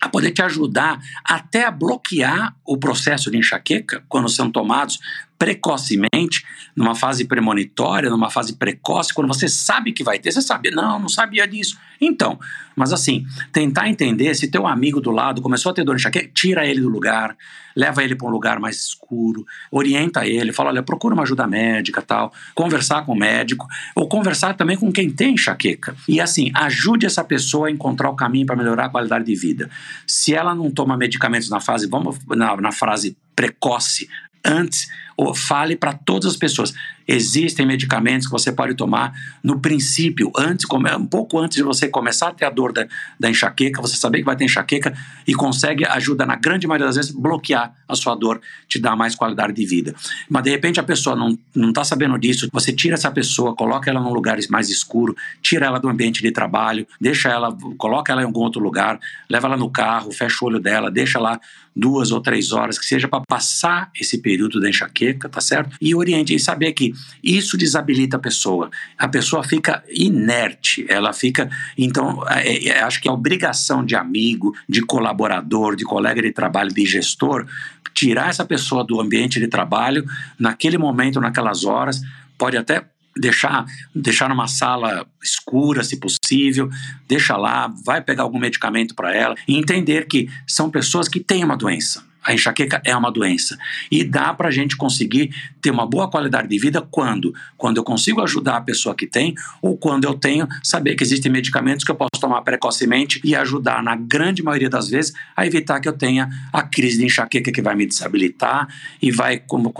a 0.00 0.08
poder 0.08 0.30
te 0.30 0.42
ajudar 0.42 1.00
até 1.24 1.64
a 1.64 1.70
bloquear 1.70 2.54
o 2.64 2.76
processo 2.76 3.30
de 3.30 3.38
enxaqueca 3.38 4.04
quando 4.08 4.28
são 4.28 4.50
tomados 4.50 4.98
precocemente, 5.38 6.44
numa 6.74 6.94
fase 6.94 7.24
premonitória, 7.24 8.10
numa 8.10 8.30
fase 8.30 8.54
precoce, 8.54 9.12
quando 9.12 9.28
você 9.28 9.48
sabe 9.48 9.92
que 9.92 10.04
vai 10.04 10.18
ter, 10.18 10.32
você 10.32 10.42
sabe, 10.42 10.70
não, 10.70 10.98
não 10.98 11.08
sabia 11.08 11.46
disso. 11.46 11.78
Então, 12.00 12.38
mas 12.74 12.92
assim, 12.92 13.24
tentar 13.52 13.88
entender 13.88 14.34
se 14.34 14.48
teu 14.48 14.66
amigo 14.66 15.00
do 15.00 15.10
lado 15.10 15.40
começou 15.40 15.70
a 15.70 15.74
ter 15.74 15.84
dor 15.84 15.96
de 15.96 16.02
enxaqueca, 16.02 16.30
tira 16.34 16.66
ele 16.66 16.80
do 16.80 16.88
lugar, 16.88 17.36
leva 17.74 18.02
ele 18.02 18.14
para 18.14 18.26
um 18.26 18.30
lugar 18.30 18.58
mais 18.58 18.76
escuro, 18.76 19.46
orienta 19.70 20.26
ele, 20.26 20.52
fala, 20.52 20.70
olha, 20.70 20.82
procura 20.82 21.14
uma 21.14 21.22
ajuda 21.22 21.46
médica, 21.46 22.00
tal, 22.00 22.32
conversar 22.54 23.04
com 23.04 23.12
o 23.12 23.18
médico, 23.18 23.66
ou 23.94 24.08
conversar 24.08 24.54
também 24.54 24.76
com 24.76 24.90
quem 24.90 25.10
tem 25.10 25.34
enxaqueca. 25.34 25.94
E 26.08 26.20
assim, 26.20 26.50
ajude 26.54 27.06
essa 27.06 27.22
pessoa 27.22 27.68
a 27.68 27.70
encontrar 27.70 28.10
o 28.10 28.16
caminho 28.16 28.46
para 28.46 28.56
melhorar 28.56 28.86
a 28.86 28.90
qualidade 28.90 29.24
de 29.24 29.34
vida. 29.34 29.70
Se 30.06 30.34
ela 30.34 30.54
não 30.54 30.70
toma 30.70 30.96
medicamentos 30.96 31.50
na 31.50 31.60
fase, 31.60 31.86
vamos 31.86 32.18
na, 32.28 32.56
na 32.56 32.72
fase 32.72 33.16
precoce, 33.34 34.08
antes, 34.44 34.88
fale 35.34 35.76
para 35.76 35.92
todas 35.92 36.30
as 36.30 36.36
pessoas. 36.36 36.74
Existem 37.08 37.64
medicamentos 37.64 38.26
que 38.26 38.32
você 38.32 38.50
pode 38.50 38.74
tomar 38.74 39.12
no 39.42 39.60
princípio, 39.60 40.32
antes, 40.36 40.66
um 40.98 41.06
pouco 41.06 41.38
antes 41.38 41.56
de 41.56 41.62
você 41.62 41.88
começar 41.88 42.28
a 42.28 42.34
ter 42.34 42.44
a 42.44 42.50
dor 42.50 42.72
da, 42.72 42.86
da 43.18 43.30
enxaqueca, 43.30 43.80
você 43.80 43.96
saber 43.96 44.18
que 44.18 44.24
vai 44.24 44.34
ter 44.34 44.44
enxaqueca 44.44 44.92
e 45.26 45.32
consegue 45.32 45.84
ajuda, 45.84 46.26
na 46.26 46.34
grande 46.34 46.66
maioria 46.66 46.86
das 46.86 46.96
vezes, 46.96 47.10
bloquear 47.12 47.72
a 47.88 47.94
sua 47.94 48.14
dor, 48.14 48.40
te 48.68 48.78
dar 48.78 48.96
mais 48.96 49.14
qualidade 49.14 49.52
de 49.52 49.64
vida. 49.64 49.94
Mas 50.28 50.42
de 50.42 50.50
repente 50.50 50.80
a 50.80 50.82
pessoa 50.82 51.14
não 51.14 51.68
está 51.68 51.84
sabendo 51.84 52.18
disso, 52.18 52.48
você 52.52 52.72
tira 52.72 52.94
essa 52.94 53.10
pessoa, 53.10 53.54
coloca 53.54 53.88
ela 53.88 54.00
num 54.00 54.12
lugar 54.12 54.36
mais 54.50 54.68
escuro, 54.68 55.16
tira 55.40 55.66
ela 55.66 55.78
do 55.78 55.88
ambiente 55.88 56.20
de 56.20 56.30
trabalho, 56.32 56.86
deixa 57.00 57.28
ela, 57.28 57.56
coloca 57.78 58.12
ela 58.12 58.22
em 58.22 58.24
algum 58.24 58.40
outro 58.40 58.60
lugar, 58.60 58.98
leva 59.30 59.46
ela 59.46 59.56
no 59.56 59.70
carro, 59.70 60.12
fecha 60.12 60.38
o 60.42 60.48
olho 60.48 60.58
dela, 60.58 60.90
deixa 60.90 61.18
lá 61.18 61.40
duas 61.74 62.10
ou 62.10 62.20
três 62.20 62.52
horas, 62.52 62.78
que 62.78 62.86
seja 62.86 63.06
para 63.06 63.22
passar 63.28 63.90
esse 64.00 64.18
período 64.18 64.58
da 64.58 64.68
enxaqueca, 64.68 65.05
tá 65.14 65.40
certo? 65.40 65.76
E 65.80 65.94
oriente, 65.94 66.34
e 66.34 66.40
saber 66.40 66.72
que 66.72 66.92
isso 67.22 67.56
desabilita 67.56 68.16
a 68.16 68.20
pessoa. 68.20 68.70
A 68.98 69.08
pessoa 69.08 69.42
fica 69.42 69.82
inerte, 69.88 70.86
ela 70.88 71.12
fica. 71.12 71.50
Então, 71.76 72.24
é, 72.28 72.68
é, 72.68 72.82
acho 72.82 73.00
que 73.00 73.08
a 73.08 73.12
obrigação 73.12 73.84
de 73.84 73.94
amigo, 73.94 74.54
de 74.68 74.82
colaborador, 74.82 75.76
de 75.76 75.84
colega 75.84 76.22
de 76.22 76.32
trabalho, 76.32 76.72
de 76.72 76.84
gestor, 76.84 77.46
tirar 77.94 78.28
essa 78.28 78.44
pessoa 78.44 78.84
do 78.84 79.00
ambiente 79.00 79.40
de 79.40 79.48
trabalho 79.48 80.04
naquele 80.38 80.76
momento, 80.76 81.20
naquelas 81.20 81.64
horas, 81.64 82.02
pode 82.36 82.56
até 82.56 82.84
deixar 83.16 83.64
deixar 83.94 84.28
numa 84.28 84.46
sala 84.46 85.06
escura, 85.22 85.82
se 85.82 85.96
possível, 85.96 86.68
deixa 87.08 87.36
lá, 87.36 87.72
vai 87.84 88.02
pegar 88.02 88.24
algum 88.24 88.38
medicamento 88.38 88.94
para 88.94 89.14
ela 89.14 89.34
e 89.48 89.56
entender 89.56 90.06
que 90.06 90.28
são 90.46 90.70
pessoas 90.70 91.08
que 91.08 91.18
têm 91.18 91.42
uma 91.42 91.56
doença. 91.56 92.04
A 92.26 92.34
enxaqueca 92.34 92.82
é 92.84 92.96
uma 92.96 93.10
doença. 93.10 93.56
E 93.90 94.02
dá 94.02 94.34
para 94.34 94.48
a 94.48 94.50
gente 94.50 94.76
conseguir 94.76 95.30
ter 95.62 95.70
uma 95.70 95.86
boa 95.86 96.10
qualidade 96.10 96.48
de 96.48 96.58
vida 96.58 96.82
quando? 96.82 97.32
Quando 97.56 97.76
eu 97.76 97.84
consigo 97.84 98.20
ajudar 98.20 98.56
a 98.56 98.60
pessoa 98.60 98.94
que 98.94 99.06
tem, 99.06 99.34
ou 99.62 99.76
quando 99.76 100.04
eu 100.04 100.14
tenho, 100.14 100.48
saber 100.62 100.94
que 100.94 101.04
existem 101.04 101.30
medicamentos 101.30 101.84
que 101.84 101.90
eu 101.90 101.94
posso 101.94 102.20
tomar 102.20 102.42
precocemente 102.42 103.20
e 103.22 103.34
ajudar, 103.34 103.82
na 103.82 103.94
grande 103.94 104.42
maioria 104.42 104.68
das 104.68 104.88
vezes, 104.88 105.12
a 105.36 105.46
evitar 105.46 105.80
que 105.80 105.88
eu 105.88 105.92
tenha 105.92 106.28
a 106.52 106.62
crise 106.62 106.98
de 106.98 107.04
enxaqueca 107.04 107.52
que 107.52 107.62
vai 107.62 107.74
me 107.74 107.86
desabilitar 107.86 108.68
e 109.00 109.10
vai 109.10 109.38
como, 109.38 109.72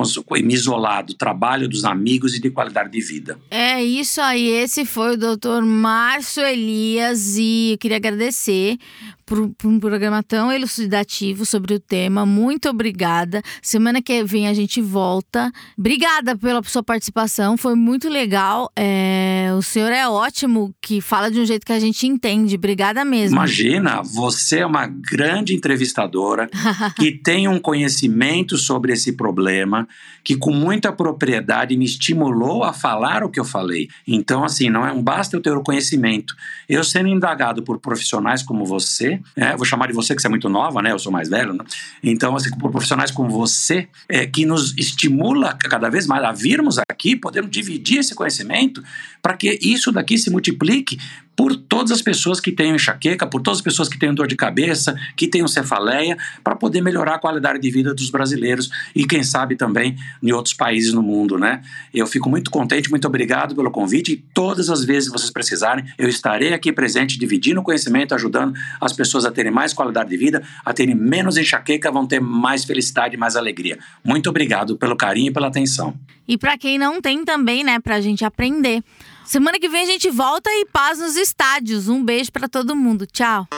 me 0.43 0.55
isolar 0.55 1.05
do 1.05 1.15
trabalho, 1.15 1.69
dos 1.69 1.85
amigos 1.85 2.35
e 2.35 2.41
de 2.41 2.51
qualidade 2.51 2.91
de 2.91 3.01
vida. 3.01 3.39
É 3.51 3.83
isso 3.83 4.21
aí. 4.21 4.49
Esse 4.49 4.85
foi 4.85 5.15
o 5.15 5.17
doutor 5.17 5.63
Márcio 5.63 6.45
Elias 6.45 7.37
e 7.37 7.73
eu 7.73 7.79
queria 7.79 7.97
agradecer 7.97 8.79
por, 9.27 9.49
por, 9.51 9.69
um 9.69 9.81
programa 9.81 10.23
tão 10.23 10.53
elucidativo 10.53 11.45
sobre 11.45 11.75
o 11.75 11.81
tema. 11.81 12.25
Muito 12.37 12.69
obrigada. 12.69 13.43
Semana 13.63 14.03
que 14.03 14.23
vem 14.23 14.47
a 14.47 14.53
gente 14.53 14.83
volta. 14.83 15.51
Obrigada 15.79 16.37
pela 16.37 16.63
sua 16.65 16.83
participação, 16.83 17.57
foi 17.57 17.75
muito 17.75 18.11
legal. 18.11 18.71
É, 18.77 19.49
o 19.57 19.63
senhor 19.63 19.91
é 19.91 20.07
ótimo, 20.07 20.75
que 20.83 21.01
fala 21.01 21.31
de 21.31 21.41
um 21.41 21.47
jeito 21.47 21.65
que 21.65 21.73
a 21.73 21.81
gente 21.81 22.07
entende. 22.07 22.57
Obrigada 22.57 23.07
mesmo. 23.07 23.37
Imagina, 23.37 24.03
você 24.03 24.59
é 24.59 24.67
uma 24.67 24.87
grande 24.87 25.55
entrevistadora 25.55 26.51
que 27.01 27.11
tem 27.11 27.49
um 27.49 27.59
conhecimento 27.59 28.59
sobre 28.59 28.93
esse 28.93 29.13
problema, 29.13 29.89
que 30.23 30.37
com 30.37 30.51
muita 30.51 30.93
propriedade 30.93 31.75
me 31.75 31.87
estimulou 31.87 32.65
a 32.65 32.75
falar 32.75 33.25
o 33.25 33.31
que 33.31 33.41
eu 33.41 33.47
falei. 33.47 33.89
Então, 34.07 34.45
assim, 34.45 34.69
não 34.69 34.87
é 34.87 34.93
um 34.93 35.03
basta 35.03 35.35
eu 35.35 35.41
ter 35.41 35.57
o 35.57 35.63
conhecimento. 35.63 36.37
Eu 36.69 36.85
sendo 36.85 37.09
indagado 37.09 37.63
por 37.63 37.79
profissionais 37.79 38.43
como 38.43 38.67
você, 38.67 39.21
é, 39.35 39.57
vou 39.57 39.65
chamar 39.65 39.87
de 39.87 39.95
você 39.95 40.15
que 40.15 40.21
você 40.21 40.27
é 40.27 40.31
muito 40.31 40.51
nova, 40.51 40.83
né? 40.83 40.93
Eu 40.93 40.99
sou 40.99 41.11
mais 41.11 41.31
velho, 41.31 41.55
né? 41.55 41.65
Então, 42.03 42.26
assim, 42.35 42.51
por 42.59 42.71
profissionais 42.71 43.11
como 43.11 43.29
você, 43.29 43.89
é, 44.09 44.27
que 44.27 44.45
nos 44.45 44.77
estimula 44.77 45.55
cada 45.55 45.89
vez 45.89 46.07
mais 46.07 46.25
a 46.25 46.33
virmos 46.33 46.79
aqui, 46.91 47.15
podemos 47.15 47.51
dividir 47.51 47.99
esse 47.99 48.15
conhecimento 48.15 48.83
para 49.23 49.37
que 49.37 49.59
isso 49.63 49.93
daqui 49.93 50.17
se 50.17 50.31
multiplique 50.31 50.99
por 51.37 51.55
todas 51.55 51.93
as 51.93 52.01
pessoas 52.01 52.41
que 52.41 52.51
têm 52.51 52.75
enxaqueca, 52.75 53.27
por 53.27 53.43
todas 53.43 53.59
as 53.59 53.63
pessoas 53.63 53.89
que 53.89 53.99
têm 53.99 54.13
dor 54.15 54.27
de 54.27 54.35
cabeça, 54.35 54.99
que 55.15 55.29
têm 55.29 55.47
cefaleia, 55.47 56.17
para 56.43 56.57
poder 56.57 56.81
melhorar 56.81 57.17
a 57.17 57.19
qualidade 57.19 57.61
de 57.61 57.71
vida 57.71 57.95
dos 57.95 58.11
brasileiros 58.11 58.71
e 58.95 59.07
quem 59.07 59.23
sabe 59.23 59.55
também 59.55 59.97
em 60.23 60.33
outros 60.33 60.55
países 60.55 60.93
no 60.93 61.03
mundo, 61.03 61.39
né? 61.39 61.63
Eu 61.93 62.07
fico 62.07 62.29
muito 62.29 62.51
contente, 62.51 62.91
muito 62.91 63.07
obrigado 63.07 63.55
pelo 63.55 63.71
convite 63.71 64.13
e 64.13 64.17
todas 64.17 64.71
as 64.71 64.85
vezes 64.85 65.11
que 65.11 65.19
vocês 65.19 65.31
precisarem, 65.31 65.85
eu 65.99 66.09
estarei 66.09 66.55
aqui 66.55 66.73
presente, 66.73 67.19
dividindo 67.19 67.63
conhecimento, 67.63 68.15
ajudando 68.15 68.55
as 68.81 68.93
pessoas 68.93 69.25
a 69.25 69.31
terem 69.31 69.53
mais 69.53 69.73
qualidade 69.73 70.09
de 70.09 70.17
vida, 70.17 70.43
a 70.65 70.73
terem 70.73 70.95
menos 70.95 71.37
enxaqueca, 71.37 71.93
vão 71.93 72.07
ter 72.07 72.21
mais 72.21 72.65
felicidade 72.65 73.15
e 73.15 73.19
mais 73.19 73.37
alegria. 73.37 73.79
Muito 74.03 74.31
obrigado 74.31 74.77
pelo 74.77 74.97
carinho 74.97 75.31
e 75.31 75.33
pela 75.33 75.49
atenção. 75.49 75.95
E 76.27 76.37
para 76.37 76.59
quem 76.59 76.79
não 76.79 77.01
tem 77.01 77.25
também, 77.25 77.63
né, 77.63 77.79
para 77.79 77.97
a 77.97 78.01
gente 78.01 78.25
aprender. 78.25 78.83
Semana 79.27 79.59
que 79.59 79.69
vem 79.69 79.83
a 79.83 79.87
gente 79.87 80.09
volta 80.09 80.49
e 80.51 80.67
paz 80.67 81.01
nos 81.01 81.17
estádios. 81.17 81.89
Um 81.89 82.05
beijo 82.05 82.31
para 82.31 82.49
todo 82.49 82.77
mundo. 82.77 83.07
Tchau. 83.07 83.49